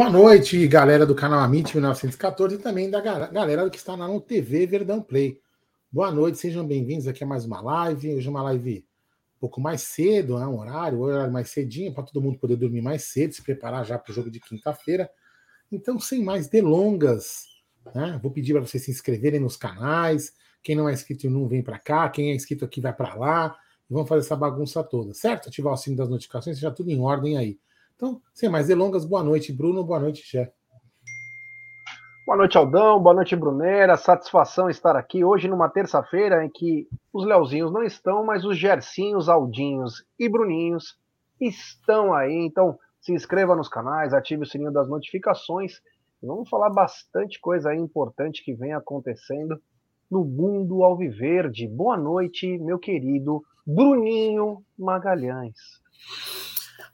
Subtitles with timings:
[0.00, 4.66] Boa noite, galera do canal Amit 1914 e também da galera que está na TV
[4.66, 5.38] Verdão Play.
[5.92, 8.14] Boa noite, sejam bem-vindos aqui a mais uma live.
[8.14, 8.78] Hoje é uma live
[9.36, 10.46] um pouco mais cedo, né?
[10.46, 13.84] um horário, um horário mais cedinho, para todo mundo poder dormir mais cedo, se preparar
[13.84, 15.10] já para o jogo de quinta-feira.
[15.70, 17.44] Então, sem mais delongas,
[17.94, 18.18] né?
[18.22, 20.32] vou pedir para vocês se inscreverem nos canais.
[20.62, 23.54] Quem não é inscrito não vem para cá, quem é inscrito aqui vai para lá.
[23.86, 25.50] Vamos fazer essa bagunça toda, certo?
[25.50, 27.58] Ativar o sino das notificações, seja tudo em ordem aí.
[28.00, 30.50] Então, sem mais delongas, boa noite, Bruno, boa noite, Jé.
[32.24, 33.94] Boa noite, Aldão, boa noite, Brunera.
[33.98, 39.28] Satisfação estar aqui hoje numa terça-feira em que os Leozinhos não estão, mas os Gercinhos,
[39.28, 40.98] Aldinhos e Bruninhos
[41.38, 42.32] estão aí.
[42.32, 45.82] Então, se inscreva nos canais, ative o sininho das notificações.
[46.22, 49.60] Vamos falar bastante coisa importante que vem acontecendo
[50.10, 51.68] no mundo alviverde.
[51.68, 55.54] Boa noite, meu querido Bruninho Magalhães.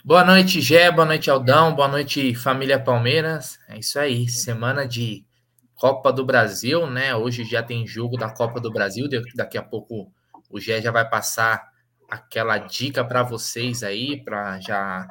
[0.07, 3.59] Boa noite, Gé, boa noite, Aldão, boa noite, família Palmeiras.
[3.69, 5.27] É isso aí, semana de
[5.75, 7.13] Copa do Brasil, né?
[7.17, 10.13] Hoje já tem jogo da Copa do Brasil, daqui a pouco
[10.49, 11.73] o Gé já vai passar
[12.09, 15.09] aquela dica para vocês aí, para já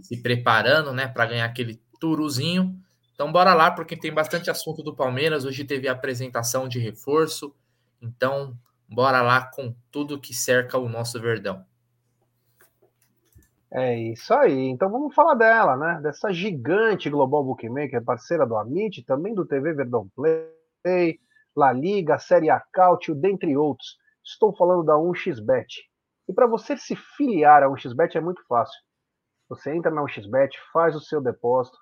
[0.00, 2.74] se preparando, né, para ganhar aquele turuzinho.
[3.12, 5.44] Então bora lá, porque tem bastante assunto do Palmeiras.
[5.44, 7.54] Hoje teve a apresentação de reforço.
[8.00, 8.56] Então,
[8.88, 11.66] bora lá com tudo que cerca o nosso Verdão.
[13.70, 14.68] É isso aí.
[14.68, 16.00] Então vamos falar dela, né?
[16.02, 21.18] Dessa gigante Global Bookmaker, parceira do Amit, também do TV Verdão Play,
[21.54, 23.96] La Liga, Série A Cautio, dentre outros.
[24.24, 25.66] Estou falando da 1xBet.
[26.28, 28.78] E para você se filiar a 1xBet é muito fácil.
[29.48, 31.76] Você entra na 1xBet, faz o seu depósito,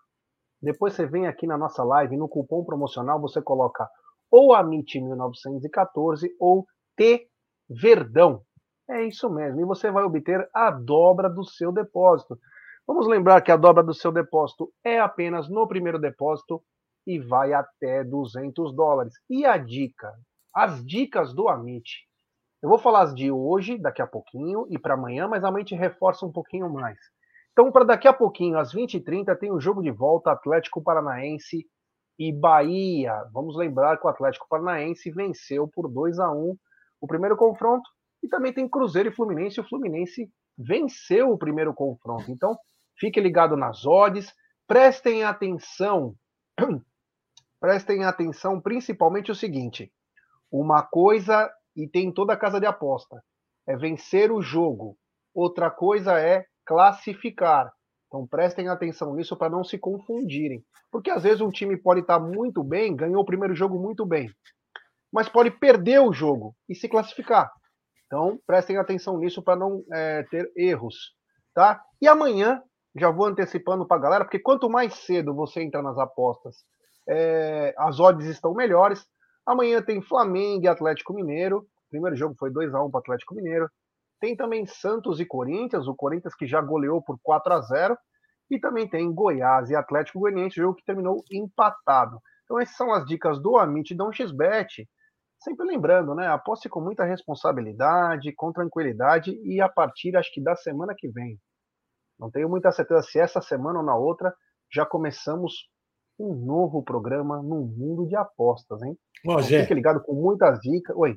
[0.63, 3.89] depois você vem aqui na nossa live, no cupom promocional você coloca
[4.31, 7.29] ou AMIT1914 ou T
[7.69, 8.43] Verdão.
[8.89, 12.39] É isso mesmo, e você vai obter a dobra do seu depósito.
[12.87, 16.63] Vamos lembrar que a dobra do seu depósito é apenas no primeiro depósito
[17.05, 19.13] e vai até 200 dólares.
[19.29, 20.13] E a dica?
[20.55, 22.07] As dicas do Amit.
[22.63, 25.75] Eu vou falar as de hoje, daqui a pouquinho, e para amanhã, mas a gente
[25.75, 26.97] reforça um pouquinho mais.
[27.53, 31.67] Então, para daqui a pouquinho, às 20h30, tem o jogo de volta Atlético Paranaense
[32.19, 33.25] e Bahia.
[33.33, 36.57] Vamos lembrar que o Atlético Paranaense venceu por 2 a 1
[37.01, 37.89] o primeiro confronto
[38.27, 39.61] e também tem Cruzeiro e Fluminense.
[39.61, 40.29] O Fluminense
[40.59, 42.31] venceu o primeiro confronto.
[42.31, 42.57] Então,
[42.99, 44.35] fique ligado nas odds.
[44.67, 46.15] Prestem atenção.
[47.61, 49.93] Prestem atenção principalmente o seguinte:
[50.51, 53.23] uma coisa, e tem toda a casa de aposta,
[53.67, 54.99] é vencer o jogo.
[55.33, 57.73] Outra coisa é classificar.
[58.07, 60.65] Então prestem atenção nisso para não se confundirem.
[60.91, 64.31] Porque às vezes um time pode estar muito bem, ganhou o primeiro jogo muito bem,
[65.13, 67.51] mas pode perder o jogo e se classificar.
[68.07, 71.15] Então, prestem atenção nisso para não é, ter erros,
[71.55, 71.83] tá?
[72.01, 72.63] E amanhã,
[72.95, 76.65] já vou antecipando para a galera, porque quanto mais cedo você entra nas apostas,
[77.09, 79.07] é, as odds estão melhores.
[79.45, 81.59] Amanhã tem Flamengo e Atlético Mineiro.
[81.59, 83.69] O primeiro jogo foi 2 a 1 para Atlético Mineiro.
[84.21, 87.99] Tem também Santos e Corinthians, o Corinthians que já goleou por 4 a 0
[88.51, 92.21] e também tem Goiás e Atlético Goianiense, jogo que terminou empatado.
[92.45, 94.89] Então essas são as dicas do Amit Dom XBet.
[95.47, 96.27] Sempre lembrando, né?
[96.27, 101.39] Aposte com muita responsabilidade, com tranquilidade e a partir, acho que da semana que vem.
[102.19, 104.35] Não tenho muita certeza se essa semana ou na outra
[104.69, 105.69] já começamos
[106.19, 108.99] um novo programa no mundo de apostas, hein?
[109.25, 110.97] Ó, então, fique ligado com muitas dicas.
[110.97, 111.17] Oi.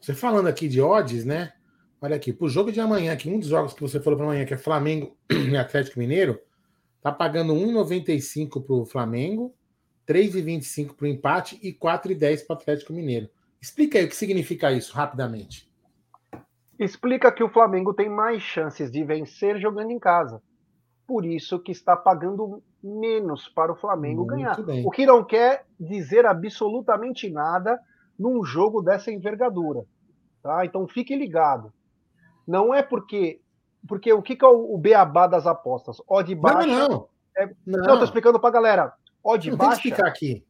[0.00, 1.52] Você falando aqui de odds, né?
[2.00, 4.46] Olha aqui, pro jogo de amanhã, que um dos jogos que você falou para amanhã,
[4.46, 6.40] que é Flamengo e Atlético Mineiro,
[7.02, 9.54] tá pagando 1,95 pro Flamengo
[10.08, 13.28] 3,25 para o empate e 4,10 para o Atlético Mineiro.
[13.60, 15.68] Explica aí o que significa isso, rapidamente.
[16.78, 20.40] Explica que o Flamengo tem mais chances de vencer jogando em casa.
[21.06, 24.62] Por isso que está pagando menos para o Flamengo Muito ganhar.
[24.62, 24.86] Bem.
[24.86, 27.80] O que não quer dizer absolutamente nada
[28.18, 29.84] num jogo dessa envergadura.
[30.42, 30.64] Tá?
[30.64, 31.72] Então fique ligado.
[32.46, 33.40] Não é porque.
[33.86, 36.00] Porque o que, que é o, beabá das apostas?
[36.06, 36.66] Odd baixa.
[36.66, 37.08] Não, não.
[37.36, 37.78] É, não.
[37.80, 38.92] não, tô explicando pra galera.
[39.22, 39.72] Odd não baixa.
[39.72, 40.44] Tem que explicar aqui.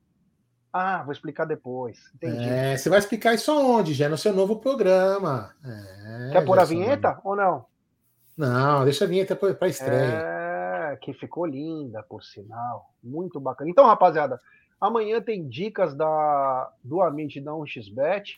[0.72, 1.98] Ah, vou explicar depois.
[2.14, 2.48] Entendi.
[2.48, 3.94] É, você vai explicar isso aonde?
[3.94, 5.54] Já é no seu novo programa.
[5.64, 7.64] É, Quer pôr a vinheta ou não?
[8.36, 10.92] Não, deixa a vinheta para estreia.
[10.92, 12.92] É, que ficou linda, por sinal.
[13.02, 13.70] Muito bacana.
[13.70, 14.38] Então, rapaziada,
[14.80, 18.36] amanhã tem dicas da, do Amit da 1xBet,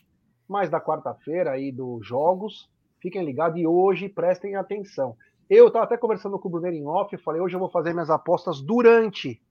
[0.48, 2.70] mais da quarta-feira aí dos jogos.
[3.00, 5.16] Fiquem ligados e hoje prestem atenção.
[5.48, 8.08] Eu estava até conversando com o Brunner em off, falei, hoje eu vou fazer minhas
[8.08, 9.42] apostas durante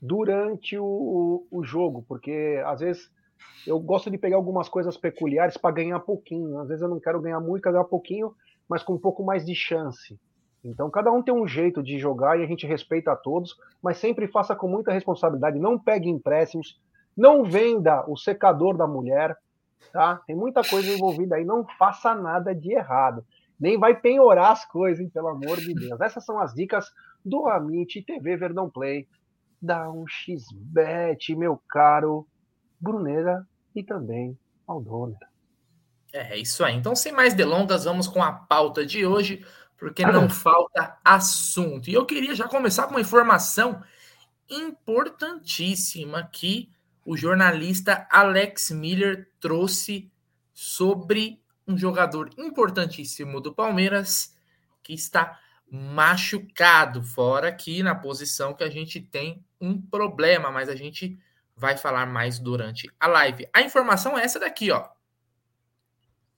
[0.00, 3.10] durante o, o, jogo, porque às vezes
[3.66, 6.58] eu gosto de pegar algumas coisas peculiares para ganhar pouquinho.
[6.58, 8.34] Às vezes eu não quero ganhar muito, quero ganhar pouquinho,
[8.68, 10.18] mas com um pouco mais de chance.
[10.64, 13.98] Então, cada um tem um jeito de jogar e a gente respeita a todos, mas
[13.98, 15.58] sempre faça com muita responsabilidade.
[15.58, 16.78] Não pegue empréstimos,
[17.16, 19.36] não venda o secador da mulher,
[19.92, 20.20] tá?
[20.26, 21.44] Tem muita coisa envolvida aí.
[21.44, 23.24] Não faça nada de errado.
[23.58, 26.00] Nem vai penhorar as coisas, hein, pelo amor de Deus.
[26.00, 26.90] Essas são as dicas
[27.24, 29.06] do Amit TV Verdão Play.
[29.60, 32.26] Dá um xbet, meu caro
[32.80, 35.18] Brunera e também Aldona.
[36.12, 36.74] É isso aí.
[36.74, 39.44] Então, sem mais delongas, vamos com a pauta de hoje
[39.76, 41.88] porque não falta assunto.
[41.88, 43.82] E eu queria já começar com uma informação
[44.48, 46.70] importantíssima que
[47.04, 50.10] o jornalista Alex Miller trouxe
[50.52, 54.36] sobre um jogador importantíssimo do Palmeiras
[54.82, 55.38] que está
[55.70, 61.18] machucado, fora aqui na posição que a gente tem um problema, mas a gente
[61.56, 63.48] vai falar mais durante a live.
[63.52, 64.88] A informação é essa daqui, ó.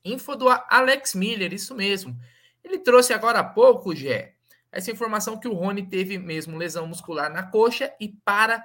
[0.04, 2.18] Info do Alex Miller, isso mesmo.
[2.62, 4.34] Ele trouxe agora há pouco, Gé,
[4.70, 8.64] essa informação que o Rony teve mesmo lesão muscular na coxa e para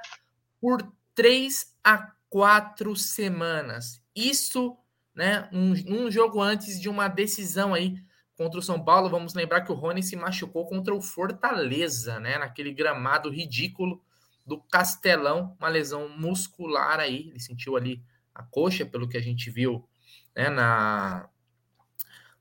[0.60, 0.82] por
[1.14, 4.02] três a quatro semanas.
[4.16, 4.76] Isso,
[5.14, 5.74] né, um,
[6.06, 8.02] um jogo antes de uma decisão aí
[8.38, 9.10] contra o São Paulo.
[9.10, 14.02] Vamos lembrar que o Rony se machucou contra o Fortaleza, né, naquele gramado ridículo
[14.46, 17.28] do Castelão, uma lesão muscular aí.
[17.30, 18.02] Ele sentiu ali
[18.34, 19.88] a coxa, pelo que a gente viu,
[20.36, 21.28] né, na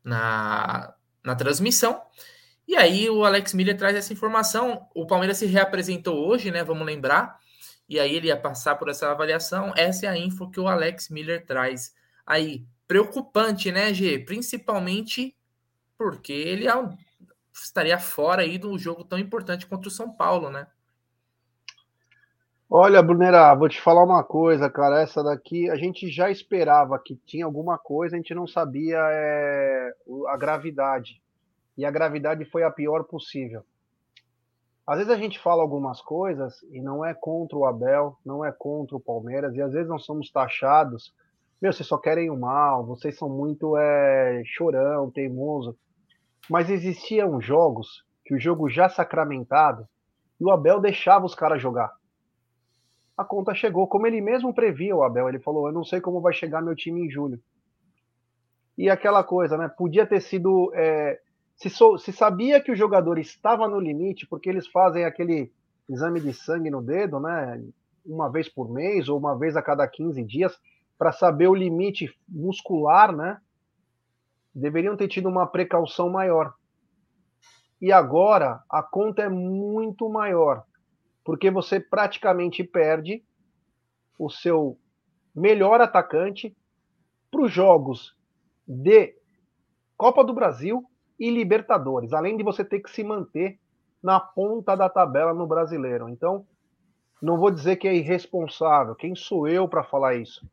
[0.05, 0.95] na
[1.25, 2.01] na transmissão.
[2.69, 4.89] E aí o Alex Miller traz essa informação.
[4.95, 6.63] O Palmeiras se reapresentou hoje, né?
[6.63, 7.39] Vamos lembrar.
[7.89, 9.73] E aí ele ia passar por essa avaliação.
[9.77, 11.95] Essa é a info que o Alex Miller traz.
[12.25, 14.19] Aí, preocupante, né, G?
[14.19, 15.37] Principalmente
[15.99, 16.73] porque ele é
[17.53, 20.67] estaria fora aí do jogo tão importante contra o São Paulo, né?
[22.69, 25.01] Olha, Brunera, vou te falar uma coisa, cara.
[25.01, 29.93] Essa daqui a gente já esperava que tinha alguma coisa, a gente não sabia é,
[30.29, 31.23] a gravidade.
[31.79, 33.65] E a gravidade foi a pior possível.
[34.87, 38.53] Às vezes a gente fala algumas coisas e não é contra o Abel, não é
[38.53, 41.15] contra o Palmeiras, e às vezes nós somos taxados.
[41.61, 45.77] Meu, vocês só querem o mal, vocês são muito é, chorão, teimoso.
[46.49, 49.87] Mas existiam jogos que o jogo já sacramentado
[50.41, 51.93] e o Abel deixava os caras jogar
[53.17, 55.29] a conta chegou, como ele mesmo previa, o Abel.
[55.29, 57.41] Ele falou: Eu não sei como vai chegar meu time em julho.
[58.77, 59.69] E aquela coisa, né?
[59.69, 60.71] Podia ter sido.
[60.75, 61.19] É,
[61.57, 65.51] se, so, se sabia que o jogador estava no limite, porque eles fazem aquele
[65.89, 67.65] exame de sangue no dedo, né?
[68.05, 70.55] Uma vez por mês ou uma vez a cada 15 dias,
[70.99, 73.41] para saber o limite muscular, né?
[74.59, 76.55] Deveriam ter tido uma precaução maior.
[77.81, 80.65] E agora a conta é muito maior
[81.27, 83.21] porque você praticamente perde
[84.17, 84.79] o seu
[85.35, 86.57] melhor atacante
[87.33, 88.17] para os jogos
[88.67, 89.13] de
[89.97, 90.89] Copa do Brasil
[91.19, 93.59] e Libertadores, além de você ter que se manter
[94.01, 96.09] na ponta da tabela no brasileiro.
[96.09, 96.47] Então,
[97.21, 100.49] não vou dizer que é irresponsável, quem sou eu para falar isso?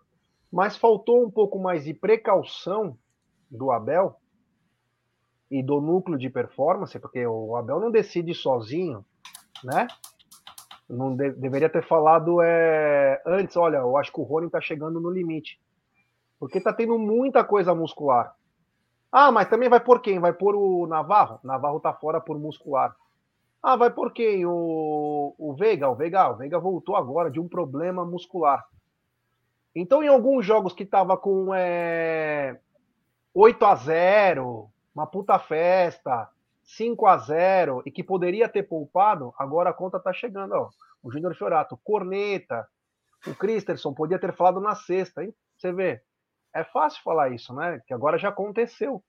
[0.52, 2.98] Mas faltou um pouco mais de precaução
[3.58, 4.16] do Abel
[5.50, 9.06] e do núcleo de performance, porque o Abel não decide sozinho,
[9.64, 9.88] né?
[10.90, 15.00] Não de, deveria ter falado é, antes, olha, eu acho que o Rony está chegando
[15.00, 15.62] no limite.
[16.40, 18.36] Porque está tendo muita coisa muscular.
[19.12, 20.20] Ah, mas também vai por quem?
[20.20, 21.40] Vai por o Navarro?
[21.44, 22.96] Navarro está fora por muscular.
[23.62, 24.46] Ah, vai por quem?
[24.46, 25.88] O, o Veiga?
[25.88, 28.66] O Veiga, o Veiga voltou agora de um problema muscular.
[29.76, 32.60] Então, em alguns jogos que tava com é,
[33.34, 36.30] 8 a 0 uma puta festa,
[36.64, 40.54] 5 a 0 e que poderia ter poupado, agora a conta está chegando.
[40.54, 40.70] Ó.
[41.02, 42.68] O Júnior Fiorato, Corneta,
[43.26, 45.34] o Christensen, podia ter falado na sexta, hein?
[45.58, 46.02] Você vê,
[46.54, 47.82] é fácil falar isso, né?
[47.88, 49.04] Que agora já aconteceu.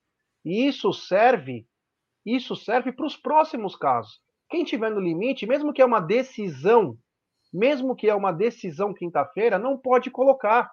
[0.45, 1.67] E isso serve,
[2.25, 4.21] isso serve para os próximos casos.
[4.49, 6.97] Quem tiver no limite, mesmo que é uma decisão,
[7.53, 10.71] mesmo que é uma decisão quinta-feira, não pode colocar.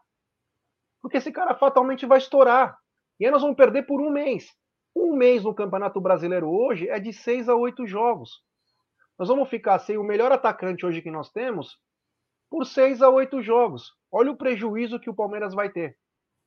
[1.02, 2.78] Porque esse cara fatalmente vai estourar.
[3.22, 4.50] E aí nós vamos perder por um mês.
[4.96, 8.42] Um mês no Campeonato Brasileiro hoje é de seis a oito jogos.
[9.16, 11.78] Nós vamos ficar sem o melhor atacante hoje que nós temos
[12.50, 13.94] por seis a oito jogos.
[14.12, 15.96] Olha o prejuízo que o Palmeiras vai ter.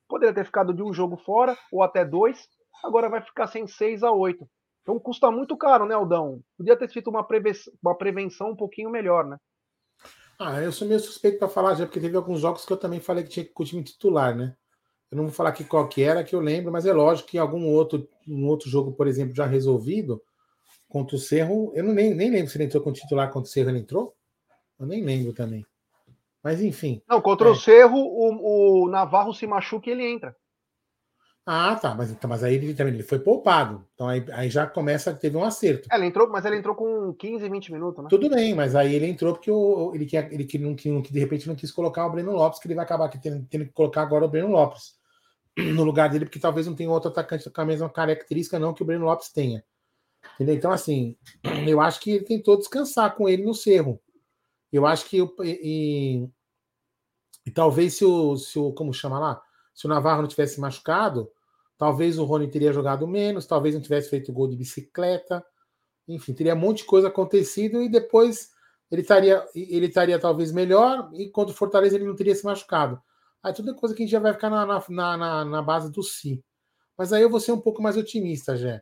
[0.05, 2.45] Poderia ter ficado de um jogo fora, ou até dois,
[2.83, 4.45] agora vai ficar sem seis a oito.
[4.81, 6.41] Então custa muito caro, né, Aldão?
[6.57, 9.37] Podia ter feito uma, prevenção, uma prevenção um pouquinho melhor, né?
[10.37, 12.99] Ah, eu sou meio suspeito para falar já, porque teve alguns jogos que eu também
[12.99, 14.57] falei que tinha que ir com o time titular, né?
[15.11, 17.37] Eu não vou falar aqui qual que era, que eu lembro, mas é lógico que
[17.37, 20.21] algum outro, um outro jogo, por exemplo, já resolvido,
[20.87, 23.47] contra o Cerro, eu não, nem, nem lembro se ele entrou com o titular contra
[23.49, 24.15] o Cerro, ele entrou?
[24.79, 25.65] Eu nem lembro também.
[26.43, 27.01] Mas enfim.
[27.07, 27.51] Não, contra é.
[27.51, 30.35] o Cerro, o, o, Navarro se machuca e ele entra.
[31.47, 33.85] Ah, tá, mas, então, mas aí ele também ele foi poupado.
[33.93, 35.87] Então aí, aí já começa, teve um acerto.
[35.93, 38.09] Ele entrou, mas ele entrou com 15, 20 minutos, né?
[38.09, 41.19] Tudo bem, mas aí ele entrou porque o, ele, quer, ele que, não, que, de
[41.19, 44.01] repente não quis colocar o Breno Lopes, que ele vai acabar tendo, tendo que colocar
[44.01, 44.95] agora o Breno Lopes
[45.55, 48.81] no lugar dele, porque talvez não tenha outro atacante com a mesma característica, não, que
[48.81, 49.63] o Breno Lopes tenha.
[50.35, 50.55] Entendeu?
[50.55, 51.15] Então, assim,
[51.67, 54.01] eu acho que ele tentou descansar com ele no cerro.
[54.71, 55.19] Eu acho que.
[55.43, 56.27] E,
[57.45, 58.73] e talvez se o, se o.
[58.73, 59.41] Como chama lá?
[59.73, 61.31] Se o Navarro não tivesse machucado,
[61.77, 65.45] talvez o Rony teria jogado menos, talvez não tivesse feito gol de bicicleta.
[66.07, 68.51] Enfim, teria um monte de coisa acontecido e depois
[68.91, 73.01] ele estaria, ele estaria talvez melhor e contra o Fortaleza ele não teria se machucado.
[73.41, 75.91] Aí tudo é coisa que a gente já vai ficar na, na, na, na base
[75.91, 76.43] do si.
[76.97, 78.81] Mas aí eu vou ser um pouco mais otimista, Jé.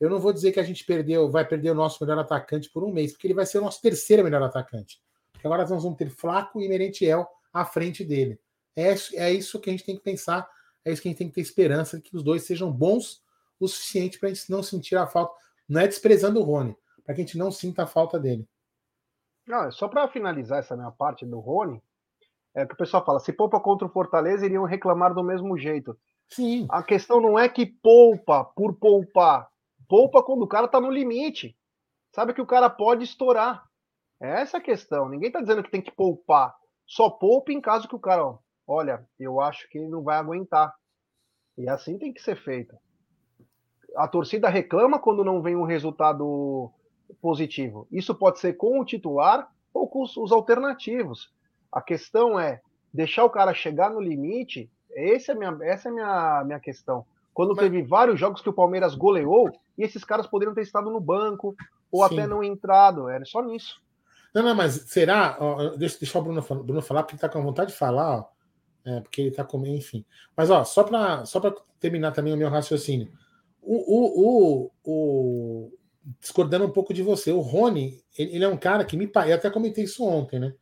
[0.00, 2.84] Eu não vou dizer que a gente perdeu, vai perder o nosso melhor atacante por
[2.84, 5.00] um mês, porque ele vai ser o nosso terceiro melhor atacante.
[5.42, 8.38] Agora nós vamos ter Flaco e Merentiel à frente dele.
[8.76, 10.48] É, é isso que a gente tem que pensar,
[10.84, 13.22] é isso que a gente tem que ter esperança, que os dois sejam bons
[13.60, 15.34] o suficiente para a gente não sentir a falta.
[15.68, 18.48] Não é desprezando o Rony, para que a gente não sinta a falta dele.
[19.46, 21.82] Não, é só para finalizar essa minha parte do Rony,
[22.54, 25.98] é que o pessoal fala, se poupa contra o Fortaleza, iriam reclamar do mesmo jeito.
[26.28, 26.66] Sim.
[26.70, 29.48] A questão não é que poupa por poupar.
[29.88, 31.56] Poupa quando o cara tá no limite.
[32.14, 33.64] Sabe que o cara pode estourar.
[34.20, 35.08] É essa a questão.
[35.08, 36.54] Ninguém tá dizendo que tem que poupar.
[36.86, 40.18] Só poupa em caso que o cara, ó, olha, eu acho que ele não vai
[40.18, 40.74] aguentar.
[41.56, 42.76] E assim tem que ser feito.
[43.96, 46.70] A torcida reclama quando não vem um resultado
[47.20, 47.88] positivo.
[47.90, 51.32] Isso pode ser com o titular ou com os, os alternativos.
[51.72, 52.60] A questão é
[52.92, 54.70] deixar o cara chegar no limite.
[54.94, 57.06] Essa é a minha, essa é minha, minha questão.
[57.32, 57.60] Quando Mas...
[57.60, 61.56] teve vários jogos que o Palmeiras goleou, e esses caras poderiam ter estado no banco,
[61.90, 62.14] ou Sim.
[62.14, 63.08] até não entrado.
[63.08, 63.80] Era só nisso.
[64.34, 65.36] Não, não, mas será?
[65.40, 68.24] Ó, deixa, deixa o Bruno, Bruno falar, porque ele está com vontade de falar, ó,
[68.88, 70.02] é, porque ele está comendo, enfim.
[70.34, 71.40] Mas, ó, só para só
[71.78, 73.12] terminar também o meu raciocínio.
[73.60, 75.72] O, o, o, o,
[76.18, 79.34] discordando um pouco de você, o Rony, ele, ele é um cara que me eu
[79.34, 80.54] até comentei isso ontem, né?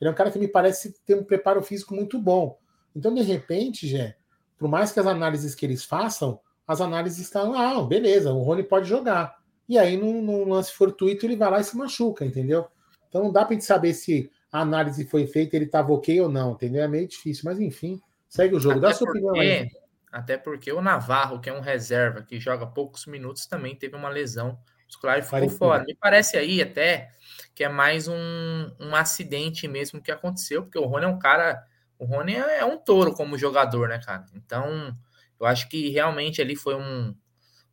[0.00, 2.56] Ele é um cara que me parece ter um preparo físico muito bom.
[2.94, 4.16] Então, de repente, Jé,
[4.56, 8.62] por mais que as análises que eles façam, as análises estão, ah, beleza, o Rony
[8.62, 9.36] pode jogar.
[9.68, 12.66] E aí, num, num lance fortuito, ele vai lá e se machuca, entendeu?
[13.08, 16.28] Então não dá para gente saber se a análise foi feita, ele estava ok ou
[16.28, 16.82] não, entendeu?
[16.82, 18.78] É meio difícil, mas enfim, segue o jogo.
[18.78, 19.68] Até Dá sua porque, opinião aí.
[20.12, 24.10] Até porque o Navarro, que é um reserva, que joga poucos minutos, também teve uma
[24.10, 25.84] lesão muscular e ficou Parece fora.
[25.84, 27.10] Me parece aí até
[27.54, 31.64] que é mais um, um acidente mesmo que aconteceu, porque o Rony é um cara
[31.98, 34.26] o Rony é, é um touro como jogador, né, cara?
[34.34, 34.92] Então,
[35.38, 37.14] eu acho que realmente ali foi um,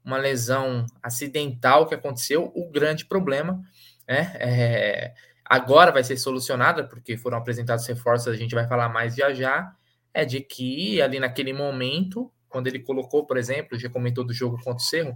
[0.05, 2.51] uma lesão acidental que aconteceu.
[2.55, 3.59] O grande problema
[4.07, 5.13] né, é,
[5.49, 9.73] agora vai ser solucionada, porque foram apresentados reforços, a gente vai falar mais já já,
[10.13, 14.57] é de que ali naquele momento, quando ele colocou, por exemplo, já comentou do jogo
[14.57, 15.13] contra o Cerro,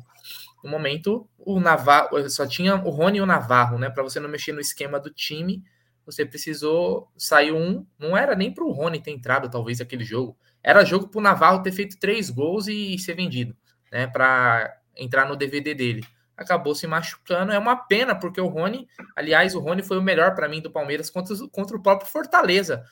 [0.64, 4.28] no momento o Navarro, só tinha o Rony e o Navarro, né, para você não
[4.28, 5.64] mexer no esquema do time,
[6.06, 7.86] você precisou sair um.
[7.98, 10.38] Não era nem para o Rony ter entrado, talvez, aquele jogo.
[10.62, 13.56] Era jogo para o Navarro ter feito três gols e ser vendido,
[13.92, 14.08] né?
[14.08, 16.04] Para entrar no DVD dele.
[16.36, 17.52] Acabou se machucando.
[17.52, 20.72] É uma pena, porque o Rony, aliás, o Rony foi o melhor para mim do
[20.72, 22.84] Palmeiras contra, contra o próprio Fortaleza.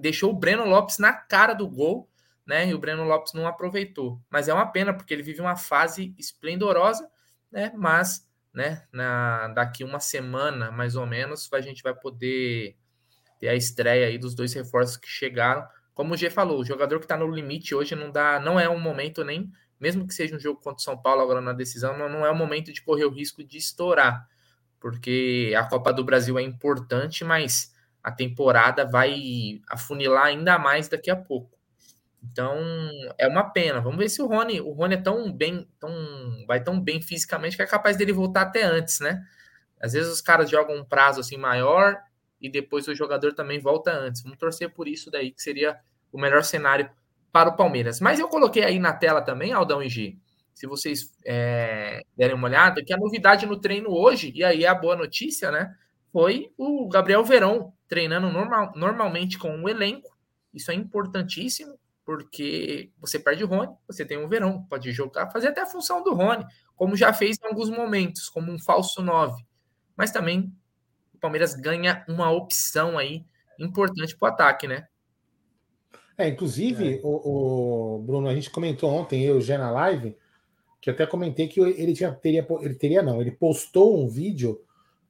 [0.00, 2.08] Deixou o Breno Lopes na cara do gol,
[2.46, 2.68] né?
[2.68, 4.20] E o Breno Lopes não aproveitou.
[4.30, 7.08] Mas é uma pena, porque ele vive uma fase esplendorosa,
[7.52, 7.72] né?
[7.76, 8.28] Mas
[8.58, 8.82] né?
[8.92, 12.76] Na, daqui uma semana, mais ou menos, a gente vai poder
[13.38, 15.64] ter a estreia aí dos dois reforços que chegaram.
[15.94, 18.68] Como o G falou, o jogador que está no limite hoje não dá, não é
[18.68, 19.48] um momento nem,
[19.80, 22.30] mesmo que seja um jogo contra o São Paulo agora na decisão, não, não é
[22.30, 24.28] o momento de correr o risco de estourar,
[24.80, 31.10] porque a Copa do Brasil é importante, mas a temporada vai afunilar ainda mais daqui
[31.10, 31.58] a pouco.
[32.22, 32.56] Então,
[33.16, 33.80] é uma pena.
[33.80, 35.90] Vamos ver se o Rony, o Rony é tão bem, tão,
[36.46, 39.24] vai tão bem fisicamente que é capaz dele voltar até antes, né?
[39.80, 41.96] Às vezes os caras jogam um prazo assim maior
[42.40, 44.22] e depois o jogador também volta antes.
[44.22, 45.78] Vamos torcer por isso daí, que seria
[46.12, 46.90] o melhor cenário
[47.32, 48.00] para o Palmeiras.
[48.00, 50.16] Mas eu coloquei aí na tela também, Aldão e G,
[50.54, 54.74] se vocês é, derem uma olhada, que a novidade no treino hoje, e aí a
[54.74, 55.72] boa notícia, né?
[56.12, 60.16] Foi o Gabriel Verão treinando normal, normalmente com o elenco.
[60.52, 65.48] Isso é importantíssimo porque você perde o Rony, você tem um Verão, pode jogar, fazer
[65.48, 66.44] até a função do Rony,
[66.74, 69.44] como já fez em alguns momentos, como um falso 9.
[69.94, 70.50] Mas também
[71.14, 73.26] o Palmeiras ganha uma opção aí
[73.60, 74.88] importante para o ataque, né?
[76.18, 77.00] É, inclusive, é.
[77.02, 80.16] O, o, Bruno, a gente comentou ontem, eu já na live,
[80.80, 84.60] que eu até comentei que ele tinha, teria, ele teria não, ele postou um vídeo,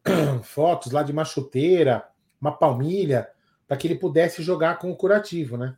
[0.44, 2.06] fotos lá de uma chuteira,
[2.40, 3.28] uma palmilha,
[3.66, 5.76] para que ele pudesse jogar com o curativo, né?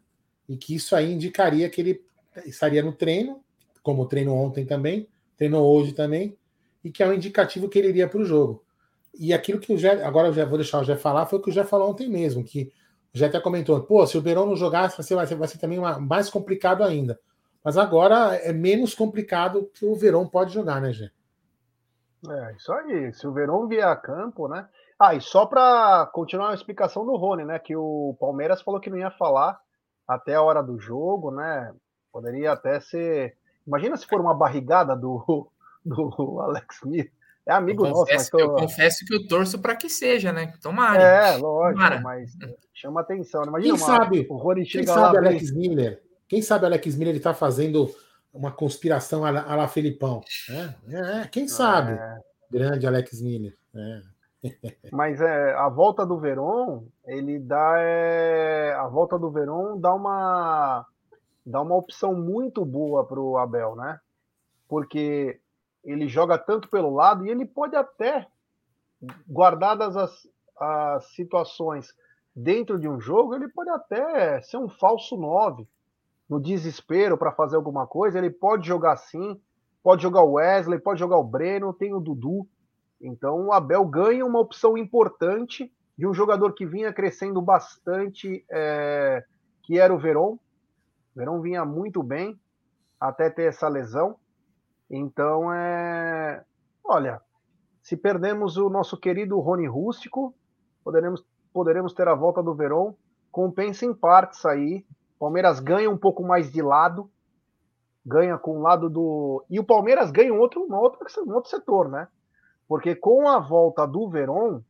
[0.50, 2.02] e que isso aí indicaria que ele
[2.44, 3.40] estaria no treino,
[3.84, 5.06] como treinou ontem também,
[5.36, 6.36] treinou hoje também,
[6.82, 8.64] e que é um indicativo que ele iria para o jogo.
[9.16, 11.42] E aquilo que o Jé, agora eu já vou deixar o Jé falar, foi o
[11.42, 12.72] que o Jé falou ontem mesmo, que
[13.12, 15.58] Jé até comentou, pô, se o Verão não jogar, vai ser, vai ser, vai ser
[15.58, 17.18] também uma, mais complicado ainda.
[17.64, 21.10] Mas agora é menos complicado que o Verão pode jogar, né, Jé?
[22.28, 23.12] É, isso aí.
[23.12, 24.68] Se o Verão vier a campo, né?
[24.98, 27.58] Ah, e só para continuar a explicação do Rony, né?
[27.58, 29.58] Que o Palmeiras falou que não ia falar
[30.06, 31.74] até a hora do jogo, né?
[32.12, 33.36] Poderia até ser.
[33.66, 35.48] Imagina se for uma barrigada do,
[35.84, 37.10] do Alex Smith.
[37.50, 38.38] É amigo eu confesso, nosso, mas tô...
[38.38, 40.52] Eu confesso que eu torço para que seja, né?
[40.62, 41.02] Tomara.
[41.02, 42.00] É, lógico, Tomara.
[42.00, 42.30] mas
[42.72, 43.42] chama atenção.
[43.42, 43.48] Né?
[43.48, 46.02] Imagina quem uma, sabe, o Rony quem sabe Alex Miller?
[46.28, 47.92] Quem sabe Alex Miller ele tá fazendo
[48.32, 50.20] uma conspiração a la, Felipão?
[50.48, 51.94] É, é, quem sabe?
[51.94, 52.18] É.
[52.48, 53.56] Grande Alex Miller.
[53.74, 54.00] É.
[54.92, 60.86] Mas é, a volta do Verón, ele dá é, a volta do Verón dá uma
[61.44, 63.98] dá uma opção muito boa para o Abel, né?
[64.68, 65.39] Porque
[65.84, 68.26] ele joga tanto pelo lado e ele pode até,
[69.28, 71.94] guardadas as, as situações
[72.34, 75.66] dentro de um jogo, ele pode até ser um falso 9
[76.28, 78.18] no desespero para fazer alguma coisa.
[78.18, 79.40] Ele pode jogar assim,
[79.82, 82.46] pode jogar o Wesley, pode jogar o Breno, tem o Dudu.
[83.00, 89.24] Então o Abel ganha uma opção importante de um jogador que vinha crescendo bastante, é,
[89.62, 90.34] que era o Verón.
[90.34, 90.38] O
[91.16, 92.38] Verón vinha muito bem
[92.98, 94.16] até ter essa lesão.
[94.90, 96.44] Então é.
[96.82, 97.20] Olha,
[97.80, 100.34] se perdemos o nosso querido Rony Rústico,
[100.82, 102.94] poderemos, poderemos ter a volta do Verón.
[103.30, 104.84] Compensa em partes aí.
[105.18, 107.10] Palmeiras ganha um pouco mais de lado,
[108.04, 109.44] ganha com o lado do.
[109.48, 112.08] E o Palmeiras ganha um outro, um outro, um outro setor, né?
[112.66, 114.62] Porque com a volta do Verón,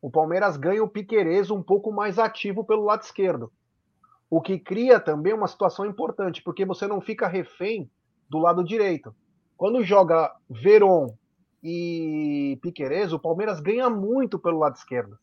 [0.00, 3.52] o Palmeiras ganha o Piquerez um pouco mais ativo pelo lado esquerdo.
[4.28, 7.90] O que cria também uma situação importante, porque você não fica refém
[8.28, 9.14] do lado direito.
[9.56, 11.14] Quando joga Verón
[11.62, 15.18] e Piquerez, o Palmeiras ganha muito pelo lado esquerdo.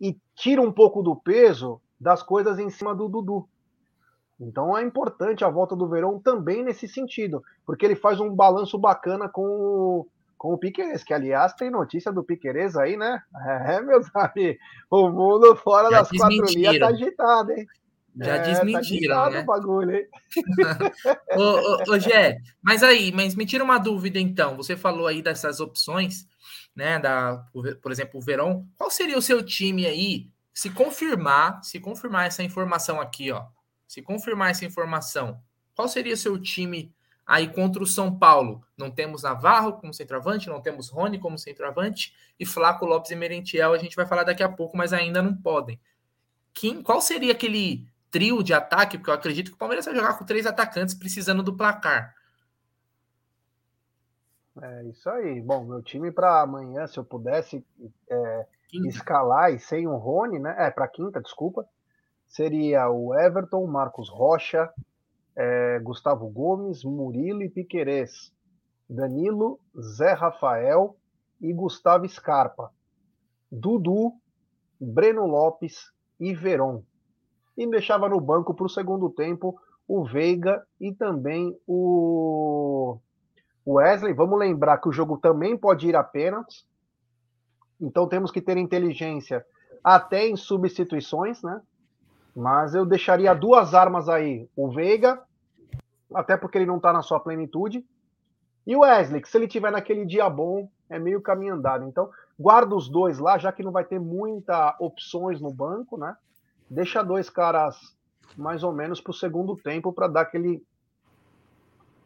[0.00, 3.48] E tira um pouco do peso das coisas em cima do Dudu.
[4.40, 8.78] Então é importante a volta do Verón também nesse sentido, porque ele faz um balanço
[8.78, 13.20] bacana com o, com o Piqueires, que aliás tem notícia do Piqueires aí, né?
[13.68, 14.58] É, meus amigos,
[14.90, 17.66] o mundo fora Já das quatro linhas tá agitado, hein?
[18.18, 19.40] Já é, desmentiram, tá né?
[19.40, 20.06] o bagulho, hein?
[21.36, 24.56] ô, ô, ô, Gé, mas aí, mas me tira uma dúvida então.
[24.56, 26.26] Você falou aí dessas opções,
[26.74, 26.98] né?
[26.98, 27.44] Da,
[27.80, 28.66] por exemplo, o Verão.
[28.76, 30.30] Qual seria o seu time aí?
[30.52, 33.46] Se confirmar, se confirmar essa informação aqui, ó.
[33.86, 35.40] Se confirmar essa informação,
[35.74, 36.92] qual seria o seu time
[37.28, 42.14] Aí contra o São Paulo, não temos Navarro como centroavante, não temos Rony como centroavante
[42.40, 45.36] e Flaco Lopes e Merentiel, a gente vai falar daqui a pouco, mas ainda não
[45.36, 45.78] podem.
[46.54, 48.98] Quem, qual seria aquele trio de ataque?
[48.98, 52.14] Porque eu acredito que o Palmeiras vai jogar com três atacantes precisando do placar.
[54.60, 55.40] É isso aí.
[55.40, 57.64] Bom, meu time para amanhã, se eu pudesse
[58.10, 58.46] é,
[58.86, 60.54] escalar e sem o Rony, né?
[60.58, 61.66] É, para quinta, desculpa.
[62.26, 64.70] Seria o Everton, Marcos Rocha,
[65.34, 68.32] é, Gustavo Gomes, Murilo e Piquerez,
[68.88, 70.96] Danilo, Zé Rafael
[71.40, 72.72] e Gustavo Scarpa,
[73.50, 74.12] Dudu,
[74.80, 76.82] Breno Lopes e Veron.
[77.58, 82.96] E deixava no banco para o segundo tempo o Veiga e também o
[83.66, 84.14] Wesley.
[84.14, 86.64] Vamos lembrar que o jogo também pode ir a pênaltis.
[87.80, 89.44] Então temos que ter inteligência
[89.82, 91.60] até em substituições, né?
[92.34, 95.20] Mas eu deixaria duas armas aí: o Veiga
[96.14, 97.84] até porque ele não está na sua plenitude.
[98.66, 101.84] E o Wesley, que se ele tiver naquele dia bom, é meio caminho andado.
[101.84, 106.16] Então, guarda os dois lá, já que não vai ter muita opções no banco, né?
[106.70, 107.76] Deixa dois caras
[108.36, 110.64] mais ou menos para o segundo tempo para dar aquele,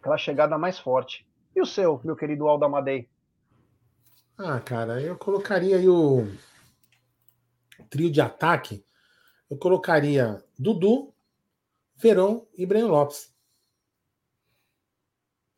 [0.00, 1.26] aquela chegada mais forte.
[1.54, 3.08] E o seu, meu querido Aldo Amadei?
[4.38, 6.26] Ah, cara, eu colocaria aí o
[7.90, 8.84] trio de ataque.
[9.50, 11.12] Eu colocaria Dudu,
[11.94, 13.32] Verão e Breno Lopes.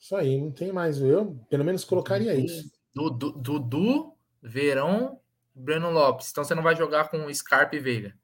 [0.00, 1.00] Isso aí, não tem mais.
[1.00, 2.70] Eu, pelo menos, colocaria isso.
[2.92, 5.20] Dudu, Dudu Verão,
[5.54, 6.30] Breno Lopes.
[6.30, 8.14] Então você não vai jogar com Scarpa e Veiga?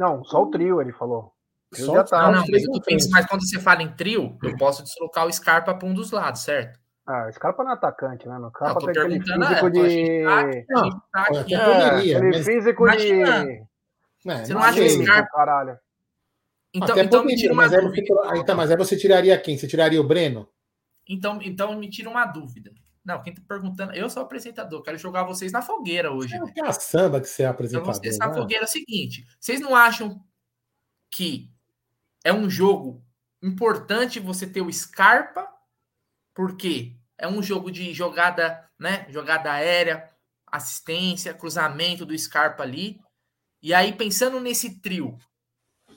[0.00, 1.30] Não, só o trio, ele falou.
[1.74, 4.82] Só já tá, não, não, mas, penso, mas quando você fala em trio, eu posso
[4.82, 6.80] deslocar o Scarpa para um dos lados, certo?
[7.06, 8.38] Ah, o Scarpa não é atacante, né?
[8.38, 10.66] O Scarpa tem aquele físico é, de.
[10.70, 13.62] Não, tá aqui, é, aquele físico imagina, de.
[14.24, 15.28] você não acha o Scarpa.
[15.32, 15.78] Caralho.
[16.72, 18.14] Então, Até então me tira uma mas dúvida.
[18.14, 19.58] Você, então, mas aí você tiraria quem?
[19.58, 20.48] Você tiraria o Breno?
[21.06, 22.72] Então, então me tira uma dúvida.
[23.04, 26.34] Não, quem tá perguntando, eu sou apresentador, quero jogar vocês na fogueira hoje.
[26.34, 27.90] É a samba que você é apresentador.
[27.90, 28.34] Então, vocês na né?
[28.34, 30.22] fogueira é o seguinte: vocês não acham
[31.10, 31.50] que
[32.22, 33.02] é um jogo
[33.42, 35.48] importante você ter o Scarpa,
[36.34, 39.06] porque é um jogo de jogada, né?
[39.08, 40.10] Jogada aérea,
[40.46, 43.00] assistência, cruzamento do Scarpa ali.
[43.62, 45.18] E aí, pensando nesse trio,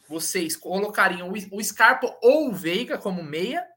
[0.08, 3.68] vocês colocariam o Scarpa ou o Veiga como meia?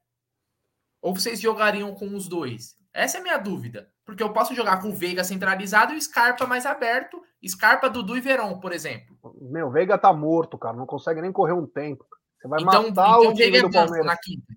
[1.00, 2.76] Ou vocês jogariam com os dois?
[2.96, 3.90] Essa é a minha dúvida.
[4.06, 7.20] Porque eu posso jogar com o Veiga centralizado e o Scarpa mais aberto.
[7.46, 9.16] Scarpa, Dudu e Verão, por exemplo.
[9.40, 10.76] Meu, o Veiga tá morto, cara.
[10.76, 12.06] Não consegue nem correr um tempo.
[12.38, 14.06] Você vai então, matar então o time do Palmeiras.
[14.06, 14.54] Na quinta.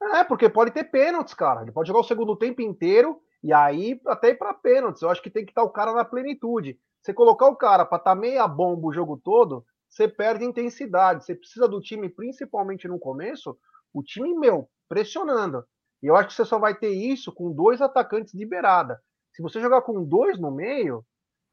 [0.00, 1.62] É, porque pode ter pênaltis, cara.
[1.62, 5.02] Ele pode jogar o segundo tempo inteiro e aí até ir para pênaltis.
[5.02, 6.78] Eu acho que tem que estar o cara na plenitude.
[7.02, 11.24] Você colocar o cara para estar tá meia bomba o jogo todo, você perde intensidade.
[11.24, 13.58] Você precisa do time, principalmente no começo,
[13.92, 15.64] o time meu, pressionando.
[16.02, 19.02] E eu acho que você só vai ter isso com dois atacantes de beirada.
[19.32, 21.04] Se você jogar com dois no meio,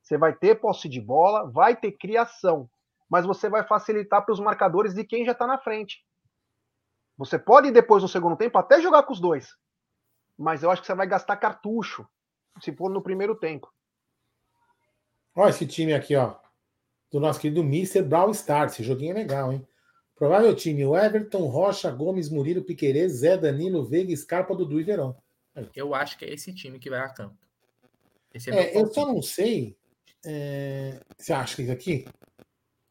[0.02, 2.70] você vai ter posse de bola, vai ter criação,
[3.10, 6.06] mas você vai facilitar para os marcadores de quem já está na frente.
[7.18, 9.56] Você pode, depois no segundo tempo, até jogar com os dois.
[10.38, 12.08] Mas eu acho que você vai gastar cartucho
[12.62, 13.72] se for no primeiro tempo.
[15.34, 16.36] Olha esse time aqui, ó.
[17.12, 18.02] Do nosso querido Mr.
[18.02, 18.68] Brawl Star.
[18.68, 19.66] Esse joguinho é legal, hein?
[20.16, 25.16] Provável time: o Everton, Rocha, Gomes, Murilo, Piquerez, Zé, Danilo, Veiga, Scarpa, Dudu e Verão.
[25.76, 27.38] Eu acho que é esse time que vai a campo.
[28.34, 29.78] É é, eu só não sei.
[30.26, 31.00] É...
[31.18, 32.06] Você acha que isso aqui?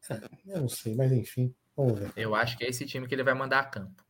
[0.09, 1.53] É, eu não sei, mas enfim.
[1.75, 2.11] Vamos ver.
[2.15, 4.03] Eu acho que é esse time que ele vai mandar a campo.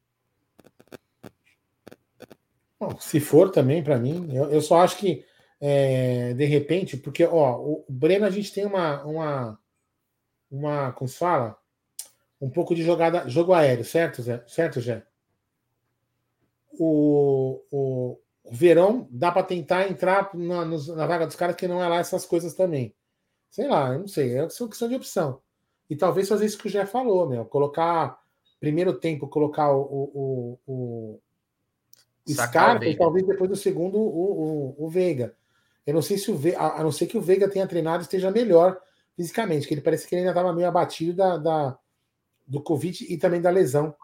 [2.79, 5.25] Bom, se for também, para mim, eu, eu, só acho que
[5.59, 9.59] é, de repente, porque ó, o Breno a gente tem uma, uma,
[10.51, 11.57] uma, como se fala?
[12.45, 14.43] Um pouco de jogada, jogo aéreo, certo, Zé?
[14.45, 15.03] Certo, Zé?
[16.77, 21.83] O, o, o Verão dá para tentar entrar na, na vaga dos caras que não
[21.83, 22.93] é lá essas coisas também.
[23.49, 25.41] Sei lá, eu não sei, é só questão de opção.
[25.89, 27.45] E talvez fazer isso que o Jé falou, meu.
[27.45, 28.19] Colocar
[28.59, 31.19] primeiro tempo, colocar o, o, o,
[32.27, 35.35] o Scarpa e talvez depois do segundo o, o, o Veiga.
[35.83, 38.05] Eu não sei se o Veiga, a não ser que o Veiga tenha treinado e
[38.05, 38.79] esteja melhor
[39.15, 41.79] fisicamente, que ele parece que ele ainda estava meio abatido da, da,
[42.47, 43.95] do Covid e também da lesão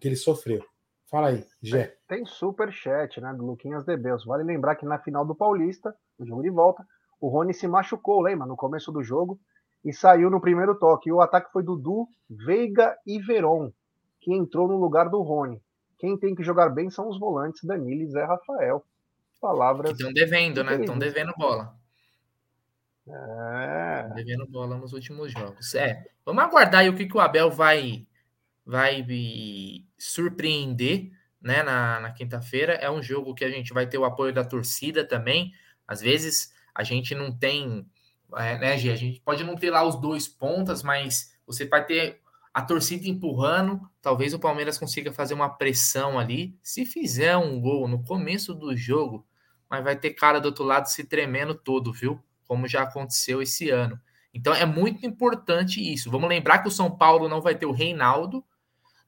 [0.00, 0.64] que ele sofreu.
[1.10, 1.96] Fala aí, Gé.
[2.06, 4.24] Tem super chat, né, do Luquinhas Debeus.
[4.24, 6.86] Vale lembrar que na final do Paulista, no jogo de volta,
[7.20, 8.46] o Rony se machucou, lembra?
[8.46, 9.38] No começo do jogo,
[9.84, 11.08] e saiu no primeiro toque.
[11.08, 13.72] E o ataque foi Dudu, Veiga e Veron,
[14.20, 15.60] que entrou no lugar do Rony.
[15.98, 18.84] Quem tem que jogar bem são os volantes Danilo e Zé Rafael.
[19.40, 19.92] Palavras.
[19.92, 20.76] Estão devendo, né?
[20.76, 21.74] Estão devendo bola.
[23.12, 24.14] É.
[24.14, 25.74] Devendo bola nos últimos jogos.
[25.74, 26.06] É.
[26.24, 28.06] Vamos aguardar o que, que o Abel vai,
[28.64, 29.04] vai
[29.98, 32.74] surpreender né, na, na quinta-feira.
[32.74, 35.52] É um jogo que a gente vai ter o apoio da torcida também.
[35.86, 37.86] Às vezes a gente não tem
[38.36, 38.90] é, né, Gê?
[38.90, 42.20] A gente pode não ter lá os dois pontas, mas você vai ter
[42.52, 43.80] a torcida empurrando.
[44.00, 46.56] Talvez o Palmeiras consiga fazer uma pressão ali.
[46.62, 49.26] Se fizer um gol no começo do jogo,
[49.68, 52.22] mas vai ter cara do outro lado se tremendo todo, viu?
[52.50, 53.96] Como já aconteceu esse ano.
[54.34, 56.10] Então é muito importante isso.
[56.10, 58.44] Vamos lembrar que o São Paulo não vai ter o Reinaldo.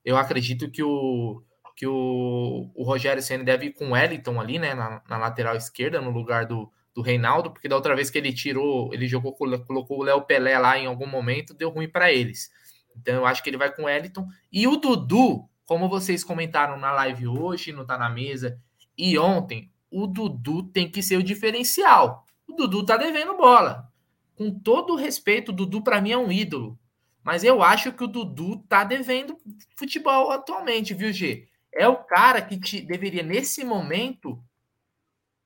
[0.04, 1.42] Eu acredito que o,
[1.74, 4.74] que o, o Rogério Senna deve ir com o Wellington ali, né?
[4.74, 8.32] Na, na lateral esquerda, no lugar do, do Reinaldo, porque da outra vez que ele
[8.32, 12.48] tirou, ele jogou, colocou o Léo Pelé lá em algum momento, deu ruim para eles.
[12.96, 14.24] Então eu acho que ele vai com o Wellington.
[14.52, 18.56] E o Dudu, como vocês comentaram na live hoje, não tá na mesa,
[18.96, 22.24] e ontem, o Dudu tem que ser o diferencial.
[22.46, 23.90] O Dudu tá devendo bola.
[24.36, 26.78] Com todo o respeito, o Dudu para mim é um ídolo.
[27.22, 29.36] Mas eu acho que o Dudu tá devendo
[29.76, 31.48] futebol atualmente, viu, G?
[31.72, 34.42] É o cara que te, deveria, nesse momento,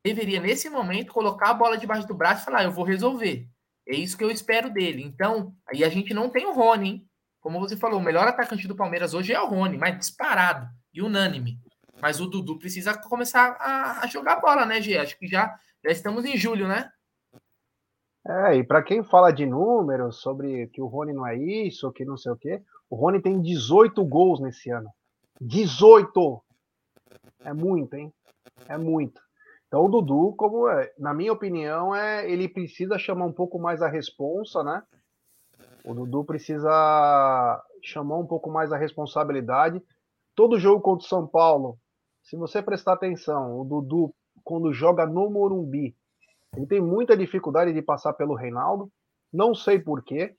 [0.05, 3.47] deveria, nesse momento, colocar a bola debaixo do braço e falar: eu vou resolver.
[3.87, 5.03] É isso que eu espero dele.
[5.03, 7.09] Então, aí a gente não tem o Rony, hein?
[7.41, 11.01] Como você falou, o melhor atacante do Palmeiras hoje é o Rony, mas disparado e
[11.01, 11.61] unânime.
[12.01, 14.99] Mas o Dudu precisa começar a, a jogar bola, né, Gê?
[14.99, 15.57] Acho que já,
[15.87, 16.91] já estamos em julho, né?
[18.27, 22.05] É, e para quem fala de números, sobre que o Rony não é isso, que
[22.05, 24.91] não sei o quê, o Rony tem 18 gols nesse ano.
[25.41, 26.43] 18!
[27.45, 28.13] É muito, hein?
[28.69, 29.21] É muito.
[29.69, 33.81] Então o Dudu, como é, na minha opinião, é ele precisa chamar um pouco mais
[33.81, 34.83] a responsa, né?
[35.85, 39.81] O Dudu precisa chamar um pouco mais a responsabilidade.
[40.35, 41.79] Todo jogo contra o São Paulo,
[42.25, 44.13] se você prestar atenção, o Dudu,
[44.47, 45.95] quando joga no Morumbi,
[46.57, 48.91] ele tem muita dificuldade de passar pelo Reinaldo.
[49.33, 50.35] Não sei porquê,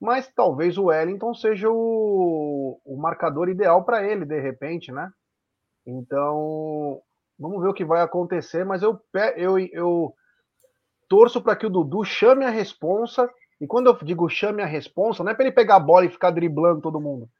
[0.00, 5.10] mas talvez o Wellington seja o, o marcador ideal para ele, de repente, né?
[5.84, 7.02] Então,
[7.40, 9.00] Vamos ver o que vai acontecer, mas eu,
[9.34, 10.14] eu, eu
[11.08, 13.30] torço para que o Dudu chame a responsa.
[13.58, 16.10] E quando eu digo chame a responsa, não é para ele pegar a bola e
[16.10, 17.30] ficar driblando todo mundo.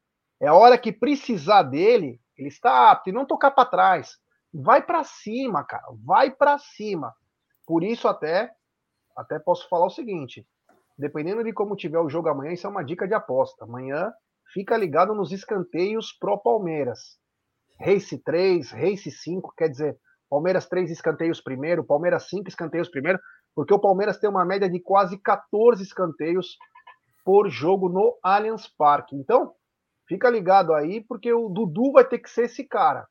[0.40, 4.16] É a hora que precisar dele, ele está apto e não tocar para trás.
[4.52, 5.84] Vai para cima, cara.
[6.04, 7.14] Vai para cima.
[7.66, 8.50] Por isso até
[9.16, 10.46] até posso falar o seguinte,
[10.96, 13.64] dependendo de como tiver o jogo amanhã, isso é uma dica de aposta.
[13.64, 14.12] Amanhã
[14.52, 17.18] fica ligado nos escanteios pro Palmeiras.
[17.78, 23.18] Race 3, Race 5, quer dizer, Palmeiras 3 escanteios primeiro, Palmeiras 5 escanteios primeiro,
[23.54, 26.56] porque o Palmeiras tem uma média de quase 14 escanteios
[27.24, 29.16] por jogo no Allianz Parque.
[29.16, 29.54] Então,
[30.06, 33.08] fica ligado aí, porque o Dudu vai ter que ser esse cara.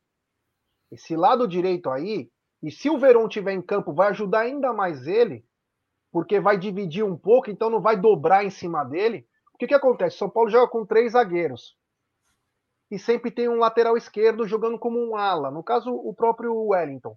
[0.92, 2.30] Esse lado direito aí,
[2.62, 5.46] e se o Verón tiver em campo, vai ajudar ainda mais ele,
[6.12, 9.28] porque vai dividir um pouco, então não vai dobrar em cima dele.
[9.54, 10.18] O que, que acontece?
[10.18, 11.78] São Paulo joga com três zagueiros.
[12.90, 15.52] E sempre tem um lateral esquerdo jogando como um ala.
[15.52, 17.16] No caso, o próprio Wellington.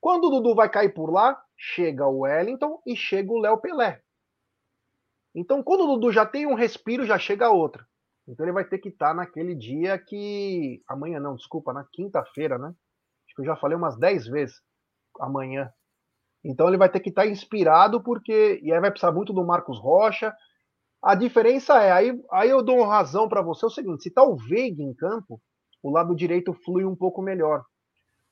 [0.00, 4.02] Quando o Dudu vai cair por lá, chega o Wellington e chega o Léo Pelé.
[5.34, 7.86] Então, quando o Dudu já tem um respiro, já chega outro.
[8.28, 10.82] Então ele vai ter que estar tá naquele dia que.
[10.86, 12.74] Amanhã não, desculpa, na quinta-feira, né?
[13.32, 14.60] Acho que eu já falei umas 10 vezes
[15.18, 15.72] amanhã.
[16.44, 18.60] Então ele vai ter que estar tá inspirado, porque.
[18.62, 20.34] E aí vai precisar muito do Marcos Rocha.
[21.02, 24.22] A diferença é, aí, aí eu dou razão para você, é o seguinte: se tá
[24.22, 25.40] o Veiga em campo,
[25.82, 27.64] o lado direito flui um pouco melhor.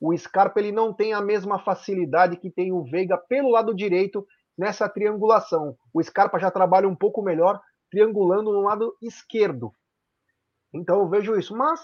[0.00, 4.26] O Scarpa ele não tem a mesma facilidade que tem o Veiga pelo lado direito
[4.56, 5.76] nessa triangulação.
[5.92, 7.60] O Scarpa já trabalha um pouco melhor
[7.90, 9.72] triangulando no lado esquerdo.
[10.72, 11.80] Então eu vejo isso, mas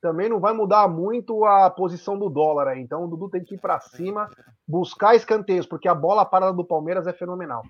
[0.00, 2.80] também não vai mudar muito a posição do dólar aí.
[2.80, 4.28] Então o Dudu tem que ir para cima,
[4.66, 7.62] buscar escanteios, porque a bola parada do Palmeiras é fenomenal.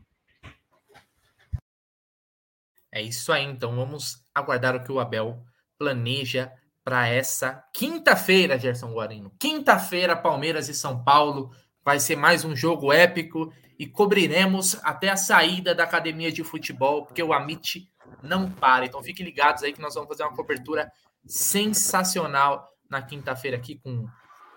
[2.93, 5.39] É isso aí, então vamos aguardar o que o Abel
[5.79, 6.53] planeja
[6.85, 9.31] para essa quinta-feira, Gerson Guarino.
[9.39, 11.51] Quinta-feira, Palmeiras e São Paulo.
[11.85, 17.07] Vai ser mais um jogo épico e cobriremos até a saída da academia de futebol,
[17.07, 17.89] porque o Amit
[18.23, 18.87] não para.
[18.87, 20.91] Então fiquem ligados aí que nós vamos fazer uma cobertura
[21.27, 24.07] sensacional na quinta-feira aqui com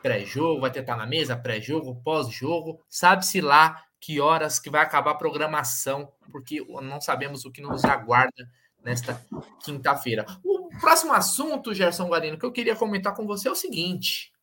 [0.02, 5.16] pré-jogo, vai tentar na mesa, pré-jogo, pós-jogo, sabe-se lá que horas que vai acabar a
[5.16, 8.50] programação, porque não sabemos o que nos aguarda
[8.84, 9.26] nesta
[9.64, 10.26] quinta-feira.
[10.44, 14.34] O próximo assunto, Gerson Guarino, que eu queria comentar com você é o seguinte: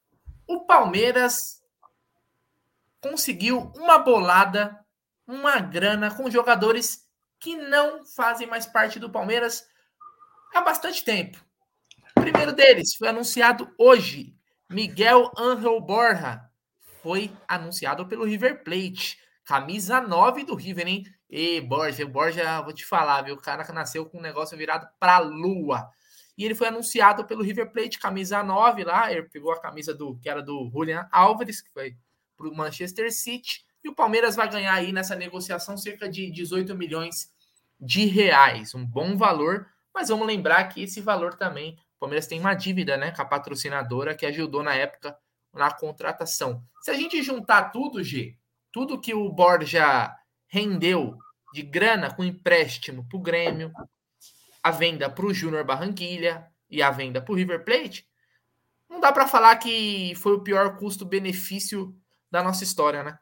[0.46, 1.62] o Palmeiras
[3.02, 4.78] conseguiu uma bolada,
[5.26, 7.06] uma grana com jogadores
[7.38, 9.66] que não fazem mais parte do Palmeiras
[10.54, 11.38] há bastante tempo.
[12.20, 14.34] Primeiro deles foi anunciado hoje.
[14.68, 16.40] Miguel Angel Borja
[17.02, 19.18] foi anunciado pelo River Plate.
[19.44, 21.04] Camisa 9 do River, hein?
[21.28, 23.34] E Borja, Borja, vou te falar, viu?
[23.34, 25.90] O cara nasceu com um negócio virado para a lua.
[26.36, 29.10] E ele foi anunciado pelo River Plate, camisa 9 lá.
[29.12, 31.96] Ele pegou a camisa do que era do Julian Álvares, que foi
[32.36, 33.64] para o Manchester City.
[33.82, 37.30] E o Palmeiras vai ganhar aí nessa negociação cerca de 18 milhões
[37.80, 38.74] de reais.
[38.74, 43.12] Um bom valor, mas vamos lembrar que esse valor também, Palmeiras tem uma dívida né,
[43.12, 45.16] com a patrocinadora que ajudou na época
[45.52, 46.64] na contratação.
[46.80, 48.36] Se a gente juntar tudo, G,
[48.72, 50.16] tudo que o Borja
[50.48, 51.18] rendeu
[51.52, 53.72] de grana com empréstimo para o Grêmio,
[54.62, 58.08] a venda para o Júnior Barranquilha e a venda para o River Plate,
[58.88, 61.94] não dá para falar que foi o pior custo-benefício
[62.30, 63.18] da nossa história, né?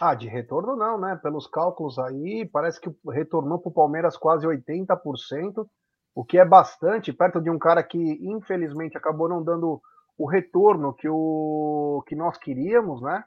[0.00, 1.18] Ah, de retorno não, né?
[1.22, 5.66] Pelos cálculos aí, parece que retornou para o Palmeiras quase 80%,
[6.16, 9.82] o que é bastante, perto de um cara que infelizmente acabou não dando
[10.16, 13.22] o retorno que, o, que nós queríamos, né?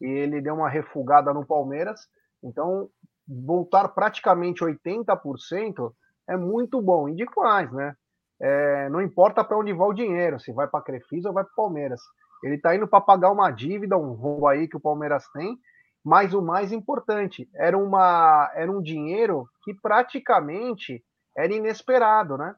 [0.00, 2.08] E ele deu uma refugada no Palmeiras.
[2.42, 2.88] Então,
[3.24, 5.92] voltar praticamente 80%
[6.28, 7.08] é muito bom.
[7.08, 7.94] E mais, né?
[8.40, 11.44] É, não importa para onde vai o dinheiro, se vai para a Crefisa ou vai
[11.44, 12.00] para o Palmeiras.
[12.42, 15.56] Ele está indo para pagar uma dívida, um roubo aí que o Palmeiras tem,
[16.04, 21.04] mas o mais importante, era, uma, era um dinheiro que praticamente
[21.38, 22.54] era inesperado, né?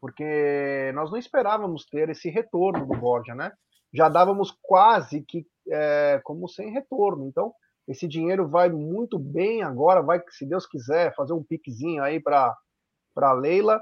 [0.00, 3.52] Porque nós não esperávamos ter esse retorno do Borja, né?
[3.94, 7.26] Já dávamos quase que é, como sem retorno.
[7.26, 7.52] Então,
[7.88, 13.32] esse dinheiro vai muito bem agora, vai, se Deus quiser, fazer um piquezinho aí para
[13.32, 13.80] Leila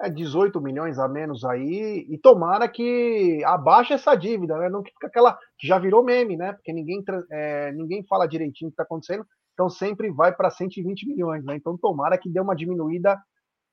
[0.00, 4.68] é 18 milhões a menos aí, e tomara que abaixe essa dívida, né?
[4.68, 5.38] Não que fica aquela.
[5.58, 6.54] que já virou meme, né?
[6.54, 11.06] Porque ninguém, é, ninguém fala direitinho o que está acontecendo, então sempre vai para 120
[11.06, 11.54] milhões, né?
[11.54, 13.18] Então tomara que dê uma diminuída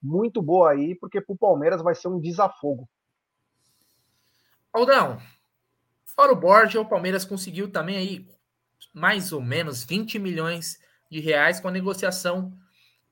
[0.01, 2.87] muito boa aí, porque para o Palmeiras vai ser um desafogo.
[4.71, 5.19] Aldão,
[6.05, 8.27] fora o Borja, o Palmeiras conseguiu também aí
[8.93, 10.79] mais ou menos 20 milhões
[11.09, 12.53] de reais com a negociação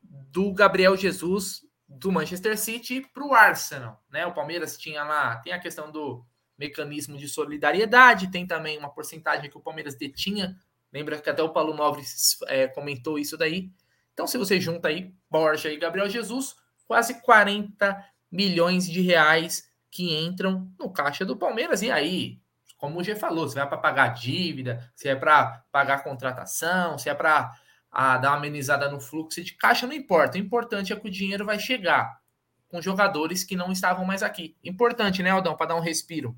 [0.04, 4.26] do Gabriel Jesus do Manchester City para o Arsenal, né?
[4.26, 6.26] O Palmeiras tinha lá, tem a questão do
[6.58, 10.58] mecanismo de solidariedade, tem também uma porcentagem que o Palmeiras detinha.
[10.92, 12.04] Lembra que até o Paulo Nobre
[12.48, 13.72] é, comentou isso daí.
[14.14, 16.56] Então, se você junta aí Borja e Gabriel Jesus,
[16.88, 21.82] quase 40 milhões de reais que entram no caixa do Palmeiras.
[21.82, 22.40] E aí,
[22.78, 27.10] como o G falou, se é para pagar dívida, se é para pagar contratação, se
[27.10, 27.52] é para
[27.92, 30.38] dar uma amenizada no fluxo de caixa, não importa.
[30.38, 32.20] O importante é que o dinheiro vai chegar
[32.68, 34.56] com jogadores que não estavam mais aqui.
[34.64, 36.36] Importante, né, Aldão, para dar um respiro.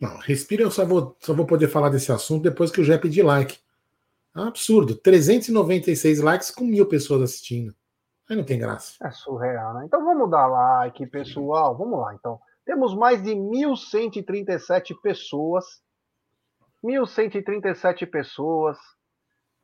[0.00, 2.96] Não, respiro eu só vou, só vou poder falar desse assunto depois que o Jé
[2.96, 3.58] pedir like.
[4.34, 4.94] É um absurdo.
[4.94, 7.74] 396 likes com mil pessoas assistindo.
[8.28, 8.94] Aí não tem graça.
[9.02, 9.84] É surreal, né?
[9.86, 11.76] Então vamos dar like, pessoal.
[11.76, 12.38] Vamos lá, então.
[12.64, 15.64] Temos mais de 1.137 pessoas.
[16.84, 18.76] 1.137 pessoas.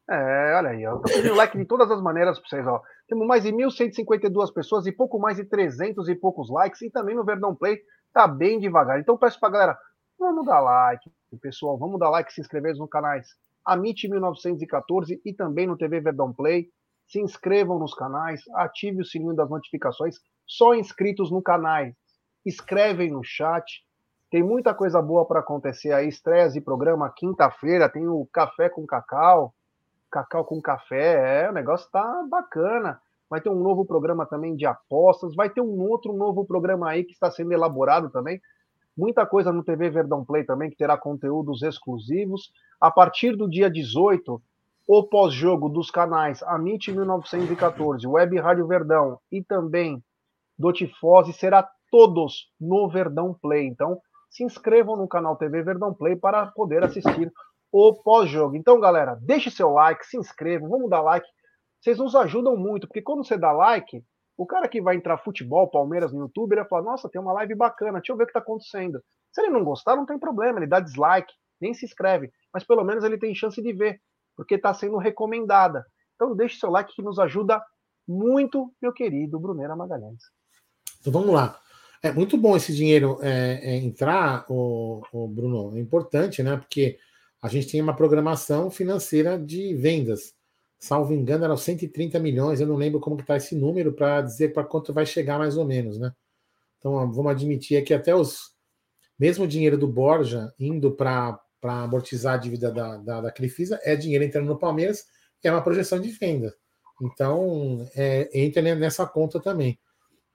[0.08, 0.96] É, olha aí, ó.
[0.96, 2.82] Tô pedindo like de todas as maneiras para vocês, ó.
[3.06, 6.80] Temos mais de 1.152 pessoas e pouco mais de 300 e poucos likes.
[6.82, 7.78] E também no Verdão Play
[8.12, 8.98] tá bem devagar.
[8.98, 9.78] Então peço pra galera,
[10.18, 11.78] vamos dar like, pessoal.
[11.78, 13.28] Vamos dar like, se inscrever nos canais
[13.64, 16.68] Amit 1914 e também no TV Verdão Play.
[17.06, 20.16] Se inscrevam nos canais, ative o sininho das notificações.
[20.46, 21.86] Só inscritos no canal.
[22.44, 23.82] Escrevem no chat.
[24.30, 26.08] Tem muita coisa boa para acontecer aí.
[26.08, 27.88] Estreias de programa quinta-feira.
[27.88, 29.54] Tem o Café com Cacau.
[30.10, 31.44] Cacau com Café.
[31.44, 33.00] É, o negócio tá bacana.
[33.28, 35.34] Vai ter um novo programa também de apostas.
[35.34, 38.40] Vai ter um outro novo programa aí que está sendo elaborado também.
[38.96, 42.52] Muita coisa no TV Verdão Play também, que terá conteúdos exclusivos.
[42.80, 44.40] A partir do dia 18,
[44.86, 50.02] o pós-jogo dos canais Amit 1914, Web Rádio Verdão e também
[50.58, 53.66] do Tifose será todos no Verdão Play.
[53.66, 53.98] Então,
[54.30, 57.32] se inscrevam no canal TV Verdão Play para poder assistir
[57.72, 58.56] o pós-jogo.
[58.56, 61.26] Então, galera, deixe seu like, se inscrevam, vamos dar like.
[61.80, 64.02] Vocês nos ajudam muito, porque quando você dá like,
[64.36, 67.32] o cara que vai entrar futebol, Palmeiras no YouTube, ele vai falar: Nossa, tem uma
[67.32, 69.00] live bacana, deixa eu ver o que está acontecendo.
[69.32, 72.84] Se ele não gostar, não tem problema, ele dá dislike, nem se inscreve, mas pelo
[72.84, 74.00] menos ele tem chance de ver,
[74.36, 75.86] porque está sendo recomendada.
[76.14, 77.62] Então deixe seu like que nos ajuda
[78.06, 80.22] muito, meu querido Brunera Magalhães.
[81.00, 81.58] Então vamos lá.
[82.02, 85.76] É muito bom esse dinheiro é, é entrar, o, o, Bruno.
[85.76, 86.56] É importante, né?
[86.56, 86.98] Porque
[87.40, 90.34] a gente tem uma programação financeira de vendas
[90.84, 94.64] salvo engano, eram 130 milhões, eu não lembro como está esse número para dizer para
[94.64, 96.12] quanto vai chegar mais ou menos, né?
[96.78, 98.52] Então vamos admitir que até os
[99.18, 101.40] mesmo dinheiro do Borja indo para
[101.72, 105.06] amortizar a dívida da, da, da Crefisa é dinheiro entrando no Palmeiras
[105.48, 106.54] é uma projeção de venda.
[107.02, 109.78] Então é, entra nessa conta também.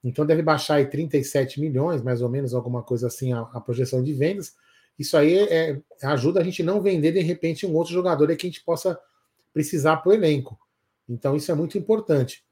[0.03, 4.03] Então deve baixar aí 37 milhões, mais ou menos, alguma coisa assim, a, a projeção
[4.03, 4.55] de vendas.
[4.97, 8.49] Isso aí é, ajuda a gente não vender de repente um outro jogador que a
[8.49, 8.99] gente possa
[9.53, 10.57] precisar para o elenco.
[11.07, 12.45] Então isso é muito importante.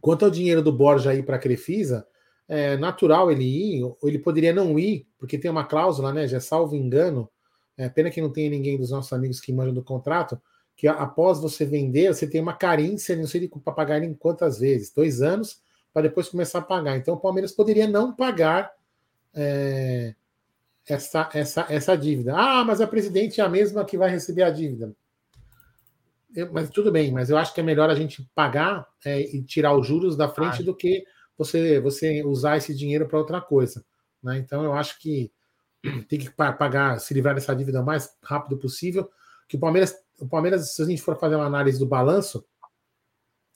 [0.00, 2.06] Quanto ao dinheiro do Borja aí para a Crefisa,
[2.46, 6.26] é natural ele ir, ou ele poderia não ir, porque tem uma cláusula, né?
[6.26, 7.28] Já salvo engano,
[7.78, 10.40] é pena que não tenha ninguém dos nossos amigos que manjam do contrato,
[10.76, 14.92] que após você vender, você tem uma carência, não sei para pagar em quantas vezes,
[14.92, 15.62] dois anos,
[15.92, 16.96] para depois começar a pagar.
[16.96, 18.70] Então o Palmeiras poderia não pagar
[19.34, 20.14] é,
[20.86, 22.34] essa, essa, essa dívida.
[22.36, 24.94] Ah, mas a presidente é a mesma que vai receber a dívida
[26.34, 29.42] eu, mas tudo bem, mas eu acho que é melhor a gente pagar é, e
[29.42, 30.64] tirar os juros da frente ah.
[30.64, 31.04] do que
[31.36, 33.84] você, você usar esse dinheiro para outra coisa.
[34.22, 34.38] Né?
[34.38, 35.32] Então eu acho que
[36.08, 39.08] tem que pagar, se livrar dessa dívida o mais rápido possível.
[39.48, 42.44] Que o Palmeiras, o Palmeiras, se a gente for fazer uma análise do balanço,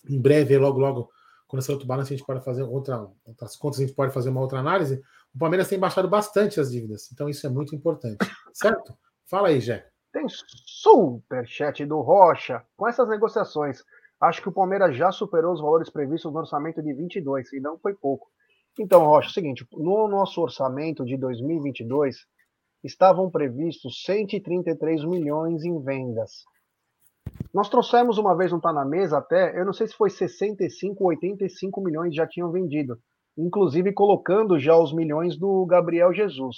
[0.08, 1.10] em breve, logo, logo,
[1.46, 4.30] quando sair outro balanço, a gente pode fazer outra, outras contas, a gente pode fazer
[4.30, 5.02] uma outra análise.
[5.34, 8.18] O Palmeiras tem baixado bastante as dívidas, então isso é muito importante.
[8.52, 8.96] Certo?
[9.26, 9.86] Fala aí, Jé.
[10.12, 12.62] Tem superchat do Rocha.
[12.76, 13.82] Com essas negociações,
[14.20, 17.78] acho que o Palmeiras já superou os valores previstos no orçamento de 22, e não
[17.78, 18.30] foi pouco.
[18.78, 22.26] Então, Rocha, é o seguinte, no nosso orçamento de 2022
[22.82, 26.44] estavam previstos 133 milhões em vendas.
[27.52, 31.04] Nós trouxemos uma vez, não está na mesa até, eu não sei se foi 65
[31.04, 32.98] ou 85 milhões já tinham vendido,
[33.36, 36.56] inclusive colocando já os milhões do Gabriel Jesus.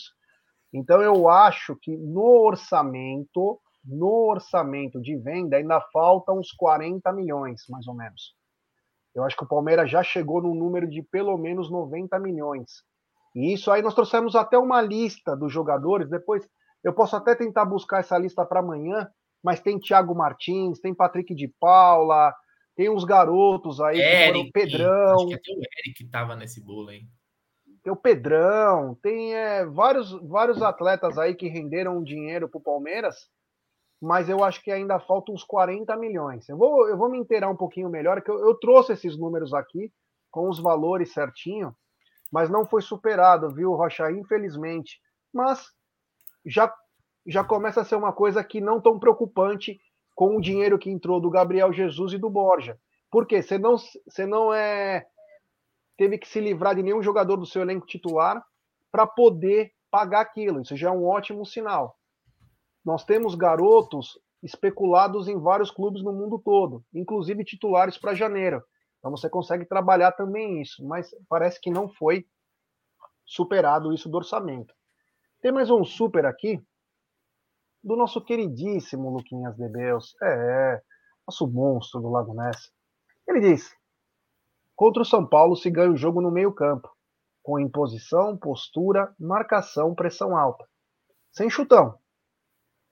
[0.72, 7.62] Então eu acho que no orçamento, no orçamento de venda ainda falta uns 40 milhões,
[7.68, 8.34] mais ou menos.
[9.14, 12.82] Eu acho que o Palmeiras já chegou no número de pelo menos 90 milhões.
[13.34, 16.08] E isso aí nós trouxemos até uma lista dos jogadores.
[16.08, 16.46] Depois
[16.82, 19.08] eu posso até tentar buscar essa lista para amanhã,
[19.42, 22.34] mas tem Thiago Martins, tem Patrick de Paula,
[22.76, 25.14] tem uns garotos aí, Eric, Pedrão.
[25.14, 27.08] Acho que até o Eric estava nesse bolo, hein?
[27.84, 33.28] tem o Pedrão, tem é, vários, vários atletas aí que renderam dinheiro para o Palmeiras,
[34.04, 36.46] mas eu acho que ainda falta uns 40 milhões.
[36.48, 39.54] Eu vou, eu vou me inteirar um pouquinho melhor, que eu, eu trouxe esses números
[39.54, 39.90] aqui
[40.30, 41.74] com os valores certinho,
[42.30, 44.10] mas não foi superado, viu, Rocha?
[44.10, 45.00] Infelizmente.
[45.32, 45.64] Mas
[46.44, 46.72] já,
[47.26, 49.80] já começa a ser uma coisa que não tão preocupante
[50.14, 52.78] com o dinheiro que entrou do Gabriel Jesus e do Borja.
[53.10, 53.42] Por quê?
[53.42, 55.06] Você não, você não é
[55.96, 58.44] teve que se livrar de nenhum jogador do seu elenco titular
[58.92, 60.60] para poder pagar aquilo.
[60.60, 61.96] Isso já é um ótimo sinal.
[62.84, 68.62] Nós temos garotos especulados em vários clubes no mundo todo, inclusive titulares para janeiro.
[68.98, 72.26] Então você consegue trabalhar também isso, mas parece que não foi
[73.24, 74.74] superado isso do orçamento.
[75.40, 76.62] Tem mais um super aqui
[77.82, 80.14] do nosso queridíssimo Luquinhas de Deus.
[80.22, 80.82] É,
[81.26, 82.70] nosso monstro do Lago Ness.
[83.26, 83.74] Ele diz:
[84.76, 86.90] Contra o São Paulo se ganha o jogo no meio-campo,
[87.42, 90.66] com imposição, postura, marcação, pressão alta.
[91.32, 91.98] Sem chutão.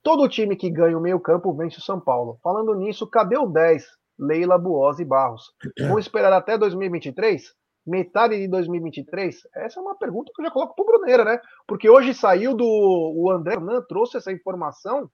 [0.03, 2.39] Todo time que ganha o meio-campo vence o São Paulo.
[2.43, 3.85] Falando nisso, cadê o 10?
[4.19, 5.55] Leila Buosi Barros.
[5.89, 7.55] Vão esperar até 2023?
[7.87, 9.43] Metade de 2023?
[9.55, 11.41] Essa é uma pergunta que eu já coloco pro Bruneira, né?
[11.67, 12.65] Porque hoje saiu do.
[12.65, 15.11] O André Hernan trouxe essa informação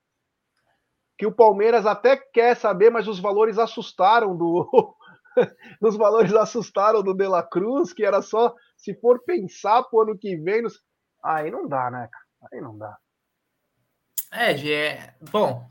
[1.17, 4.95] que o Palmeiras até quer saber, mas os valores assustaram do,
[5.81, 10.17] nos valores assustaram do De La Cruz, que era só se for pensar pro ano
[10.17, 10.61] que vem.
[10.61, 10.79] Nos...
[11.23, 12.53] Aí não dá, né, cara?
[12.53, 12.97] Aí não dá.
[14.31, 15.15] É, Gé.
[15.31, 15.67] Bom,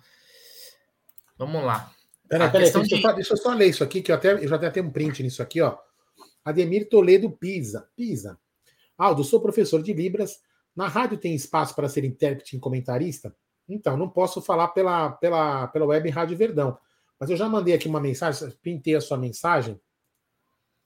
[1.36, 1.92] vamos lá.
[2.28, 3.14] Peraí, peraí, deixa, de...
[3.14, 5.22] deixa, eu só ler isso aqui, que eu, até, eu já até tenho um print
[5.22, 5.78] nisso aqui, ó.
[6.44, 7.88] Ademir Toledo Pisa.
[7.96, 8.38] Pisa.
[8.96, 10.40] Aldo, sou professor de Libras.
[10.74, 13.34] Na rádio tem espaço para ser intérprete e comentarista?
[13.68, 16.78] Então, não posso falar pela, pela, pela web Rádio Verdão.
[17.18, 19.80] Mas eu já mandei aqui uma mensagem, pintei a sua mensagem.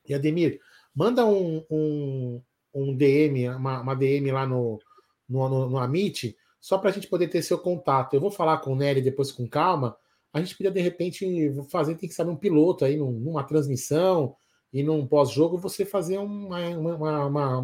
[0.07, 0.61] E Ademir,
[0.95, 2.43] manda um, um,
[2.75, 4.81] um DM, uma, uma, DM lá no,
[5.29, 8.15] no, no, no Amit, só para a gente poder ter seu contato.
[8.15, 9.97] Eu vou falar com o Nery depois com calma.
[10.33, 14.37] A gente podia, de repente, fazer, tem que saber um piloto aí, numa transmissão
[14.73, 17.59] e num pós-jogo, você fazer uma, uma, uma,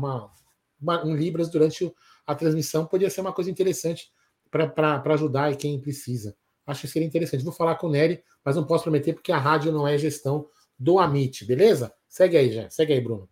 [0.82, 1.94] uma, um Libras durante
[2.26, 2.86] a transmissão.
[2.86, 4.11] Podia ser uma coisa interessante
[4.51, 6.36] para ajudar quem precisa.
[6.66, 7.44] Acho que seria interessante.
[7.44, 10.49] Vou falar com o Nery, mas não posso prometer porque a rádio não é gestão
[10.76, 11.94] do Amit, beleza?
[12.09, 12.68] Segue aí, já.
[12.68, 13.28] Segue aí, Bruno.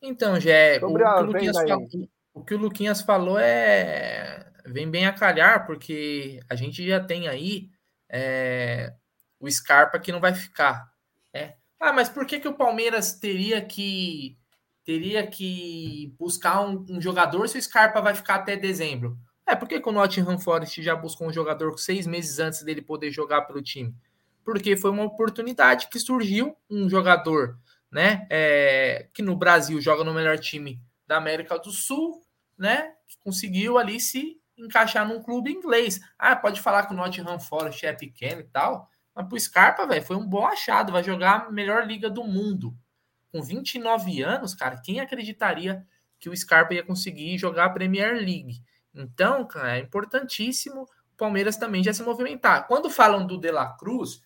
[0.00, 6.40] Então, Jé, o, o, o, que o Luquinhas falou é vem bem a calhar, porque
[6.48, 7.70] a gente já tem aí
[8.08, 8.92] é,
[9.40, 10.90] o Scarpa que não vai ficar.
[11.32, 11.54] Né?
[11.80, 14.38] Ah, mas por que, que o Palmeiras teria que
[14.84, 19.16] teria que buscar um, um jogador se o Scarpa vai ficar até dezembro?
[19.46, 22.82] É, por que, que o Nottingham Forest já buscou um jogador seis meses antes dele
[22.82, 23.94] poder jogar pelo time?
[24.44, 27.58] Porque foi uma oportunidade que surgiu, um jogador
[27.90, 32.24] né, é, que no Brasil joga no melhor time da América do Sul,
[32.56, 36.00] né, que conseguiu ali se encaixar num clube inglês.
[36.18, 40.04] Ah, pode falar que o Nottingham Forest é pequeno e tal, mas pro Scarpa, velho,
[40.04, 42.74] foi um bom achado, vai jogar a melhor liga do mundo.
[43.30, 45.86] Com 29 anos, cara, quem acreditaria
[46.18, 48.62] que o Scarpa ia conseguir jogar a Premier League?
[48.94, 52.66] Então, cara, é importantíssimo o Palmeiras também já se movimentar.
[52.66, 54.22] Quando falam do De La Cruz,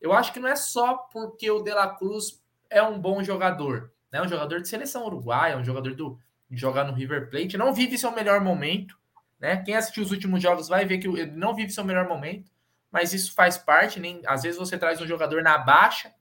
[0.00, 3.92] eu acho que não é só porque o De La Cruz é um bom jogador,
[4.12, 4.20] né?
[4.22, 6.18] Um jogador de seleção uruguaia, um jogador do
[6.50, 8.98] jogar no River Plate, não vive seu melhor momento,
[9.40, 9.56] né?
[9.62, 12.50] Quem assistiu os últimos jogos vai ver que ele não vive seu melhor momento,
[12.90, 16.12] mas isso faz parte, nem às vezes você traz um jogador na baixa,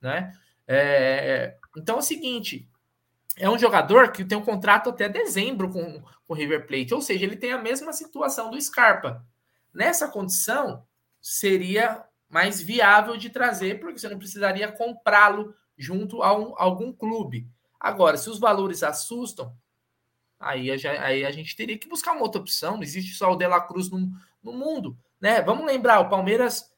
[0.00, 0.32] né?
[0.66, 2.68] É, então é o seguinte,
[3.36, 7.24] é um jogador que tem um contrato até dezembro com, o River Plate, ou seja,
[7.24, 9.24] ele tem a mesma situação do Scarpa.
[9.72, 10.86] Nessa condição,
[11.20, 16.92] seria mais viável de trazer, porque você não precisaria comprá-lo junto a, um, a, algum
[16.92, 17.46] clube.
[17.78, 19.54] Agora, se os valores assustam,
[20.42, 22.76] aí a, aí a, gente teria que buscar uma outra opção.
[22.76, 24.10] Não existe só o De La Cruz no,
[24.42, 24.96] no mundo.
[25.20, 25.40] Né?
[25.40, 26.70] Vamos lembrar, o Palmeiras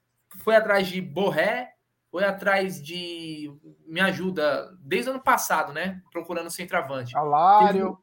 [0.43, 1.73] foi atrás de Borré,
[2.11, 3.53] foi atrás de.
[3.87, 6.01] Me ajuda, desde o ano passado, né?
[6.13, 7.17] Procurando centroavante.
[7.17, 7.99] Alário.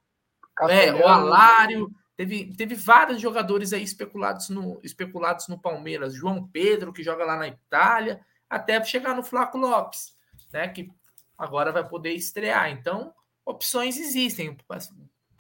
[0.57, 1.91] Teve, é, o Alário.
[2.17, 6.13] Teve, teve vários jogadores aí especulados no, especulados no Palmeiras.
[6.13, 10.15] João Pedro, que joga lá na Itália, até chegar no Flaco Lopes,
[10.51, 10.67] né?
[10.67, 10.91] Que
[11.37, 12.69] agora vai poder estrear.
[12.69, 13.13] Então,
[13.45, 14.57] opções existem.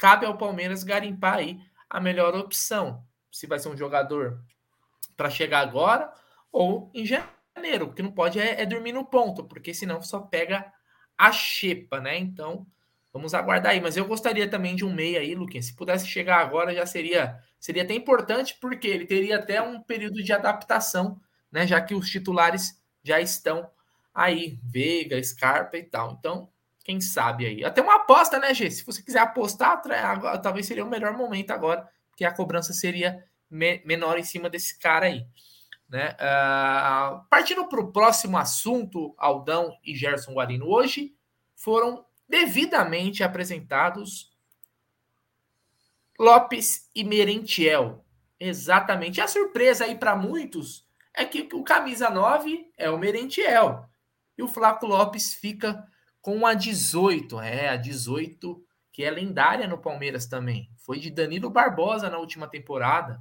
[0.01, 3.05] Cabe ao Palmeiras garimpar aí a melhor opção.
[3.31, 4.43] Se vai ser um jogador
[5.15, 6.11] para chegar agora
[6.51, 7.85] ou em janeiro.
[7.85, 10.73] O que não pode é, é dormir no ponto, porque senão só pega
[11.15, 12.17] a xepa, né?
[12.17, 12.65] Então,
[13.13, 13.79] vamos aguardar aí.
[13.79, 15.67] Mas eu gostaria também de um meia aí, Luquinhas.
[15.67, 20.23] Se pudesse chegar agora, já seria, seria até importante, porque ele teria até um período
[20.23, 21.21] de adaptação,
[21.51, 21.67] né?
[21.67, 23.69] Já que os titulares já estão
[24.15, 26.13] aí, Veiga, Scarpa e tal.
[26.17, 26.50] Então,
[26.83, 27.63] quem sabe aí.
[27.63, 28.69] Até uma aposta, né, Gê?
[28.69, 29.81] Se você quiser apostar,
[30.41, 34.79] talvez seria o melhor momento agora, porque a cobrança seria me menor em cima desse
[34.79, 35.25] cara aí.
[35.89, 36.15] Né?
[36.15, 41.13] Uh, partindo para o próximo assunto, Aldão e Gerson Guarino, hoje
[41.53, 44.31] foram devidamente apresentados
[46.17, 48.05] Lopes e Merentiel.
[48.39, 49.19] Exatamente.
[49.19, 53.85] A surpresa aí para muitos é que o camisa 9 é o Merentiel.
[54.37, 55.85] E o Flaco Lopes fica
[56.21, 57.39] com a 18.
[57.41, 60.69] É, a 18, que é lendária no Palmeiras também.
[60.77, 63.19] Foi de Danilo Barbosa na última temporada.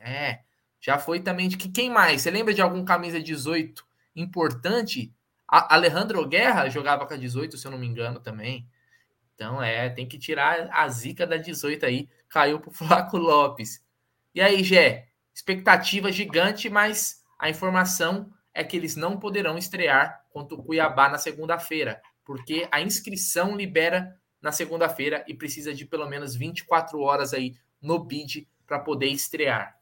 [0.00, 0.40] É,
[0.80, 2.22] já foi também de que quem mais?
[2.22, 3.84] Você lembra de algum camisa 18
[4.14, 5.12] importante?
[5.46, 8.68] A Alejandro Guerra jogava com a 18, se eu não me engano, também.
[9.34, 12.08] Então, é, tem que tirar a zica da 18 aí.
[12.28, 13.82] Caiu pro Flaco Lopes.
[14.34, 15.08] E aí, Gé?
[15.34, 21.16] Expectativa gigante, mas a informação é que eles não poderão estrear contra o Cuiabá na
[21.16, 27.54] segunda-feira, porque a inscrição libera na segunda-feira e precisa de pelo menos 24 horas aí
[27.80, 29.80] no bid para poder estrear.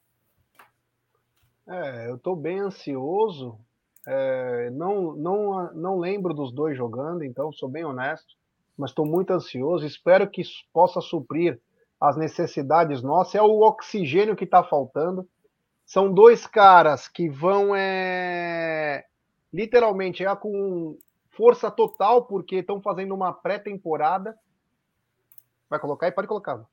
[1.66, 3.58] É, eu estou bem ansioso.
[4.06, 8.36] É, não, não, não lembro dos dois jogando, então sou bem honesto,
[8.76, 9.84] mas estou muito ansioso.
[9.84, 10.42] Espero que
[10.72, 11.60] possa suprir
[12.00, 13.34] as necessidades nossas.
[13.34, 15.28] É o oxigênio que está faltando.
[15.84, 19.04] São dois caras que vão é,
[19.52, 20.96] literalmente é, com
[21.36, 24.36] força total, porque estão fazendo uma pré-temporada.
[25.68, 26.12] Vai colocar aí?
[26.12, 26.64] Pode colocar.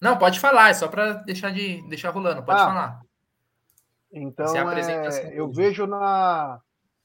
[0.00, 3.02] Não, pode falar, é só para deixar de deixar rolando, pode ah, falar.
[4.12, 6.60] Então, é, eu vejo na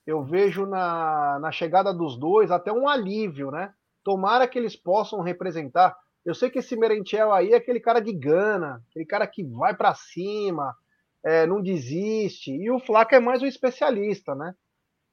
[0.05, 3.73] eu vejo na, na chegada dos dois até um alívio, né?
[4.03, 5.95] Tomara que eles possam representar.
[6.25, 9.73] Eu sei que esse Merentiel aí é aquele cara de gana, aquele cara que vai
[9.75, 10.75] para cima,
[11.23, 12.51] é, não desiste.
[12.51, 14.53] E o Flaco é mais um especialista, né?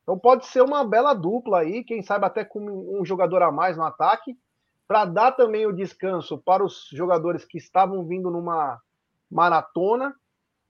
[0.03, 3.76] Então pode ser uma bela dupla aí, quem sabe até com um jogador a mais
[3.76, 4.36] no ataque,
[4.88, 8.80] para dar também o descanso para os jogadores que estavam vindo numa
[9.30, 10.14] maratona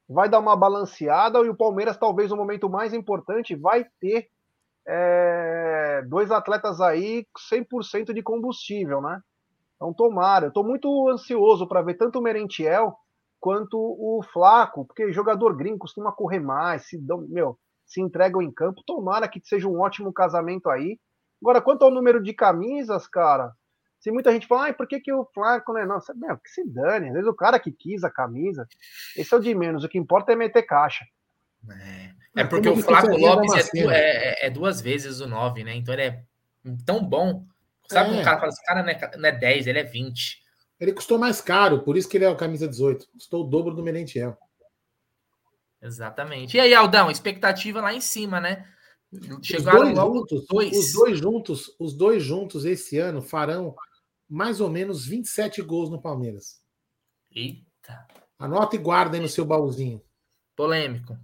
[0.08, 4.28] vai dar uma balanceada e o Palmeiras, talvez no momento mais importante, vai ter
[4.86, 9.20] é, dois atletas aí 100% de combustível, né?
[9.76, 10.46] Então, tomara.
[10.46, 12.94] Eu estou muito ansioso para ver tanto o Merentiel
[13.38, 17.56] quanto o Flaco, porque jogador gringo costuma correr mais, se, dão, meu,
[17.90, 18.84] se entregam em campo.
[18.86, 20.98] Tomara que seja um ótimo casamento aí.
[21.42, 23.52] Agora, quanto ao número de camisas, cara,
[23.98, 26.16] se muita gente fala, ah, por que, que o Flaco não é nosso?
[26.16, 28.66] Meu, que se dane, às vezes o cara que quis a camisa,
[29.16, 31.04] esse é o de menos, o que importa é meter caixa.
[31.68, 35.74] É, é porque o Flaco Lopes é, é, é, duas vezes o 9, né?
[35.74, 36.22] Então ele é
[36.86, 37.44] tão bom.
[37.88, 38.20] Sabe é.
[38.20, 40.40] um cara fala, esse cara não é, não é 10, ele é 20.
[40.78, 43.08] Ele custou mais caro, por isso que ele é o camisa 18.
[43.12, 44.38] Custou o dobro do Merentiel.
[45.82, 46.56] Exatamente.
[46.56, 48.66] E aí, Aldão, expectativa lá em cima, né?
[49.42, 50.76] Chegaram os dois logo juntos, dois.
[50.76, 53.74] Os dois juntos, os dois juntos esse ano farão
[54.28, 56.62] mais ou menos 27 gols no Palmeiras.
[57.32, 58.06] Eita.
[58.38, 60.00] Anota e guarda aí no seu baúzinho.
[60.54, 61.18] Polêmico.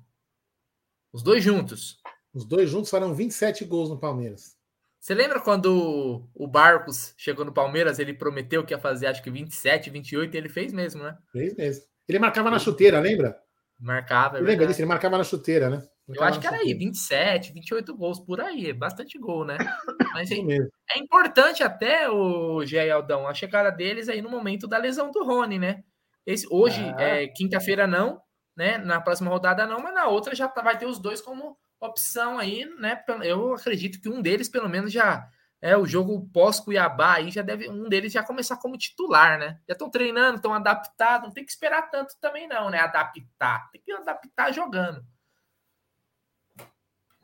[1.13, 2.01] Os dois juntos.
[2.35, 4.57] Os dois juntos farão 27 gols no Palmeiras.
[4.99, 9.31] Você lembra quando o Barcos chegou no Palmeiras, ele prometeu que ia fazer acho que
[9.31, 11.17] 27, 28 e ele fez mesmo, né?
[11.31, 11.85] Fez mesmo.
[12.09, 13.41] Ele marcava na chuteira, lembra?
[13.79, 14.39] Marcava.
[14.39, 14.81] É lembra disso?
[14.81, 15.83] Ele marcava na chuteira, né?
[16.09, 19.57] Eu acho que era aí, 27, 28 gols por aí, é bastante gol, né?
[20.15, 24.79] Mas é, é importante até o Gé Aldão, a chegada deles aí no momento da
[24.79, 25.83] lesão do Rony, né?
[26.25, 27.03] Esse, hoje, ah.
[27.03, 28.21] é, quinta-feira não,
[28.57, 28.79] né?
[28.79, 32.39] Na próxima rodada não, mas na outra já tá, vai ter os dois como opção
[32.39, 33.03] aí, né?
[33.23, 35.29] Eu acredito que um deles, pelo menos, já
[35.61, 39.59] é o jogo pós-Cuiabá aí já deve um deles já começar como titular, né?
[39.67, 42.79] Já estão treinando, estão adaptados, não tem que esperar tanto também não, né?
[42.79, 45.03] Adaptar, tem que adaptar jogando.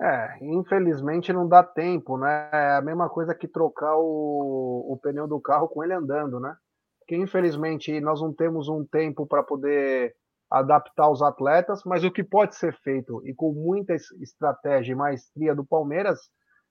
[0.00, 2.48] É, infelizmente não dá tempo, né?
[2.52, 6.56] É a mesma coisa que trocar o, o pneu do carro com ele andando, né?
[6.98, 10.16] Porque infelizmente nós não temos um tempo para poder
[10.50, 15.54] adaptar os atletas, mas o que pode ser feito e com muita estratégia e maestria
[15.54, 16.18] do Palmeiras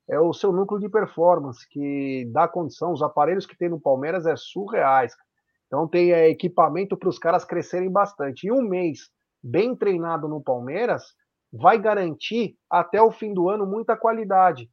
[0.10, 4.26] é o seu núcleo de performance, que dá condição, os aparelhos que tem no Palmeiras
[4.26, 5.16] é surreais.
[5.68, 8.48] Então tem é, equipamento para os caras crescerem bastante.
[8.48, 9.10] E um mês
[9.42, 11.04] bem treinado no Palmeiras
[11.52, 14.70] vai garantir até o fim do ano muita qualidade.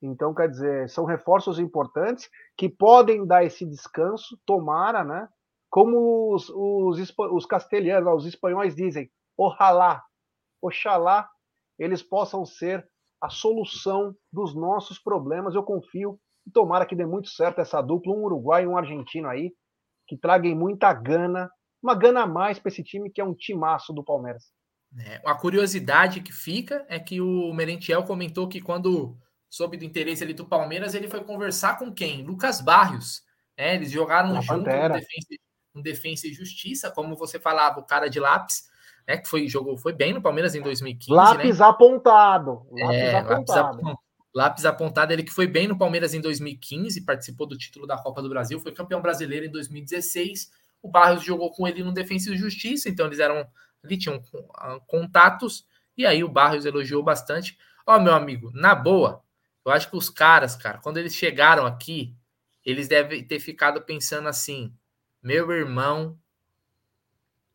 [0.00, 5.28] Então, quer dizer, são reforços importantes que podem dar esse descanso, tomara, né?
[5.68, 10.02] Como os, os, os castelhanos, os espanhóis dizem, ojalá,
[10.62, 11.28] oxalá,
[11.78, 12.88] eles possam ser
[13.20, 15.54] a solução dos nossos problemas.
[15.54, 19.28] Eu confio e tomara que dê muito certo essa dupla, um uruguaio e um argentino
[19.28, 19.52] aí,
[20.06, 21.50] que traguem muita gana,
[21.82, 24.44] uma gana a mais para esse time que é um timaço do Palmeiras.
[24.98, 29.16] É, a curiosidade que fica é que o Merentiel comentou que quando
[29.50, 32.22] soube do interesse ali do Palmeiras, ele foi conversar com quem?
[32.22, 33.22] Lucas Barrios.
[33.56, 35.36] É, eles jogaram Na junto no defesa,
[35.74, 38.67] no defesa, e Justiça, como você falava, o cara de lápis,
[39.08, 41.10] né, que foi, jogou, foi bem no Palmeiras em 2015.
[41.10, 41.64] Lápis né?
[41.64, 42.66] apontado.
[42.70, 43.82] Lápis é, apontado.
[43.82, 43.98] Lápis,
[44.34, 48.20] lápis apontado, ele que foi bem no Palmeiras em 2015, participou do título da Copa
[48.20, 50.52] do Brasil, foi campeão brasileiro em 2016.
[50.82, 53.48] O Barrios jogou com ele no Defensa e Justiça, então eles eram
[53.82, 54.20] ali tinham
[54.56, 57.56] ah, contatos, e aí o Barrios elogiou bastante.
[57.86, 59.22] Ó, meu amigo, na boa,
[59.64, 62.14] Eu acho que os caras, cara, quando eles chegaram aqui,
[62.64, 64.74] eles devem ter ficado pensando assim:
[65.22, 66.18] meu irmão,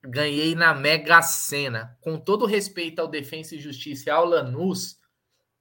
[0.03, 1.97] ganhei na Mega Sena.
[2.01, 4.99] Com todo respeito ao Defensa e Justiça e ao Lanús,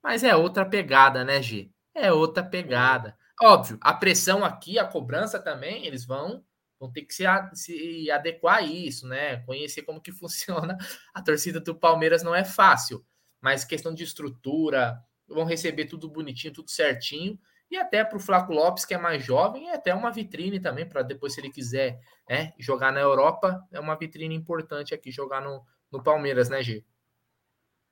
[0.02, 1.70] mas é outra pegada, né, G?
[1.94, 3.16] É outra pegada.
[3.40, 6.44] Óbvio, a pressão aqui, a cobrança também, eles vão
[6.78, 7.24] vão ter que se,
[7.54, 9.36] se adequar a isso, né?
[9.46, 10.76] Conhecer como que funciona
[11.14, 13.04] a torcida do Palmeiras não é fácil,
[13.40, 17.38] mas questão de estrutura, vão receber tudo bonitinho, tudo certinho.
[17.72, 20.86] E até para o Flaco Lopes, que é mais jovem, é até uma vitrine também,
[20.86, 21.98] para depois, se ele quiser
[22.28, 26.84] né, jogar na Europa, é uma vitrine importante aqui jogar no, no Palmeiras, né, G?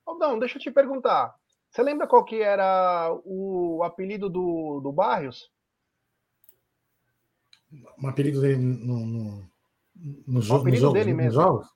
[0.05, 1.33] Aldão, deixa eu te perguntar.
[1.67, 5.51] Você lembra qual que era o apelido do, do Barrios?
[7.97, 9.49] Um apelido dele no, no,
[10.27, 11.41] no, o apelido no dele mesmo.
[11.41, 11.67] jogos?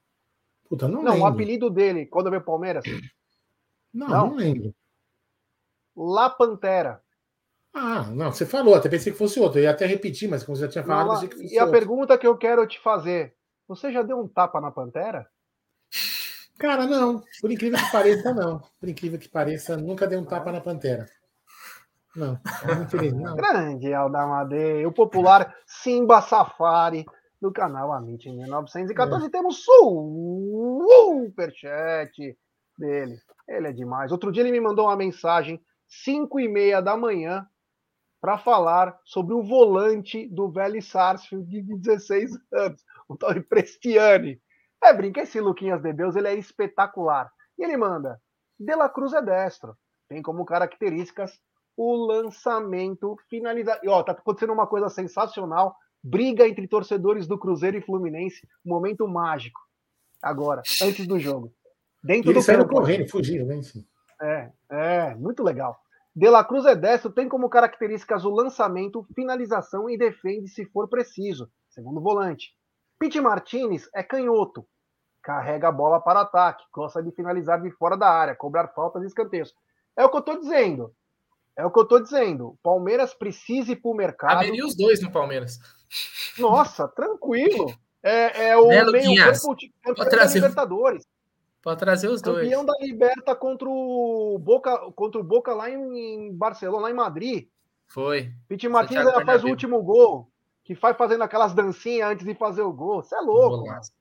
[0.69, 1.23] Puta, não, não lembro.
[1.23, 2.85] o apelido dele, quando veio Palmeiras.
[3.91, 4.75] Não, não, não lembro.
[5.95, 7.03] La Pantera.
[7.77, 9.59] Ah, não, você falou, até pensei que fosse outro.
[9.59, 11.59] Eu ia até repetir, mas como você já tinha falado, não, pensei que fosse E
[11.59, 11.77] a outro.
[11.77, 13.35] pergunta que eu quero te fazer:
[13.67, 15.27] você já deu um tapa na Pantera?
[16.57, 17.21] Cara, não.
[17.41, 18.61] Por incrível que pareça, não.
[18.79, 21.05] Por incrível que pareça, nunca dei um tapa na Pantera.
[22.15, 22.39] Não,
[23.13, 23.35] não.
[23.35, 27.05] Grande Aldamadei, o popular Simba Safari
[27.41, 29.25] do canal Amit em 1914.
[29.25, 29.29] É.
[29.29, 29.65] Temos
[31.25, 32.37] superchat
[32.77, 33.19] dele.
[33.45, 34.13] Ele é demais.
[34.13, 37.45] Outro dia ele me mandou uma mensagem, 5 e meia da manhã,
[38.21, 44.41] para falar sobre o volante do velho Sarsfield de 16 anos, o tal de Prestiani.
[44.83, 47.31] É, brinca, esse Luquinhas de Deus, ele é espetacular.
[47.57, 48.21] E ele manda,
[48.59, 49.75] De La Cruz é destro,
[50.07, 51.39] tem como características
[51.77, 53.81] o lançamento finalizado.
[53.83, 59.07] E ó, tá acontecendo uma coisa sensacional, briga entre torcedores do Cruzeiro e Fluminense, momento
[59.07, 59.59] mágico.
[60.21, 61.53] Agora, antes do jogo.
[62.03, 63.61] Dentro e eles do saíram correndo, fugiram, né?
[63.61, 63.85] Sim.
[64.21, 65.77] É, é, muito legal.
[66.15, 70.87] De La Cruz é destro, tem como características o lançamento, finalização e defende se for
[70.87, 72.53] preciso, segundo volante.
[72.97, 74.65] Pete Martinez é canhoto,
[75.21, 79.07] carrega a bola para ataque, gosta de finalizar de fora da área, cobrar faltas e
[79.07, 79.53] escanteios.
[79.97, 80.95] É o que eu estou dizendo.
[81.57, 82.57] É o que eu estou dizendo.
[82.63, 84.39] Palmeiras precisa ir para o mercado.
[84.39, 85.59] Caberia os dois no Palmeiras.
[86.37, 87.73] Nossa, tranquilo.
[88.01, 91.05] É, é o né, meio campo campeão da Libertadores.
[91.65, 92.47] Pode trazer os campeão dois.
[92.47, 97.47] Campeão da Liberta contra o Boca, contra o Boca lá em, Barcelona, lá em Madrid.
[97.87, 98.31] Foi.
[98.47, 100.31] Piti Martins faz o último gol,
[100.63, 103.01] que faz fazendo aquelas dancinhas antes de fazer o gol.
[103.01, 103.63] Você é louco.
[103.63, 103.91] Golaço.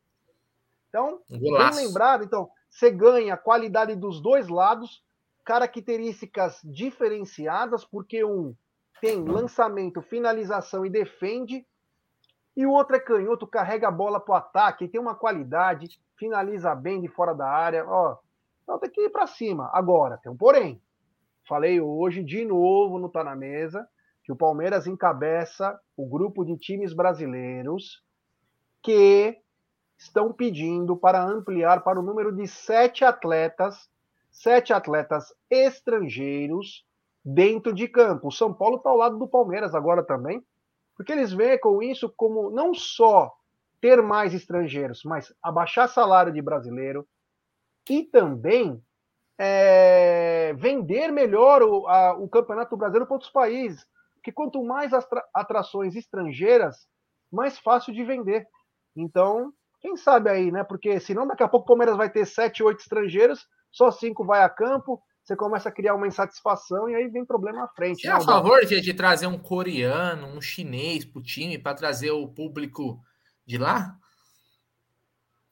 [0.90, 1.78] Então, Golaço.
[1.78, 5.02] bem lembrado, então, você ganha a qualidade dos dois lados,
[5.42, 8.54] características diferenciadas, porque um
[9.00, 11.66] tem lançamento, finalização e defende,
[12.56, 16.74] e o outro é canhoto, carrega a bola para o ataque, tem uma qualidade, finaliza
[16.74, 17.84] bem de fora da área.
[17.86, 18.16] Ó,
[18.62, 19.70] então tem que ir para cima.
[19.72, 20.80] Agora, tem um porém.
[21.48, 23.86] Falei hoje de novo no Tá na Mesa
[24.24, 28.02] que o Palmeiras encabeça o grupo de times brasileiros
[28.82, 29.38] que
[29.98, 33.88] estão pedindo para ampliar para o número de sete atletas,
[34.30, 36.86] sete atletas estrangeiros
[37.22, 38.28] dentro de campo.
[38.28, 40.42] O São Paulo está ao lado do Palmeiras agora também,
[40.96, 43.32] porque eles veem com isso como não só
[43.80, 47.06] ter mais estrangeiros, mas abaixar salário de brasileiro
[47.88, 48.82] e também
[49.38, 53.86] é, vender melhor o, a, o Campeonato Brasileiro para outros países.
[54.14, 54.92] Porque quanto mais
[55.34, 56.88] atrações estrangeiras,
[57.30, 58.46] mais fácil de vender.
[58.96, 60.64] Então, quem sabe aí, né?
[60.64, 64.42] Porque senão daqui a pouco o Palmeiras vai ter sete, oito estrangeiros, só cinco vai
[64.42, 68.02] a campo, você começa a criar uma insatisfação e aí vem problema à frente.
[68.02, 71.74] Você é a favor de, de, trazer um coreano, um chinês para o time, para
[71.74, 73.00] trazer o público
[73.46, 73.96] de lá?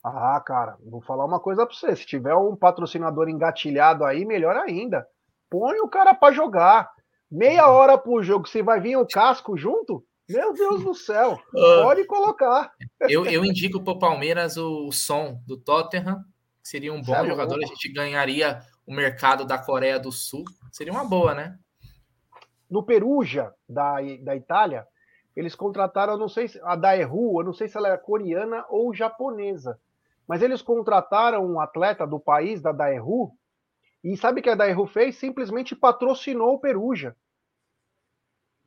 [0.05, 1.97] Ah, cara, vou falar uma coisa para você.
[1.97, 5.07] Se tiver um patrocinador engatilhado aí, melhor ainda.
[5.49, 6.91] Põe o cara para jogar.
[7.31, 11.39] Meia hora pro jogo, se vai vir o casco junto, meu Deus do céu,
[11.83, 12.71] pode colocar.
[13.01, 16.23] Eu, eu indico para o Palmeiras o som do Tottenham,
[16.63, 17.59] que seria um bom é jogador.
[17.63, 20.45] A gente ganharia o mercado da Coreia do Sul.
[20.71, 21.59] Seria uma boa, né?
[22.71, 24.87] No Perugia, da, da Itália,
[25.37, 28.95] eles contrataram, não sei se a Daeru, eu não sei se ela é coreana ou
[28.95, 29.79] japonesa,
[30.27, 33.33] mas eles contrataram um atleta do país, da Daeru,
[34.05, 35.17] e sabe o que a Daeru fez?
[35.17, 37.17] Simplesmente patrocinou o Perugia.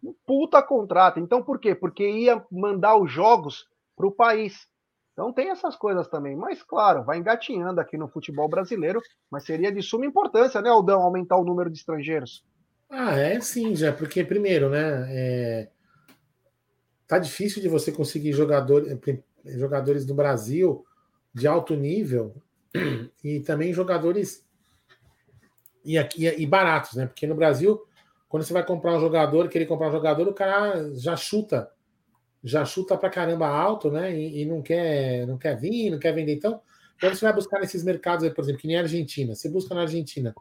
[0.03, 1.19] Um puta contrato.
[1.19, 1.75] Então por quê?
[1.75, 4.67] Porque ia mandar os jogos para o país.
[5.15, 6.35] Então tem essas coisas também.
[6.35, 9.01] Mas, claro, vai engatinhando aqui no futebol brasileiro,
[9.31, 12.43] mas seria de suma importância, né, Aldão, aumentar o número de estrangeiros.
[12.89, 15.05] Ah, é sim, já, porque primeiro, né?
[15.09, 15.69] É...
[17.07, 18.83] Tá difícil de você conseguir jogador,
[19.45, 20.85] jogadores do Brasil
[21.33, 22.35] de alto nível
[23.23, 24.45] e também jogadores
[25.85, 27.05] e, aqui, e baratos, né?
[27.05, 27.81] Porque no Brasil,
[28.35, 31.71] Quando você vai comprar um jogador, querer comprar um jogador, o cara já chuta,
[32.45, 34.15] já chuta pra caramba alto, né?
[34.15, 36.35] E, e não quer, não quer vir, não quer vender.
[36.35, 36.61] Então,
[36.99, 39.81] quando você vai buscar nesses mercados, por exemplo, que nem a Argentina, você busca na
[39.81, 40.33] Argentina,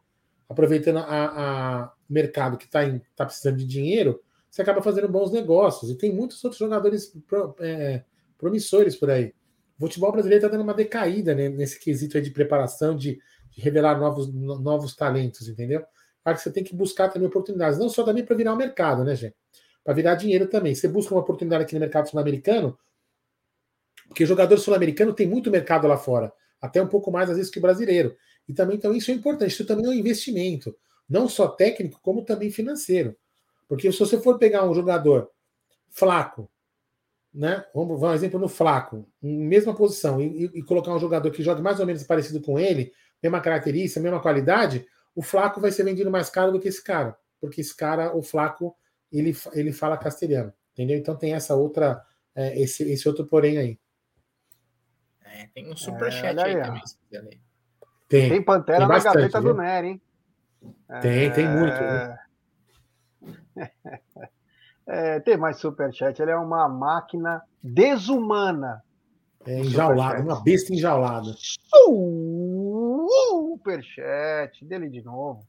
[0.46, 2.80] aproveitando a, a mercado que está
[3.16, 5.90] tá precisando de dinheiro, você acaba fazendo bons negócios.
[5.90, 8.04] E tem muitos outros jogadores pro, é,
[8.36, 9.32] promissores por aí.
[9.78, 13.18] O futebol brasileiro está dando uma decaída né, nesse quesito de preparação, de,
[13.50, 15.82] de, revelar novos, novos talentos, entendeu?
[16.22, 19.02] Claro que você tem que buscar também oportunidades, não só também para virar o mercado,
[19.04, 19.34] né, gente?
[19.84, 20.74] Para virar dinheiro também.
[20.74, 22.76] Você busca uma oportunidade aqui no mercado sul-americano,
[24.08, 27.58] porque jogador sul-americano tem muito mercado lá fora, até um pouco mais às vezes que
[27.58, 28.16] o brasileiro.
[28.48, 29.50] E também, então, isso é importante.
[29.50, 30.76] Isso também é um investimento,
[31.08, 33.16] não só técnico, como também financeiro.
[33.68, 35.30] Porque se você for pegar um jogador
[35.90, 36.50] flaco,
[37.32, 37.64] né?
[37.74, 41.60] Vamos, vamos um exemplo no flaco, mesma posição, e, e, colocar um jogador que joga
[41.60, 46.10] mais ou menos parecido com ele, mesma característica, mesma qualidade, o flaco vai ser vendido
[46.10, 47.16] mais caro do que esse cara.
[47.40, 48.76] Porque esse cara, o flaco,
[49.18, 50.52] ele, ele fala castelhano.
[50.72, 50.98] Entendeu?
[50.98, 52.04] Então tem essa outra,
[52.34, 53.78] é, esse, esse outro porém aí.
[55.24, 57.40] É, tem um superchat é, aí, aí também, se quiser ler.
[58.08, 59.54] Tem, tem Pantera tem bastante, na gaveta viu?
[59.54, 60.02] do Nery, hein?
[61.00, 61.30] Tem, é...
[61.30, 61.80] tem muito.
[61.80, 62.18] Né?
[64.86, 66.20] É, tem mais superchat.
[66.20, 68.84] Ele é uma máquina desumana.
[69.46, 71.34] É enjaulada, uma besta enjaulada.
[73.30, 75.46] Superchat dele de novo.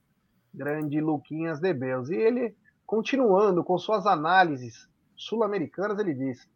[0.54, 2.10] Grande Luquinhas de Beus.
[2.10, 2.56] E ele,
[2.86, 6.48] continuando com suas análises sul-americanas, ele diz: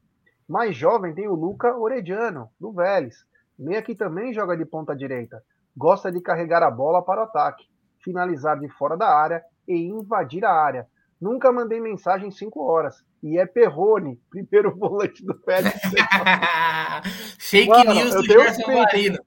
[0.48, 3.26] mais jovem tem o Luca Orediano, do Vélez.
[3.58, 5.44] Meia que também joga de ponta direita
[5.80, 7.66] gosta de carregar a bola para o ataque,
[8.04, 10.88] finalizar de fora da área e invadir a área.
[11.22, 13.04] Nunca mandei mensagem em cinco horas.
[13.22, 15.80] E é Perrone, primeiro volante do Félix.
[17.40, 19.20] Fake Mano, news do Gerson Marino.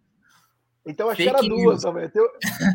[0.84, 2.04] Então acho Fake que era duas também.
[2.04, 2.30] Eu tenho,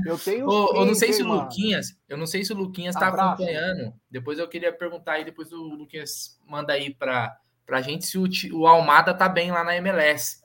[0.05, 3.09] eu tenho eu não sei se o Luquinhas, eu não sei se o Luquinhas está
[3.09, 3.93] acompanhando.
[4.09, 7.37] Depois eu queria perguntar aí, depois o Luquinhas manda aí para
[7.69, 10.41] a gente se o, o Almada tá bem lá na MLS.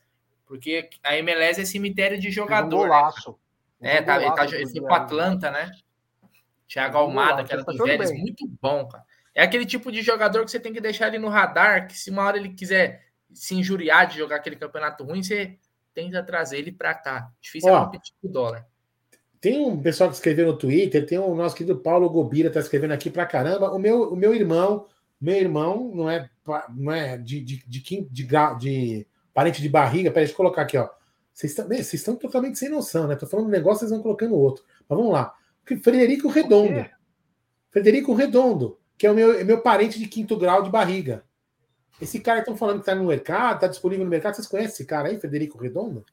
[0.46, 2.76] Porque a MLS é cemitério de jogador.
[2.76, 3.38] Um golaço.
[3.80, 3.96] Né?
[3.96, 5.70] É, tá, ele, tá, ele foi pro Atlanta, né?
[6.68, 9.04] Thiago Almada, que era do Vélez, muito bom, cara.
[9.34, 12.10] É aquele tipo de jogador que você tem que deixar ele no radar, que se
[12.10, 15.58] uma hora ele quiser se injuriar de jogar aquele campeonato ruim, você
[15.94, 17.30] tenta trazer ele para cá.
[17.40, 18.66] Difícil Ó, é competir com o dólar.
[19.40, 22.92] Tem um pessoal que escreveu no Twitter, tem o nosso querido Paulo Gobira tá escrevendo
[22.92, 23.72] aqui pra caramba.
[23.72, 24.86] O meu, o meu irmão,
[25.20, 26.30] meu irmão não é,
[26.76, 30.10] não é de, de, de, de, de, de parente de barriga.
[30.10, 30.88] Peraí, deixa eu colocar aqui, ó.
[31.32, 33.16] Vocês estão, vocês estão totalmente sem noção, né?
[33.16, 34.64] Tô falando um negócio, vocês vão colocando outro.
[34.88, 35.34] Mas vamos lá.
[35.64, 36.84] Frederico Redondo.
[37.70, 41.24] Frederico Redondo, que é o meu, é meu parente de quinto grau de barriga.
[42.00, 44.34] Esse cara estão falando que está no mercado, está disponível no mercado.
[44.34, 46.04] Vocês conhecem esse cara aí, Frederico Redondo?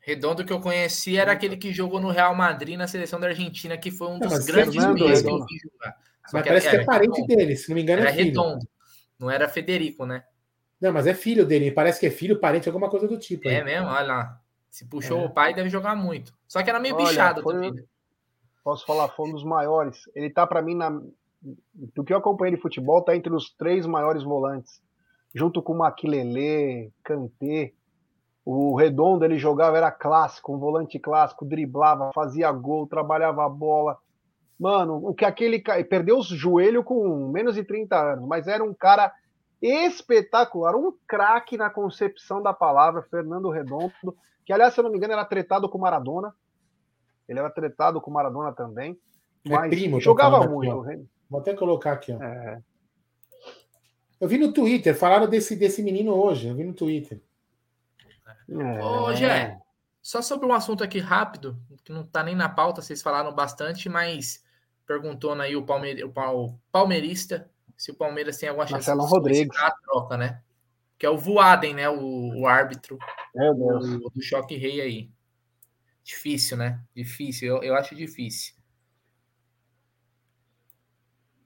[0.00, 3.76] Redondo que eu conheci era aquele que jogou no Real Madrid na seleção da Argentina,
[3.76, 5.96] que foi um dos grandes meios que eu vi jogar.
[6.32, 8.02] Mas parece que é parente dele, se não me engano.
[8.02, 8.66] Era é Redondo.
[9.18, 10.24] Não era Federico, né?
[10.80, 11.72] Não, mas é filho dele.
[11.72, 13.48] Parece que é filho, parente, alguma coisa do tipo.
[13.48, 13.64] É aí.
[13.64, 14.40] mesmo, olha lá.
[14.70, 15.24] Se puxou é.
[15.24, 16.32] o pai, deve jogar muito.
[16.46, 17.72] Só que era meio olha, bichado foi, também.
[17.72, 17.82] Né?
[18.62, 20.08] Posso falar, foi um dos maiores.
[20.14, 21.00] Ele tá para mim na
[21.74, 24.82] do que eu acompanhei de futebol, tá entre os três maiores volantes.
[25.38, 27.72] Junto com o Maquilele, Kanté.
[28.44, 33.98] O Redondo ele jogava, era clássico, um volante clássico, driblava, fazia gol, trabalhava a bola.
[34.58, 38.74] Mano, o que aquele perdeu os joelhos com menos de 30 anos, mas era um
[38.74, 39.12] cara
[39.62, 44.96] espetacular, um craque na concepção da palavra, Fernando Redondo, que aliás, se eu não me
[44.96, 46.34] engano, era tretado com Maradona.
[47.28, 48.98] Ele era tretado com Maradona também.
[49.44, 50.80] É mas é primo, jogava muito.
[50.80, 52.12] Aqui, Vou até colocar aqui.
[52.12, 52.22] Ó.
[52.22, 52.62] É.
[54.20, 56.48] Eu vi no Twitter, falaram desse, desse menino hoje.
[56.48, 57.20] Eu vi no Twitter.
[58.48, 58.82] É.
[58.82, 59.58] Ô, Gé,
[60.02, 63.88] só sobre um assunto aqui rápido, que não tá nem na pauta, vocês falaram bastante,
[63.88, 64.42] mas
[64.86, 66.02] perguntou aí o, palme...
[66.02, 67.48] o palmeirista
[67.78, 69.56] se o Palmeiras tem alguma chance de Rodrigues.
[69.56, 70.42] a troca, né?
[70.98, 71.88] Que é o Voaden, né?
[71.88, 72.98] O, o árbitro
[73.32, 73.88] Meu Deus.
[73.88, 75.10] Do, do choque rei aí.
[76.02, 76.82] Difícil, né?
[76.92, 77.48] Difícil.
[77.48, 78.54] Eu, eu acho difícil.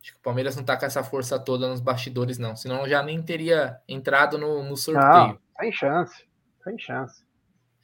[0.02, 2.56] Acho que o Palmeiras não tá com essa força toda nos bastidores, não.
[2.56, 5.04] Senão já nem teria entrado no, no sorteio.
[5.04, 6.24] Não, sem chance.
[6.64, 7.24] Sem chance.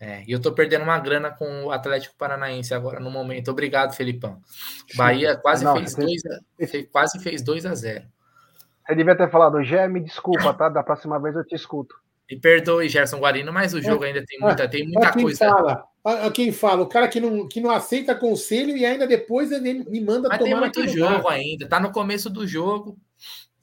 [0.01, 3.51] É, e eu tô perdendo uma grana com o Atlético Paranaense agora no momento.
[3.53, 4.41] Obrigado, Felipão.
[4.97, 8.05] Bahia quase não, fez 2 a, quase fez 2 a 0.
[8.85, 10.69] Você devia ter falado, Gé, me desculpa, tá?
[10.69, 11.95] Da próxima vez eu te escuto.
[12.29, 15.47] E perdoe, Gerson Guarino, mas o jogo ainda tem muita, tem muita quem coisa.
[15.47, 19.85] Fala, quem fala, o cara que não, que não aceita conselho e ainda depois ele
[19.85, 20.71] me manda mas tomar.
[20.71, 22.99] Tem muito jogo ainda, tá no começo do jogo.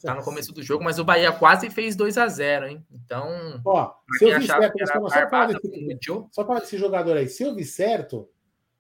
[0.01, 2.86] Tá no começo do jogo, mas o Bahia quase fez 2 a 0 hein?
[2.91, 3.59] Então.
[3.66, 7.28] Ó, se eu vi certo, só falar desse, só falar desse jogador aí.
[7.28, 8.30] Se eu vi certo,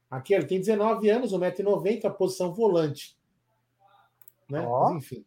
[0.09, 3.17] aqui ele tem 19 anos, 1,90m, a posição volante.
[4.47, 4.63] Né?
[4.67, 4.93] Oh.
[4.93, 5.25] Mas enfim.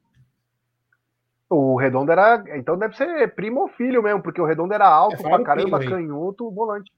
[1.51, 2.44] O Redondo era.
[2.57, 5.78] Então deve ser primo ou filho mesmo, porque o Redondo era alto é, pra caramba,
[5.78, 6.92] primo, canhoto, volante.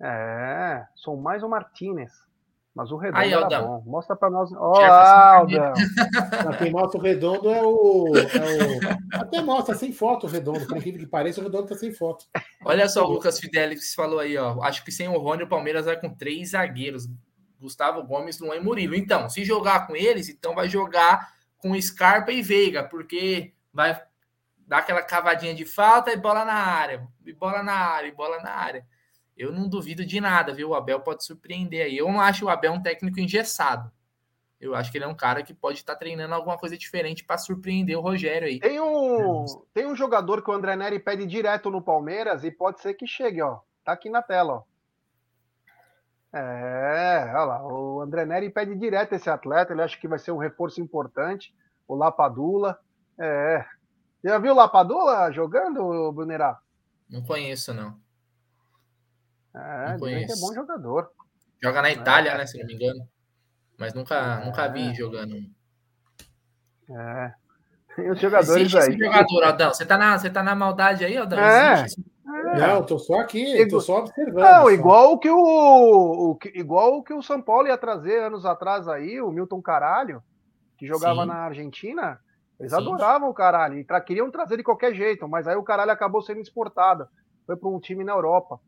[0.00, 2.10] É, sou mais o Martinez.
[2.74, 3.66] Mas o redondo Aí, era Aldão.
[3.66, 3.90] bom.
[3.90, 4.50] Mostra para nós.
[4.52, 5.74] Ó, oh, Aldão.
[6.58, 10.66] Quem mostra o redondo é o, é o, Até mostra sem foto o redondo.
[10.66, 12.24] Por incrível que pareça, o redondo tá sem foto.
[12.64, 14.62] Olha só o Lucas Fidelix falou aí, ó.
[14.62, 17.08] Acho que sem o Rony, o Palmeiras vai com três zagueiros.
[17.60, 18.94] Gustavo Gomes, Luan e Murilo.
[18.94, 21.28] Então, se jogar com eles, então vai jogar
[21.60, 24.00] com Scarpa e Veiga, porque vai
[24.58, 28.40] dar aquela cavadinha de falta e bola na área, e bola na área, e bola
[28.40, 28.86] na área.
[29.36, 30.70] Eu não duvido de nada, viu?
[30.70, 31.96] O Abel pode surpreender aí.
[31.96, 33.90] Eu não acho o Abel um técnico engessado.
[34.60, 37.24] Eu acho que ele é um cara que pode estar tá treinando alguma coisa diferente
[37.24, 38.60] para surpreender o Rogério aí.
[38.60, 42.82] Tem um, tem um jogador que o André Neri pede direto no Palmeiras e pode
[42.82, 43.60] ser que chegue, ó.
[43.82, 44.62] Tá aqui na tela, ó.
[46.32, 50.30] É, olha lá, o André Neri pede direto esse atleta, ele acha que vai ser
[50.30, 51.52] um reforço importante,
[51.88, 52.78] o Lapadula.
[53.18, 53.64] É.
[54.22, 56.58] Já viu o Lapadula jogando, Brunerá?
[57.08, 57.98] Não conheço, não.
[59.54, 61.10] É, dizem que é bom jogador.
[61.62, 62.38] Joga na Itália, é.
[62.38, 62.46] né?
[62.46, 63.08] Se não me engano.
[63.76, 64.44] Mas nunca, é.
[64.44, 65.36] nunca vi jogando.
[66.90, 67.34] É.
[67.96, 68.90] Tem os jogadores aí.
[68.90, 69.74] Esse jogador, Aldão.
[69.74, 71.38] Você tá, na, você tá na maldade aí, Aldão?
[71.40, 71.86] É.
[72.32, 72.58] É.
[72.58, 74.42] Não, tô só aqui, tô só observando.
[74.42, 74.70] Não, só.
[74.70, 79.30] igual que o, o, igual que o São Paulo ia trazer anos atrás aí, o
[79.30, 80.22] Milton Caralho,
[80.76, 81.28] que jogava Sim.
[81.28, 82.20] na Argentina.
[82.58, 82.78] Eles Sim.
[82.78, 86.20] adoravam o Caralho e tra queriam trazer de qualquer jeito, mas aí o Caralho acabou
[86.20, 87.08] sendo exportado.
[87.46, 88.60] Foi para um time na Europa.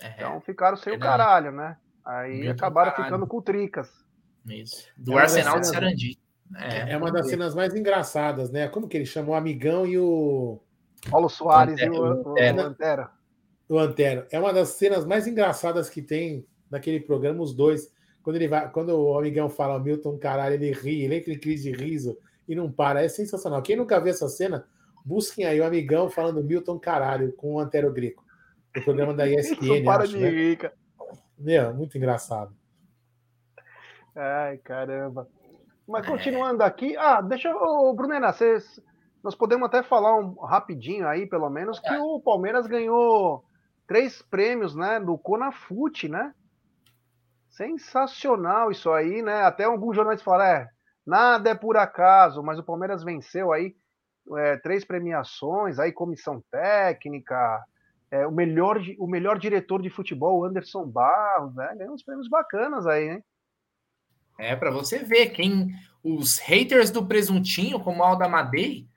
[0.00, 1.76] É, então ficaram sem o caralho, né?
[2.04, 3.04] Aí acabaram caralho.
[3.04, 3.90] ficando com tricas.
[4.46, 4.88] Isso.
[4.96, 6.18] Do é Arsenal de Sarandi.
[6.56, 8.68] É, é uma das cenas mais engraçadas, né?
[8.68, 10.60] Como que ele chamou o Amigão e o.
[11.08, 13.08] Paulo Soares Antero, e o, o, Antero.
[13.68, 14.26] O Antero.
[14.30, 17.92] É uma das cenas mais engraçadas que tem naquele programa, os dois.
[18.22, 21.70] Quando ele vai, quando o amigão fala Milton, caralho, ele ri, ele entra em crise
[21.70, 23.02] de riso e não para.
[23.02, 23.62] É sensacional.
[23.62, 24.66] Quem nunca viu essa cena,
[25.04, 28.24] busquem aí o amigão falando Milton, caralho, com o Antero Greco
[28.76, 29.84] o programa da ESPN.
[29.84, 30.28] para acho, de né?
[30.28, 30.74] rir, cara.
[31.38, 32.54] Meu, muito engraçado.
[34.14, 35.28] Ai, caramba.
[35.86, 38.80] Mas continuando aqui, ah, deixa eu, Brunena, vocês,
[39.22, 43.44] nós podemos até falar um rapidinho aí, pelo menos, que o Palmeiras ganhou
[43.86, 46.34] três prêmios, né, do Conafute, né?
[47.48, 49.42] Sensacional isso aí, né?
[49.42, 50.68] Até alguns jornalistas falam, é,
[51.04, 53.74] nada é por acaso, mas o Palmeiras venceu aí
[54.36, 57.62] é, três premiações, aí comissão técnica,
[58.10, 61.74] é, o, melhor, o melhor diretor de futebol, Anderson Barros, né?
[61.76, 63.24] Ganhou uns prêmios bacanas aí, hein?
[64.38, 65.68] É, para você ver quem
[66.02, 68.88] os haters do presuntinho, como Alda Madei,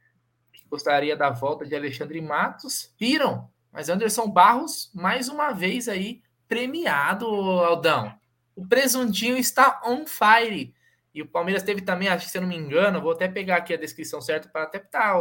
[0.70, 3.50] gostaria da volta de Alexandre Matos, viram.
[3.72, 8.14] Mas Anderson Barros, mais uma vez aí, premiado, Aldão.
[8.56, 10.74] O presuntinho está on fire.
[11.14, 13.58] E o Palmeiras teve também, acho que se eu não me engano, vou até pegar
[13.58, 15.16] aqui a descrição certa para até estar.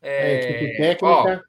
[0.00, 1.06] É, é, equipe técnica.
[1.06, 1.48] Ó,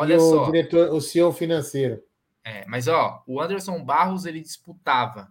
[0.00, 0.44] Olha só.
[0.44, 2.02] O diretor, o CEO financeiro.
[2.44, 5.30] É, mas ó, o Anderson Barros ele disputava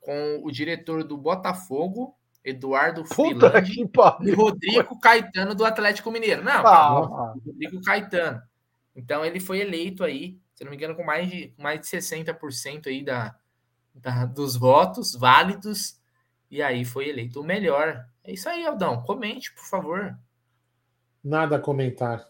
[0.00, 2.16] com o diretor do Botafogo,
[2.46, 3.90] Eduardo Filandi,
[4.22, 6.44] e Rodrigo Caetano do Atlético Mineiro.
[6.44, 8.40] Não, ah, Rodrigo Caetano.
[8.94, 12.86] Então ele foi eleito aí, se não me engano, com mais de, mais de 60%
[12.86, 13.34] aí da,
[13.92, 16.00] da, dos votos válidos,
[16.48, 18.06] e aí foi eleito o melhor.
[18.22, 19.02] É isso aí, Aldão.
[19.02, 20.16] Comente, por favor.
[21.22, 22.28] Nada a comentar.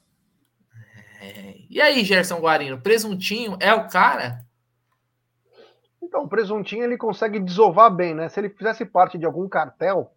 [1.21, 1.57] É.
[1.69, 4.46] E aí, Gerson Guarino, presuntinho é o cara?
[6.03, 8.29] Então, o presuntinho ele consegue desovar bem, né?
[8.29, 10.13] Se ele fizesse parte de algum cartel,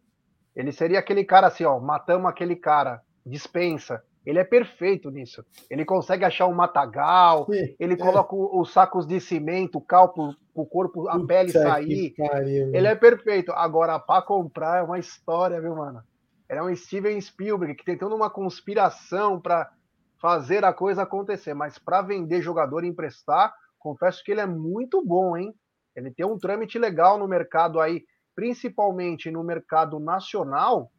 [0.55, 4.03] ele seria aquele cara assim, ó, matamos aquele cara, dispensa.
[4.25, 5.43] Ele é perfeito nisso.
[5.69, 7.97] Ele consegue achar um matagal, Sim, ele é.
[7.97, 12.13] coloca os sacos de cimento, cal pro, pro corpo, a Puta pele sair.
[12.15, 13.51] Pariu, ele é perfeito.
[13.53, 16.03] Agora, para comprar é uma história, viu, mano?
[16.47, 19.71] É um Steven Spielberg que tentando uma conspiração para
[20.19, 21.53] fazer a coisa acontecer.
[21.53, 25.55] Mas para vender jogador e emprestar, confesso que ele é muito bom, hein?
[25.99, 30.91] Ele tem um trâmite legal no mercado aí, principalmente no mercado nacional,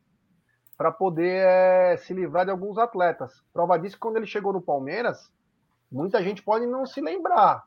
[0.76, 3.42] para poder é, se livrar de alguns atletas.
[3.52, 5.30] Prova disso quando ele chegou no Palmeiras,
[5.90, 7.64] muita gente pode não se lembrar,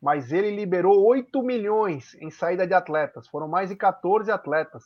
[0.00, 3.26] mas ele liberou 8 milhões em saída de atletas.
[3.28, 4.84] Foram mais de 14 atletas.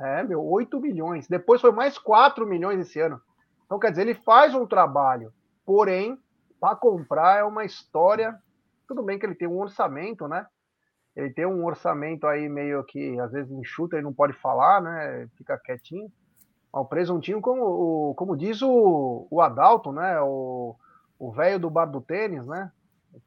[0.00, 1.28] É, meu, 8 milhões.
[1.28, 3.20] Depois foi mais 4 milhões esse ano.
[3.64, 5.32] Então, quer dizer, ele faz um trabalho,
[5.64, 6.18] porém,
[6.60, 8.38] para comprar é uma história.
[8.88, 10.46] Tudo bem que ele tem um orçamento, né?
[11.14, 15.28] Ele tem um orçamento aí meio que às vezes enxuta, ele não pode falar, né?
[15.36, 16.10] Fica quietinho.
[16.72, 20.20] O presuntinho, como, como diz o, o Adalto, né?
[20.20, 20.76] O
[21.32, 22.72] velho do bar do tênis, né?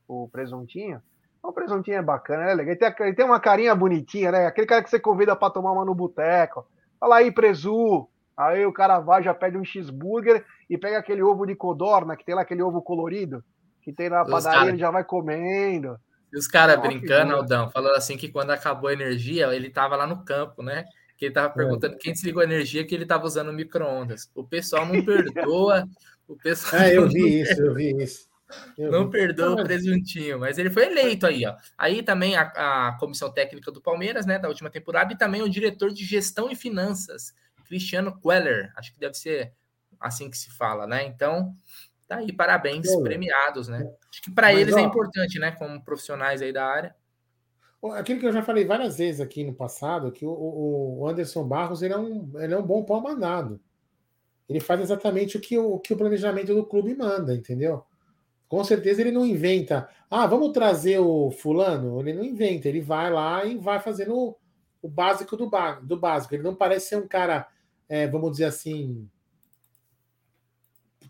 [0.08, 1.02] O presuntinho.
[1.44, 2.74] O presuntinho é bacana, é legal.
[2.74, 4.46] Ele tem, ele tem uma carinha bonitinha, né?
[4.46, 6.66] Aquele cara que você convida para tomar uma no boteco,
[7.02, 8.08] Fala aí, presu.
[8.38, 12.24] Aí o cara vai, já pede um cheeseburger e pega aquele ovo de codorna, que
[12.24, 13.44] tem lá aquele ovo colorido,
[13.82, 14.70] que tem na padaria, cara...
[14.70, 16.00] ele já vai comendo.
[16.32, 20.08] E os caras brincando, Aldão, falando assim que quando acabou a energia, ele tava lá
[20.08, 20.86] no campo, né?
[21.18, 21.52] Que ele tava é.
[21.52, 21.98] perguntando é.
[21.98, 24.32] quem desligou a energia que ele tava usando micro-ondas.
[24.34, 25.86] O pessoal não perdoa.
[26.28, 28.32] o pessoal é, eu vi isso, eu vi isso.
[28.78, 29.12] Eu não vi.
[29.12, 31.56] perdoa o presuntinho, mas ele foi eleito aí, ó.
[31.78, 32.44] Aí também a,
[32.88, 36.50] a comissão técnica do Palmeiras, né, da última temporada, e também o diretor de gestão
[36.50, 37.34] e finanças,
[37.66, 38.72] Cristiano Queller.
[38.76, 39.54] Acho que deve ser
[40.00, 41.06] assim que se fala, né?
[41.06, 41.56] Então,
[42.12, 43.90] Tá aí, parabéns, premiados, né?
[44.10, 45.52] Acho que para eles é ó, é importante, né?
[45.52, 46.94] Como profissionais aí da área.
[47.94, 51.82] Aquilo que eu já falei várias vezes aqui no passado, que o, o Anderson Barros
[51.82, 53.62] ele é, um, ele é um bom pau mandado.
[54.50, 57.86] Ele faz exatamente o que o, o que o planejamento do clube manda, entendeu?
[58.50, 59.88] Com certeza ele não inventa.
[60.10, 61.98] Ah, vamos trazer o fulano.
[62.02, 64.38] Ele não inventa, ele vai lá e vai fazendo o,
[64.82, 65.50] o básico do,
[65.82, 66.36] do básico.
[66.36, 67.48] Ele não parece ser um cara,
[67.88, 69.10] é, vamos dizer assim,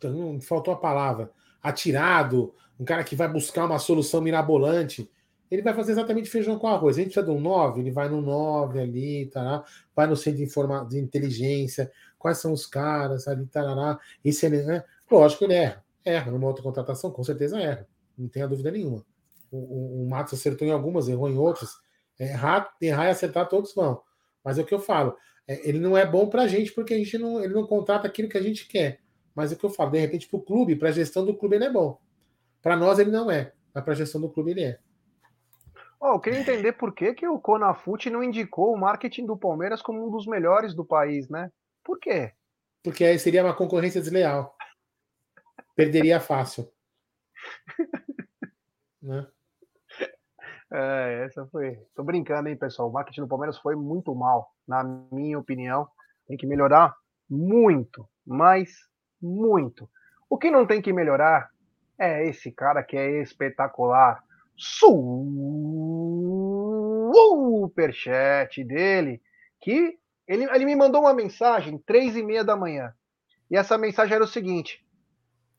[0.09, 1.31] não faltou a palavra,
[1.61, 5.09] atirado, um cara que vai buscar uma solução mirabolante,
[5.51, 6.97] ele vai fazer exatamente feijão com arroz.
[6.97, 10.37] A gente precisa de um 9, ele vai no 9 ali, tará, vai no centro
[10.37, 13.99] de, informa de inteligência, quais são os caras ali, tarará.
[14.23, 14.83] Esse ele, né?
[15.09, 15.83] Lógico, ele erra.
[16.05, 17.85] Erra numa outra contratação, com certeza erra.
[18.17, 19.05] Não tenha dúvida nenhuma.
[19.51, 21.69] O, o, o Matos acertou em algumas, errou em outras.
[22.17, 24.01] Errar, errar e acertar todos vão.
[24.43, 25.15] Mas é o que eu falo.
[25.47, 28.29] É, ele não é bom pra gente porque a gente não, ele não contrata aquilo
[28.29, 28.99] que a gente quer.
[29.35, 31.55] Mas o que eu falo, de repente, para o clube, para a gestão do clube,
[31.55, 31.99] ele é bom.
[32.61, 33.53] Para nós, ele não é.
[33.73, 34.79] Mas para a gestão do clube, ele é.
[35.99, 39.81] Oh, eu queria entender por que, que o Conafute não indicou o marketing do Palmeiras
[39.81, 41.51] como um dos melhores do país, né?
[41.83, 42.33] Por quê?
[42.83, 44.55] Porque aí seria uma concorrência desleal.
[45.75, 46.71] Perderia fácil.
[49.01, 49.27] né?
[50.73, 51.77] É, essa foi.
[51.93, 52.89] Tô brincando, hein, pessoal.
[52.89, 55.87] O marketing do Palmeiras foi muito mal, na minha opinião.
[56.27, 56.95] Tem que melhorar
[57.29, 58.71] muito, mas
[59.21, 59.89] muito.
[60.29, 61.51] O que não tem que melhorar
[61.97, 64.23] é esse cara que é espetacular.
[67.13, 69.21] Superchat dele,
[69.59, 69.97] que
[70.27, 72.93] ele, ele me mandou uma mensagem três e meia da manhã.
[73.49, 74.85] E essa mensagem era o seguinte: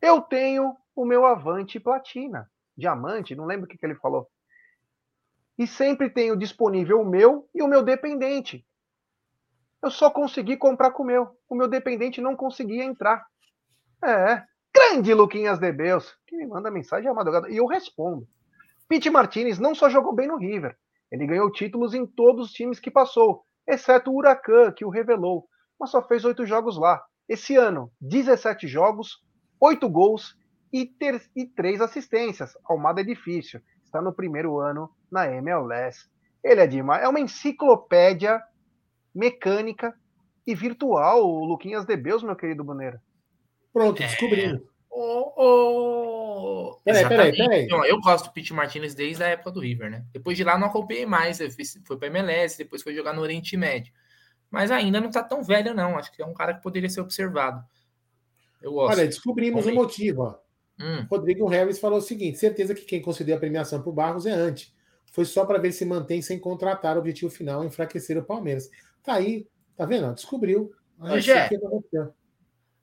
[0.01, 4.29] Eu tenho o meu Avante Platina, diamante, não lembro o que, que ele falou.
[5.59, 8.67] E sempre tenho disponível o meu e o meu dependente.
[9.83, 11.37] Eu só consegui comprar com o meu.
[11.49, 13.27] O meu dependente não conseguia entrar.
[14.05, 14.43] É.
[14.75, 17.51] Grande Luquinhas de Beus, que me manda mensagem à madrugada.
[17.51, 18.27] E eu respondo.
[18.89, 20.77] Pete Martinez não só jogou bem no River,
[21.13, 25.47] ele ganhou títulos em todos os times que passou, exceto o Huracan, que o revelou,
[25.79, 27.03] mas só fez oito jogos lá.
[27.29, 29.23] Esse ano, 17 jogos,
[29.61, 30.35] oito gols
[30.73, 30.87] e,
[31.55, 32.55] três assistências.
[32.65, 36.09] Almada é difícil, está no primeiro ano na MLS.
[36.43, 38.43] Ele é demais, é uma enciclopédia
[39.15, 39.95] mecânica
[40.47, 43.03] e virtual, o Luquinhas de Beus, meu querido Boneira.
[43.73, 44.07] Pronto, é...
[44.07, 44.63] descobrimos.
[44.91, 46.79] Oh, oh.
[46.85, 47.65] Peraí, peraí, peraí.
[47.65, 50.05] Então, eu gosto do Pete Martinez desde a época do River, né?
[50.13, 51.39] Depois de lá não acompanhei mais.
[51.85, 53.93] Foi para MLS, depois foi jogar no Oriente Médio.
[54.51, 55.97] Mas ainda não tá tão velho, não.
[55.97, 57.65] Acho que é um cara que poderia ser observado.
[58.61, 58.99] Eu gosto.
[58.99, 60.23] Olha, descobrimos o um motivo.
[60.23, 60.39] Ó.
[60.79, 61.07] Hum.
[61.11, 64.33] Rodrigo Harris falou o seguinte: certeza que quem concedeu a premiação para o Barros é
[64.33, 64.73] antes.
[65.11, 68.71] Foi só para ver se mantém sem contratar o objetivo final enfraquecer o Palmeiras.
[69.03, 69.47] Tá aí,
[69.77, 70.13] tá vendo?
[70.15, 70.73] Descobriu.
[70.99, 71.49] Ô, Gé,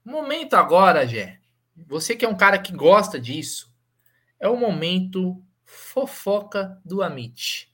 [0.10, 1.40] Momento agora, Gé.
[1.88, 3.72] Você que é um cara que gosta disso,
[4.40, 7.72] é o momento fofoca do Amit.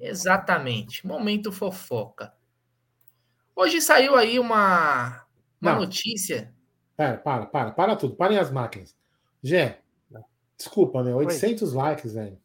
[0.00, 2.32] Exatamente, momento fofoca.
[3.54, 5.26] Hoje saiu aí uma,
[5.60, 6.54] uma notícia.
[6.96, 8.96] Pera, para, para, para tudo, parem as máquinas.
[9.42, 9.80] Gé,
[10.56, 11.76] desculpa, meu, 800 Oi.
[11.76, 12.40] likes, velho.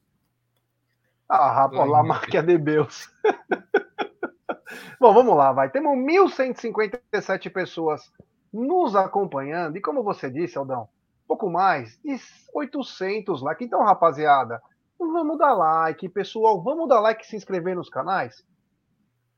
[1.29, 3.07] Ah, rapaz, lá marca de Deus.
[4.99, 5.69] Bom, vamos lá, vai.
[5.69, 8.11] Temos 1.157 pessoas
[8.53, 9.75] nos acompanhando.
[9.77, 10.87] E como você disse, Aldão,
[11.27, 12.19] pouco mais de
[12.53, 13.65] 800 likes.
[13.65, 14.61] Então, rapaziada,
[14.99, 16.61] vamos dar like, pessoal.
[16.61, 18.45] Vamos dar like e se inscrever nos canais.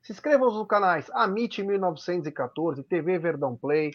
[0.04, 3.92] Se inscrevam nos canais Amit 1914, TV Verdão Play.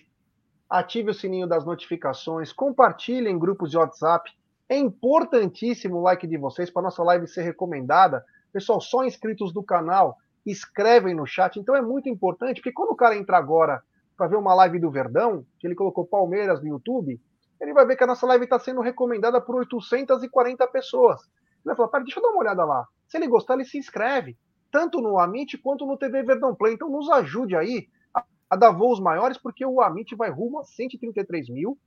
[0.68, 2.53] Ative o sininho das notificações.
[2.53, 4.31] Compartilhem em grupos de WhatsApp.
[4.68, 8.25] É importantíssimo o like de vocês para nossa live ser recomendada.
[8.53, 10.16] Pessoal, só inscritos do canal
[10.47, 11.59] escrevem no chat.
[11.59, 13.83] Então é muito importante, porque quando o cara entra agora
[14.21, 17.18] para ver uma live do Verdão, que ele colocou Palmeiras no YouTube,
[17.59, 21.23] ele vai ver que a nossa live está sendo recomendada por 840 pessoas.
[21.23, 22.87] Ele vai falar, para, deixa eu dar uma olhada lá.
[23.09, 24.37] Se ele gostar, ele se inscreve,
[24.71, 26.75] tanto no Amit quanto no TV Verdão Play.
[26.75, 30.64] Então nos ajude aí a, a dar voos maiores, porque o Amit vai rumo a
[30.64, 31.79] 133 mil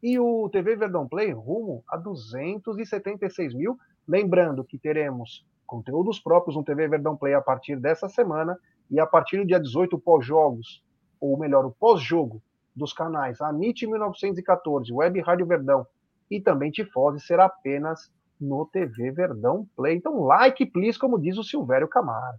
[0.00, 3.76] e o TV Verdão Play rumo a 276 mil.
[4.06, 8.56] Lembrando que teremos conteúdos próprios no TV Verdão Play a partir dessa semana
[8.88, 10.84] E a partir do dia 18, pós-jogos,
[11.20, 12.42] ou melhor, o pós-jogo
[12.74, 15.86] dos canais Amit 1914, Web Rádio Verdão
[16.30, 18.10] e também Tifose será apenas
[18.40, 19.96] no TV Verdão Play.
[19.96, 22.38] Então, like, please, como diz o Silvério Camaro.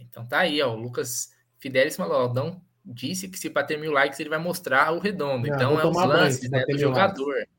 [0.00, 0.72] Então tá aí, ó.
[0.72, 4.98] O Lucas Fidelis falou, não disse que se bater mil likes ele vai mostrar o
[4.98, 5.46] redondo.
[5.46, 7.34] Não, então é os lances né, do jogador.
[7.34, 7.56] Likes.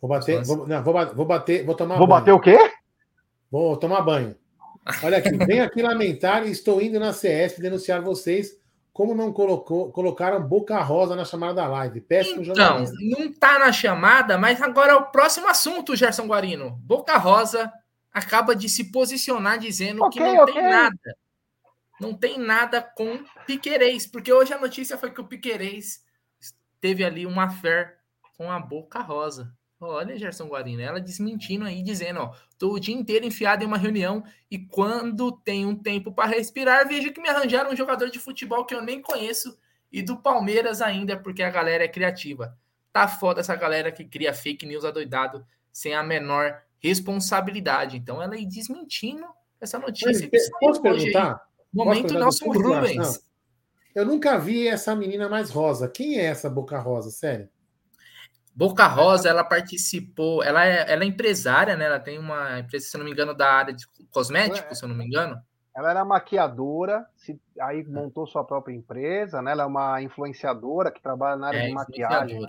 [0.00, 2.20] Vou bater, vou, não, vou, vou, bater, vou tomar Vou banho.
[2.20, 2.72] bater o quê?
[3.50, 4.36] Vou tomar banho.
[5.02, 8.58] Olha aqui, vem aqui lamentar e estou indo na CS denunciar vocês
[8.94, 12.00] como não colocou, colocaram Boca Rosa na chamada da live.
[12.00, 12.96] Péssimo então, jornalista.
[13.00, 16.78] não tá na chamada, mas agora é o próximo assunto, Gerson Guarino.
[16.80, 17.72] Boca Rosa
[18.12, 20.54] acaba de se posicionar dizendo okay, que não okay.
[20.54, 21.16] tem nada.
[22.00, 26.04] Não tem nada com Piquerez, porque hoje a notícia foi que o Piquerez
[26.80, 27.96] teve ali uma fé
[28.38, 29.52] com a Boca Rosa.
[29.86, 33.78] Olha, Gerson Guarino, ela desmentindo aí, dizendo, ó, tô o dia inteiro enfiado em uma
[33.78, 38.18] reunião e quando tem um tempo para respirar, vejo que me arranjaram um jogador de
[38.18, 39.56] futebol que eu nem conheço
[39.92, 42.56] e do Palmeiras ainda, porque a galera é criativa.
[42.92, 47.96] Tá foda essa galera que cria fake news adoidado sem a menor responsabilidade.
[47.96, 49.26] Então ela aí desmentindo
[49.60, 50.28] essa notícia.
[50.32, 51.46] Mas, posso perguntar?
[51.72, 53.24] Momento Nelson Rubens.
[53.94, 55.88] Eu nunca vi essa menina mais rosa.
[55.88, 57.48] Quem é essa Boca Rosa, sério?
[58.54, 61.86] Boca Rosa, ela participou, ela é, ela é empresária, né?
[61.86, 64.88] Ela tem uma empresa, se não me engano, da área de cosméticos, é, se eu
[64.88, 65.40] não me engano.
[65.76, 69.50] Ela era maquiadora, se, aí montou sua própria empresa, né?
[69.50, 72.46] Ela é uma influenciadora que trabalha na área é, de maquiagem.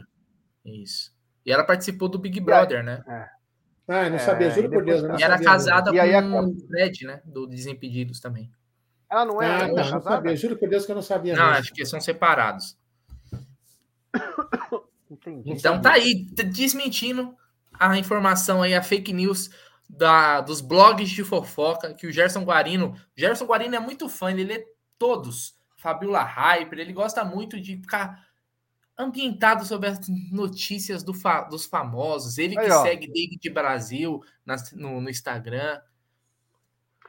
[0.64, 1.12] Isso.
[1.44, 3.04] E ela participou do Big Brother, aí, né?
[3.08, 3.30] É.
[3.88, 5.20] Ah, eu não sabia, juro por Deus.
[5.20, 7.22] e era casada com o Fred, né?
[7.26, 8.52] Do Desimpedidos também.
[9.10, 9.64] Ela não é.
[9.64, 11.36] Ah, não, não sabia, juro por Deus que eu não sabia.
[11.36, 11.60] Não, mesmo.
[11.60, 12.78] acho que são separados.
[15.10, 15.52] Entendi.
[15.52, 17.36] Então tá aí, desmentindo
[17.74, 19.50] a informação aí, a fake news
[19.90, 22.96] da, dos blogs de fofoca, que o Gerson Guarino.
[23.16, 24.66] Gerson Guarino é muito fã, ele lê
[24.98, 25.56] todos.
[25.78, 28.26] Fabiola Hyper, ele gosta muito de ficar
[28.98, 30.00] ambientado sobre as
[30.32, 32.38] notícias do fa, dos famosos.
[32.38, 35.80] Ele que aí, segue David Brasil na, no, no Instagram.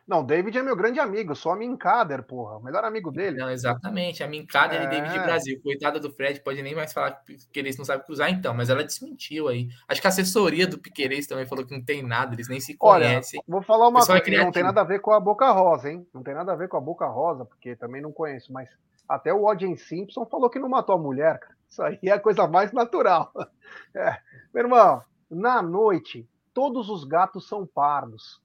[0.06, 3.38] Não, David é meu grande amigo, sou a Minkader, porra, o melhor amigo dele.
[3.38, 4.84] Não, exatamente, a Minkader é.
[4.84, 5.60] e David Brasil.
[5.60, 7.20] Coitada do Fred, pode nem mais falar
[7.52, 9.68] que eles não sabem cruzar, então, mas ela desmentiu aí.
[9.88, 12.76] Acho que a assessoria do Piqueires também falou que não tem nada, eles nem se
[12.76, 13.40] conhecem.
[13.40, 15.90] Olha, vou falar uma coisa, é não tem nada a ver com a Boca Rosa,
[15.90, 16.06] hein?
[16.14, 18.70] Não tem nada a ver com a Boca Rosa, porque também não conheço, mas
[19.08, 21.56] até o Odin Simpson falou que não matou a mulher, cara.
[21.68, 23.32] Isso aí é a coisa mais natural.
[23.94, 24.16] É.
[24.54, 28.40] Meu irmão, na noite, todos os gatos são pardos.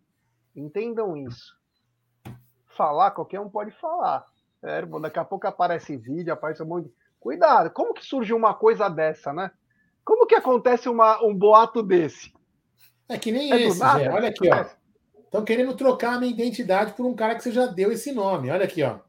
[0.56, 1.56] Entendam isso.
[2.68, 4.26] Falar, qualquer um pode falar.
[4.64, 6.94] É, irmão, daqui a pouco aparece vídeo, aparece um monte de...
[7.20, 9.52] Cuidado, como que surge uma coisa dessa, né?
[10.04, 12.34] Como que acontece uma, um boato desse?
[13.08, 14.10] É que nem é esse, Zé.
[14.10, 14.66] Olha aqui, ó.
[15.20, 18.50] Estão querendo trocar a minha identidade por um cara que você já deu esse nome.
[18.50, 19.00] Olha aqui, ó.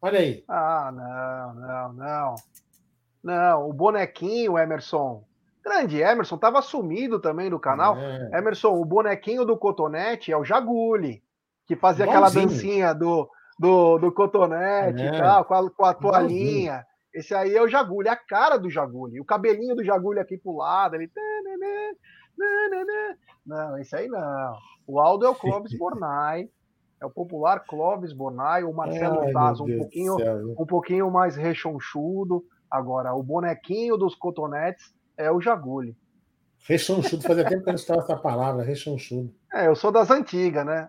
[0.00, 0.44] Olha aí.
[0.46, 2.34] Ah, não, não, não.
[3.22, 5.24] Não, o bonequinho, Emerson.
[5.64, 7.96] Grande Emerson, estava sumido também do canal.
[7.96, 8.38] É.
[8.38, 11.22] Emerson, o bonequinho do cotonete é o Jaguli,
[11.66, 13.28] que fazia aquela dancinha do,
[13.58, 15.06] do, do cotonete é.
[15.08, 16.84] e tal, com a, com a toalhinha.
[17.14, 19.20] Esse aí é o Jaguli, a cara do Jaguli.
[19.20, 21.10] O cabelinho do Jaguli aqui pro lado, ele.
[23.46, 24.58] Não, esse aí não.
[24.86, 26.48] O Aldo é o Clóvis Bornai.
[27.00, 30.16] É o popular Clóvis Bornai, o Marcelo Ai, Taz, um pouquinho,
[30.58, 32.44] um pouquinho mais rechonchudo.
[32.70, 35.96] Agora, o bonequinho dos cotonetes é o Jaguli.
[36.66, 39.34] Rechonchudo, fazia tempo que eu não estava essa palavra, rechonchudo.
[39.52, 40.88] É, eu sou das antigas, né?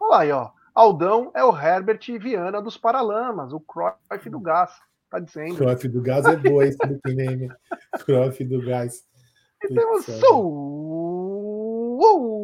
[0.00, 0.50] Olha aí, ó.
[0.74, 4.70] Aldão é o Herbert Viana dos Paralamas, o Cruyff do Gás,
[5.10, 5.56] tá dizendo.
[5.56, 7.50] Cruyff do Gás é boa esse nickname.
[8.04, 9.04] Cruyff do Gás.
[9.62, 10.06] E temos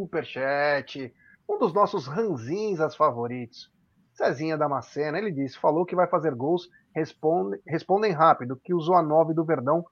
[0.09, 1.15] superchat,
[1.49, 3.73] um dos nossos ranzinhas favoritos.
[4.13, 9.03] Cezinha Damascena, ele disse, falou que vai fazer gols responde, respondem rápido, que usou a
[9.03, 9.85] 9 do Verdão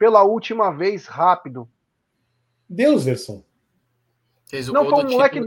[0.00, 1.68] pela última vez rápido.
[2.66, 3.44] Deus, Verson.
[4.72, 5.46] Não, foi um moleque do.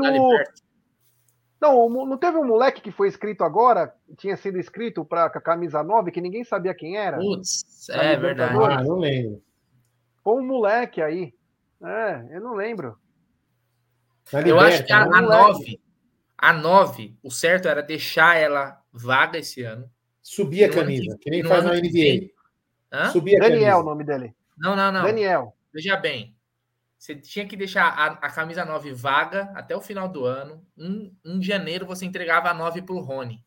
[1.60, 5.82] Não, não teve um moleque que foi escrito agora, tinha sido escrito para a camisa
[5.82, 7.18] 9, que ninguém sabia quem era?
[7.18, 8.56] Putz, é verdade.
[8.56, 9.42] Ah, não lembro.
[10.24, 11.34] Foi um moleque aí.
[11.82, 12.98] É, eu não lembro.
[14.46, 15.82] eu acho que a, a 9,
[16.38, 19.90] a 9, o certo era deixar ela vaga esse ano.
[20.22, 22.30] Subir a camisa, que, que nem faz na NBA.
[22.92, 23.10] Hã?
[23.10, 24.36] Subir a Daniel, o nome dele.
[24.58, 25.04] Não, não, não.
[25.04, 25.56] Daniel.
[25.74, 26.36] Veja bem.
[26.98, 30.66] Você tinha que deixar a, a camisa 9 vaga até o final do ano.
[30.78, 33.44] Em, em janeiro você entregava a 9 para o Rony.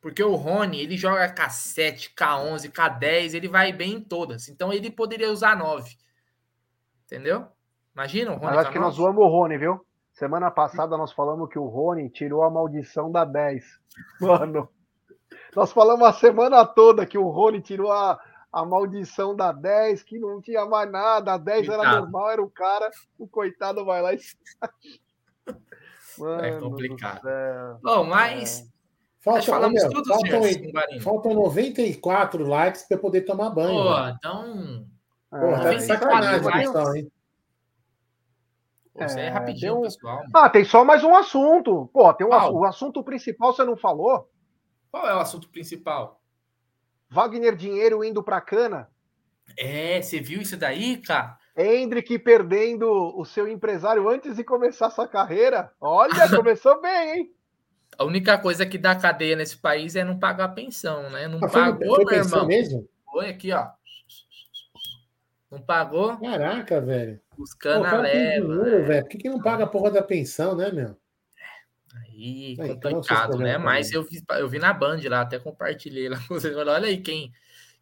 [0.00, 4.48] Porque o Rony, ele joga K7, K11, K10, ele vai bem em todas.
[4.48, 5.96] Então ele poderia usar 9.
[7.04, 7.48] Entendeu?
[7.94, 8.46] Imagina o Rony.
[8.46, 9.84] Mas acho que nós zoamos o Rony, viu?
[10.12, 13.64] Semana passada nós falamos que o Rony tirou a maldição da 10.
[14.20, 14.68] Mano,
[15.54, 18.18] nós falamos a semana toda que o Rony tirou a,
[18.52, 21.82] a maldição da 10, que não tinha mais nada, a 10 coitado.
[21.82, 24.18] era normal, era o cara, o coitado vai lá e.
[26.18, 27.28] Mano é complicado.
[27.82, 28.60] Bom, mas.
[28.60, 28.78] É.
[29.20, 33.82] Falta, falamos meu, tudo, faltam, senhor, faltam 94 likes para poder tomar banho.
[33.82, 34.86] Pô, então.
[35.30, 37.12] Porra, tá de sacanagem, pessoal, hein?
[38.94, 39.82] Pô, é, é rapidinho, um...
[39.82, 40.22] pessoal.
[40.34, 41.90] Ah, tem só mais um assunto.
[41.92, 44.28] Pô, tem um, o assunto principal você não falou?
[44.90, 46.17] Qual é o assunto principal?
[47.10, 48.88] Wagner Dinheiro indo para cana.
[49.56, 51.38] É, você viu isso daí, cara?
[51.56, 52.86] Hendrick perdendo
[53.18, 55.72] o seu empresário antes de começar sua carreira.
[55.80, 57.32] Olha, começou bem, hein?
[57.98, 61.26] A única coisa que dá cadeia nesse país é não pagar pensão, né?
[61.26, 62.46] Não ah, pagou, foi, foi meu irmão.
[62.46, 62.88] Mesmo?
[63.10, 63.66] Foi aqui, ó.
[65.50, 66.16] Não pagou?
[66.18, 67.20] Caraca, velho.
[67.36, 68.64] Os cana leva.
[68.64, 68.78] Né?
[68.80, 69.02] velho.
[69.02, 70.96] Por que, que não paga a porra da pensão, né, meu?
[71.94, 73.56] Aí, aí complicado, né?
[73.58, 76.56] Mas eu vi, eu vi na Band lá, até compartilhei lá com vocês.
[76.56, 77.32] Olha aí quem,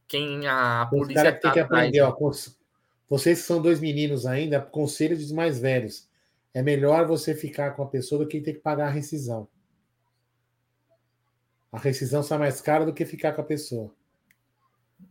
[0.07, 1.23] quem a polícia.
[1.23, 2.15] Os caras tá tem que aprender, ó.
[3.09, 6.09] Vocês que são dois meninos ainda, conselho dos mais velhos.
[6.53, 9.49] É melhor você ficar com a pessoa do que ter que pagar a rescisão.
[11.70, 13.93] A rescisão sai mais cara do que ficar com a pessoa.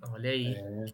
[0.10, 0.56] Olha aí.
[0.56, 0.86] É.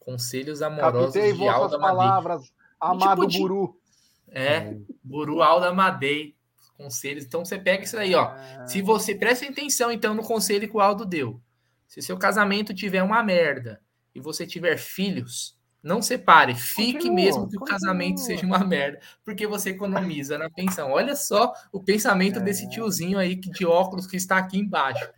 [0.00, 3.80] Conselhos amorosos Captei de Alda palavras, amado tipo Buru.
[4.28, 6.34] É, é, Buru Alda Madei.
[6.76, 7.24] Conselhos.
[7.24, 8.34] Então você pega isso aí, ó.
[8.34, 8.66] É.
[8.66, 11.40] Se você presta atenção, então, no conselho que o Aldo deu.
[11.86, 13.80] Se seu casamento tiver uma merda
[14.14, 17.64] e você tiver filhos, não separe, fique continua, mesmo que continua.
[17.64, 20.90] o casamento seja uma merda, porque você economiza na pensão.
[20.90, 22.42] Olha só o pensamento é.
[22.42, 25.08] desse tiozinho aí de óculos que está aqui embaixo.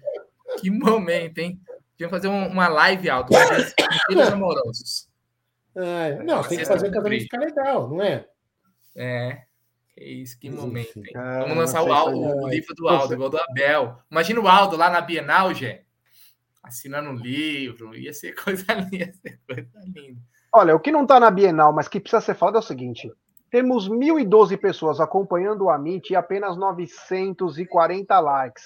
[0.61, 1.61] Que momento, hein?
[1.97, 3.33] Tinha fazer uma live alto,
[4.09, 5.09] filhos amorosos.
[5.75, 8.27] É, não, tem que fazer o casamento ficar legal, não é?
[8.95, 9.43] É.
[9.97, 11.13] Que isso, que momento, hein?
[11.15, 13.99] Vamos lançar o, Aldo, o livro do Aldo, igual do Abel.
[14.11, 15.85] Imagina o Aldo lá na Bienal, Gê,
[16.63, 20.21] assinando um livro, ia ser coisa linda, ia ser coisa linda.
[20.53, 23.11] Olha, o que não está na Bienal, mas que precisa ser falado é o seguinte:
[23.51, 28.65] temos 1.012 pessoas acompanhando o Amit e apenas 940 likes.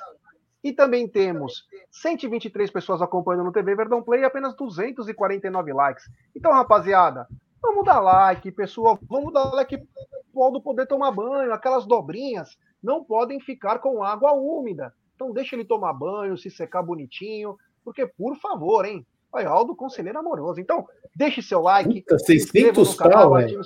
[0.64, 6.04] E também temos 123 pessoas acompanhando no TV Verdão Play e apenas 249 likes.
[6.34, 7.26] Então, rapaziada,
[7.60, 8.98] vamos dar like, pessoal.
[9.08, 9.86] Vamos dar like para
[10.34, 11.52] o poder tomar banho.
[11.52, 14.94] Aquelas dobrinhas não podem ficar com água úmida.
[15.14, 17.56] Então, deixa ele tomar banho, se secar bonitinho.
[17.84, 19.06] Porque, por favor, hein?
[19.32, 20.60] Olha, Aldo Conselheiro Amoroso.
[20.60, 22.02] Então, deixe seu like.
[22.02, 23.60] Puta, 600 pau, velho.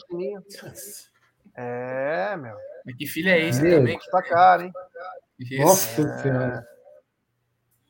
[1.57, 2.57] É, meu.
[2.99, 3.99] Que filho é esse é, também?
[4.11, 4.73] Tá caro, hein?
[5.59, 6.19] Nossa é...
[6.19, 6.67] Senhora.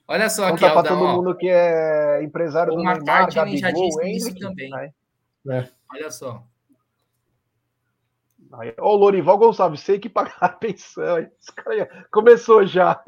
[0.07, 1.17] Olha só aqui, Alda, para todo ó.
[1.17, 4.71] mundo que é empresário o do Neymar, Gabigol, já disse isso também.
[5.51, 5.69] É.
[5.95, 6.45] Olha só.
[8.53, 11.27] Ô, oh, Lorival Gonçalves, sei que pagar a pensão.
[12.11, 13.03] começou já.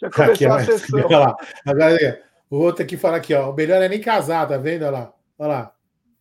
[0.00, 1.00] Já começou aqui, a sessão.
[1.04, 1.36] Olha lá.
[1.66, 3.50] Agora, o outro aqui fala aqui, ó.
[3.50, 4.82] O melhor é nem casar, tá vendo?
[4.82, 5.14] Olha lá.
[5.38, 5.74] Olha lá.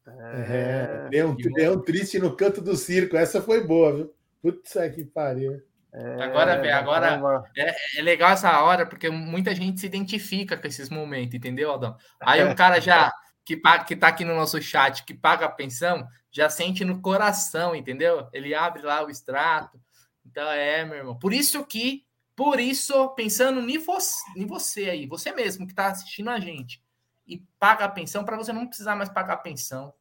[0.07, 3.18] É, é, um, leão triste no canto do circo.
[3.18, 4.14] Essa foi boa, viu?
[4.41, 5.61] Putz, que pariu.
[5.94, 10.68] É, agora, velho, agora é, é, legal essa hora, porque muita gente se identifica com
[10.68, 11.98] esses momentos, entendeu, Aldão?
[12.22, 13.11] Aí o cara já,
[13.48, 17.02] que, paga, que tá aqui no nosso chat, que paga a pensão, já sente no
[17.02, 18.28] coração, entendeu?
[18.34, 19.80] Ele abre lá o extrato.
[20.26, 21.18] Então, é, meu irmão.
[21.18, 22.06] Por isso que
[22.36, 26.84] por isso, pensando em você, em você aí, você mesmo que está assistindo a gente
[27.26, 29.94] e paga a pensão, para você não precisar mais pagar a pensão.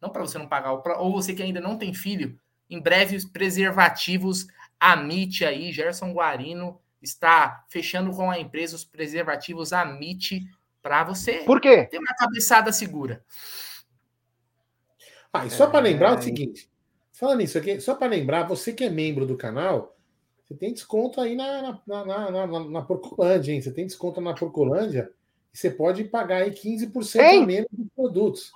[0.00, 2.40] Não para você não pagar, ou você que ainda não tem filho,
[2.70, 4.46] em breve os preservativos
[4.78, 10.48] Amit aí, Gerson Guarino está fechando com a empresa os preservativos Amit
[10.88, 11.84] para você Por quê?
[11.84, 13.22] ter uma cabeçada segura.
[15.30, 16.18] Ah, e só para lembrar é...
[16.18, 16.70] o seguinte,
[17.12, 19.94] falando isso aqui, só para lembrar, você que é membro do canal,
[20.46, 23.60] você tem desconto aí na, na, na, na, na Porcolândia, hein?
[23.60, 25.12] Você tem desconto na Porcolândia
[25.52, 27.42] e você pode pagar aí 15% Ei?
[27.42, 28.50] a menos dos produtos.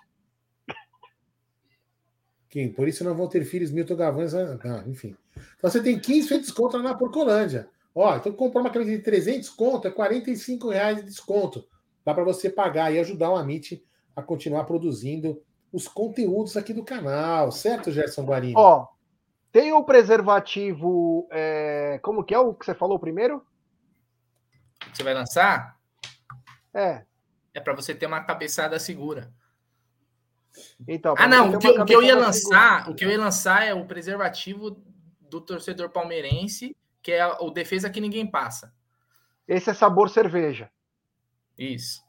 [2.48, 4.34] Que, por isso não vão ter filhos Milton Gavães.
[4.34, 5.14] Ah, ah enfim.
[5.58, 7.68] Então você tem 15% de desconto na Porcolândia.
[7.94, 11.68] Ó, então comprar uma camisa de 300 conto é 45 reais de desconto.
[12.04, 13.84] Dá para você pagar e ajudar o Amit
[14.14, 15.42] a continuar produzindo
[15.72, 18.54] os conteúdos aqui do canal, certo, Gerson Guarini?
[18.56, 18.86] Ó,
[19.50, 21.28] tem o preservativo.
[21.30, 23.44] É, como que é o que você falou primeiro?
[24.92, 25.78] Você vai lançar?
[26.74, 27.04] É.
[27.54, 29.32] É para você ter uma cabeçada segura.
[30.86, 31.54] Então, ah, não.
[31.54, 32.90] O que, o que, eu ia lançar, segura.
[32.90, 34.82] o que eu ia lançar é o preservativo
[35.20, 38.74] do torcedor palmeirense, que é o defesa que ninguém passa.
[39.46, 40.70] Esse é sabor cerveja.
[41.58, 42.02] Isso.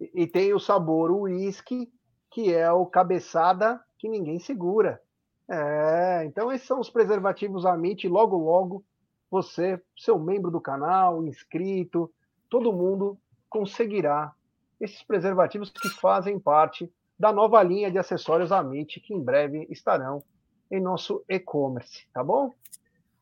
[0.00, 1.92] E, e tem o sabor uísque,
[2.30, 5.00] que é o cabeçada que ninguém segura.
[5.48, 8.08] É, então esses são os preservativos Amit.
[8.08, 8.84] Logo, logo,
[9.30, 12.12] você, seu membro do canal, inscrito,
[12.48, 13.18] todo mundo
[13.48, 14.32] conseguirá
[14.80, 20.22] esses preservativos que fazem parte da nova linha de acessórios Amit, que em breve estarão
[20.70, 22.52] em nosso e-commerce, tá bom?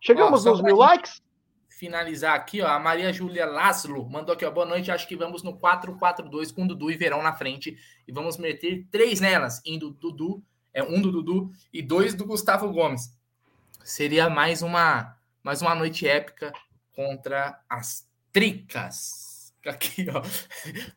[0.00, 1.22] Chegamos ó, nos mil likes?
[1.82, 5.42] Finalizar aqui, ó, a Maria Júlia Laszlo mandou aqui, ó, boa noite, acho que vamos
[5.42, 7.76] no 4-4-2 com Dudu e Verão na frente
[8.06, 10.40] e vamos meter três nelas, indo Dudu,
[10.72, 13.18] é um do Dudu e dois do Gustavo Gomes.
[13.82, 16.52] Seria mais uma mais uma noite épica
[16.94, 19.52] contra as tricas.
[19.66, 20.22] Aqui, ó.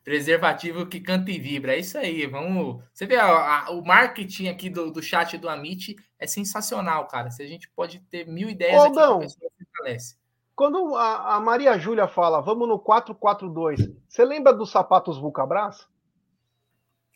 [0.03, 1.73] Preservativo que canta e vibra.
[1.73, 2.27] É isso aí.
[2.27, 2.83] Vamos.
[2.93, 7.29] Você vê, ó, a, o marketing aqui do, do chat do Amit é sensacional, cara.
[7.29, 9.17] Se a gente pode ter mil ideias Ô, aqui, não.
[9.17, 10.24] a pessoa fortalece.
[10.55, 15.87] Quando a, a Maria Júlia fala, vamos no 442, você lembra dos sapatos Vulcabras?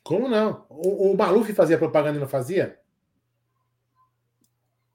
[0.03, 0.65] Como não?
[0.67, 2.79] O, o Maluf fazia propaganda e não fazia?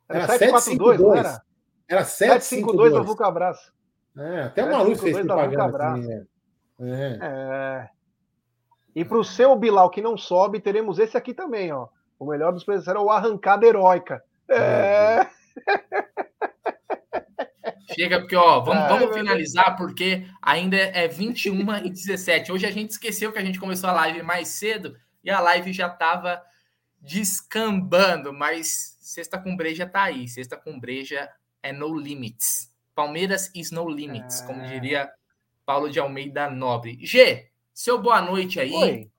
[0.08, 1.42] Era, era 752, não era?
[1.88, 3.72] Era 752 da Vulcabras.
[4.16, 5.78] É, até o Maluf fez propaganda.
[5.78, 6.24] Também, é.
[6.80, 7.18] É.
[7.22, 7.90] é.
[8.94, 11.88] E para o seu Bilal que não sobe, teremos esse aqui também, ó.
[12.18, 14.22] O melhor dos preços era o Arrancada Heróica.
[14.48, 14.56] É.
[14.56, 15.30] é.
[17.94, 22.52] Chega, porque, ó, vamos, Ai, vamos finalizar, porque ainda é 21 e 17.
[22.52, 25.72] Hoje a gente esqueceu que a gente começou a live mais cedo e a live
[25.72, 26.42] já estava
[27.00, 30.28] descambando, mas Sexta com Breja tá aí.
[30.28, 31.30] Sexta com Breja
[31.62, 32.72] é no limits.
[32.94, 34.46] Palmeiras is no limits, é...
[34.46, 35.10] como diria
[35.66, 36.98] Paulo de Almeida Nobre.
[37.00, 38.72] G, seu boa noite aí.
[38.72, 39.10] Oi.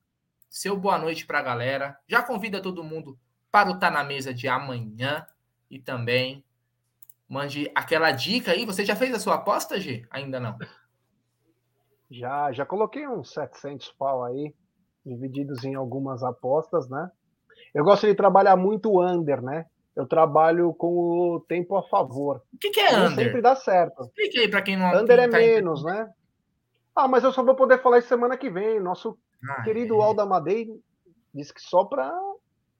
[0.49, 1.99] Seu boa noite para a galera.
[2.07, 3.19] Já convida todo mundo
[3.51, 5.25] para o Tá na Mesa de amanhã
[5.69, 6.44] e também
[7.27, 8.65] mande aquela dica aí.
[8.65, 10.05] Você já fez a sua aposta, G?
[10.09, 10.57] Ainda não.
[12.09, 14.53] Já, já coloquei uns 700 pau aí,
[15.05, 17.09] divididos em algumas apostas, né?
[17.73, 19.65] Eu gosto de trabalhar muito under, né?
[19.95, 22.41] Eu trabalho com o tempo a favor.
[22.53, 23.25] O que, que é under?
[23.25, 24.03] Sempre dá certo.
[24.03, 26.09] Explique aí para quem não Under é tá menos, né?
[26.95, 28.79] Ah, mas eu só vou poder falar isso semana que vem.
[28.79, 29.17] Nosso
[29.49, 30.03] ah, querido é.
[30.03, 30.67] Alda Madei
[31.33, 32.13] disse que só para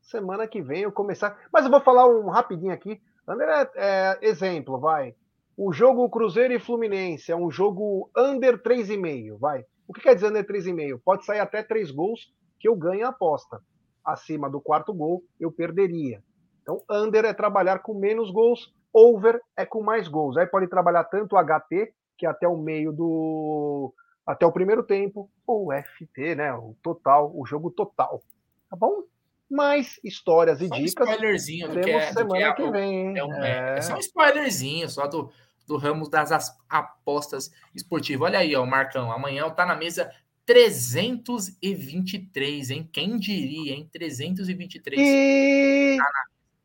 [0.02, 1.38] semana que vem eu começar.
[1.52, 3.02] Mas eu vou falar um rapidinho aqui.
[3.28, 5.16] Under é, exemplo, vai.
[5.58, 9.66] O jogo Cruzeiro e Fluminense é um jogo under 3,5, vai.
[9.88, 11.00] O que quer dizer under 3,5?
[11.04, 13.62] Pode sair até 3 gols que eu ganho a aposta.
[14.04, 16.22] Acima do quarto gol, eu perderia.
[16.62, 20.38] Então, under é trabalhar com menos gols, over é com mais gols.
[20.38, 23.94] Aí pode trabalhar tanto o HT, que é até o meio do,
[24.26, 26.54] até o primeiro tempo, ou FT, né?
[26.54, 28.24] O total, o jogo total.
[28.70, 29.04] Tá bom?
[29.50, 31.08] Mais histórias e só dicas.
[31.08, 33.18] Um spoilerzinho do que é, semana que, é, que vem.
[33.18, 33.78] É, um, é.
[33.78, 35.32] é, só um spoilerzinho, só do,
[35.68, 38.28] do ramo das apostas esportivas.
[38.28, 39.12] Olha aí, ó, o Marcão.
[39.12, 40.12] Amanhã tá na mesa
[40.46, 42.90] 323, hein?
[42.92, 43.90] Quem diria, hein?
[43.92, 45.00] 323.
[45.00, 45.98] E...
[45.98, 46.06] Tá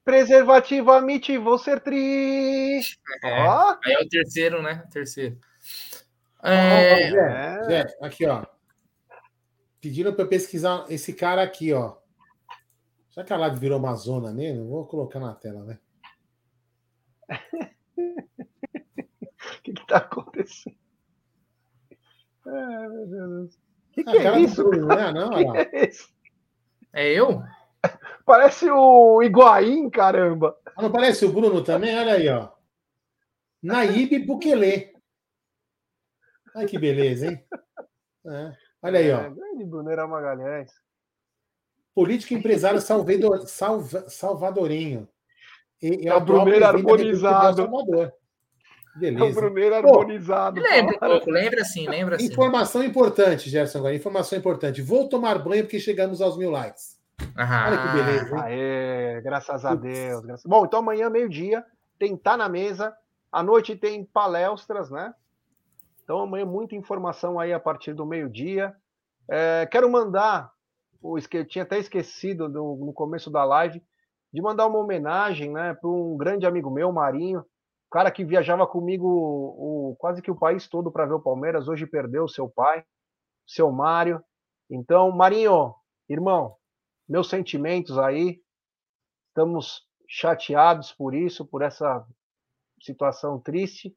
[0.05, 2.99] Preservativo Amit, vou ser triste.
[3.23, 3.43] É.
[3.43, 3.77] Ó.
[3.85, 4.83] Aí é o terceiro, né?
[4.91, 5.39] Terceiro.
[6.43, 7.11] É...
[7.11, 8.45] Zé, Zé, aqui, ó.
[9.81, 11.97] Pediram para pesquisar esse cara aqui, ó.
[13.21, 15.79] Já que a live virou uma zona mesmo, vou colocar na tela, né?
[17.29, 17.29] O
[19.63, 20.75] que, está acontecendo?
[22.47, 23.59] Ai, meu Deus.
[23.93, 24.65] Que, que é isso?
[24.65, 25.31] Bruno, não é, não?
[25.31, 26.09] Que é, isso?
[26.95, 27.43] é eu?
[28.25, 30.59] Parece o Higuaín, caramba.
[30.75, 31.95] Ah, não parece o Bruno também?
[31.99, 32.49] Olha aí, ó.
[33.63, 34.95] Naíbe Bukele.
[36.57, 37.47] Olha que beleza, hein?
[38.27, 38.57] É.
[38.81, 39.21] Olha aí, ó.
[39.21, 40.73] É, grande Brunera Magalhães.
[42.01, 45.07] Político empresário salvador, salva, salvadorenho.
[45.83, 47.69] E, é o Bruneiro harmonizado.
[48.97, 49.23] Beleza.
[49.23, 50.63] É o Bruneiro harmonizado.
[50.63, 52.25] lembra um pouco, lembra sim, lembra sim.
[52.25, 53.95] Informação importante, Gerson, agora.
[53.95, 54.81] Informação importante.
[54.81, 56.99] Vou tomar banho porque chegamos aos mil likes.
[57.37, 57.67] Aham.
[57.67, 58.35] Olha que beleza.
[58.35, 58.43] Hein?
[58.45, 60.25] Aê, graças a Deus.
[60.25, 60.47] Graças...
[60.47, 61.63] Bom, então amanhã, meio-dia,
[61.99, 62.97] tem Tá na Mesa.
[63.31, 65.13] À noite tem palestras, né?
[66.03, 68.75] Então amanhã muita informação aí a partir do meio-dia.
[69.29, 70.51] É, quero mandar,
[71.01, 73.83] o eu tinha até esquecido no, no começo da live,
[74.33, 77.45] de mandar uma homenagem né, para um grande amigo meu, Marinho,
[77.91, 81.87] cara que viajava comigo o, quase que o país todo para ver o Palmeiras, hoje
[81.87, 82.85] perdeu seu pai,
[83.47, 84.23] seu Mário.
[84.71, 85.75] Então, Marinho,
[86.09, 86.57] irmão,
[87.09, 88.41] meus sentimentos aí,
[89.29, 92.07] estamos chateados por isso, por essa
[92.81, 93.95] situação triste.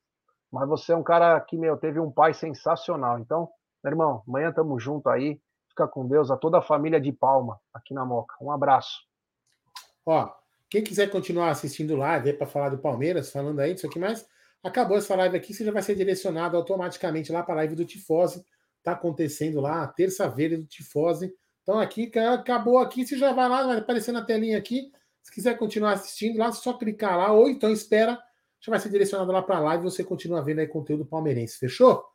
[0.52, 3.20] Mas você é um cara que, meu, teve um pai sensacional.
[3.20, 3.50] Então,
[3.84, 5.40] meu irmão, amanhã estamos junto aí.
[5.74, 8.36] Fica com Deus a toda a família de Palma, aqui na Moca.
[8.40, 9.02] Um abraço.
[10.06, 10.32] Ó,
[10.70, 14.24] quem quiser continuar assistindo live aí para falar do Palmeiras, falando aí disso aqui, mas
[14.64, 17.86] acabou essa live aqui, você já vai ser direcionado automaticamente lá para a live do
[17.86, 18.45] Tifose.
[18.84, 21.34] Tá acontecendo lá, terça-feira do Tifose.
[21.64, 24.91] Então aqui, acabou aqui, você já vai lá, vai aparecer na telinha aqui.
[25.24, 28.22] Se quiser continuar assistindo lá, só clicar lá, ou então espera,
[28.62, 31.58] já vai ser direcionado lá para a live e você continua vendo aí conteúdo palmeirense.
[31.58, 32.06] Fechou?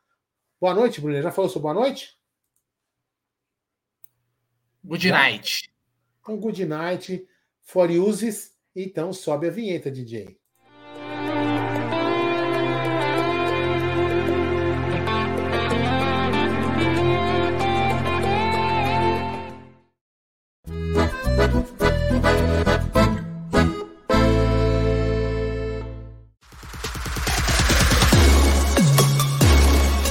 [0.61, 1.21] Boa noite, Bruno.
[1.21, 2.18] Já falou sou boa noite?
[4.83, 5.69] Good night.
[6.27, 7.27] Um good night
[7.63, 8.55] for uses.
[8.75, 10.38] Então sobe a vinheta, DJ.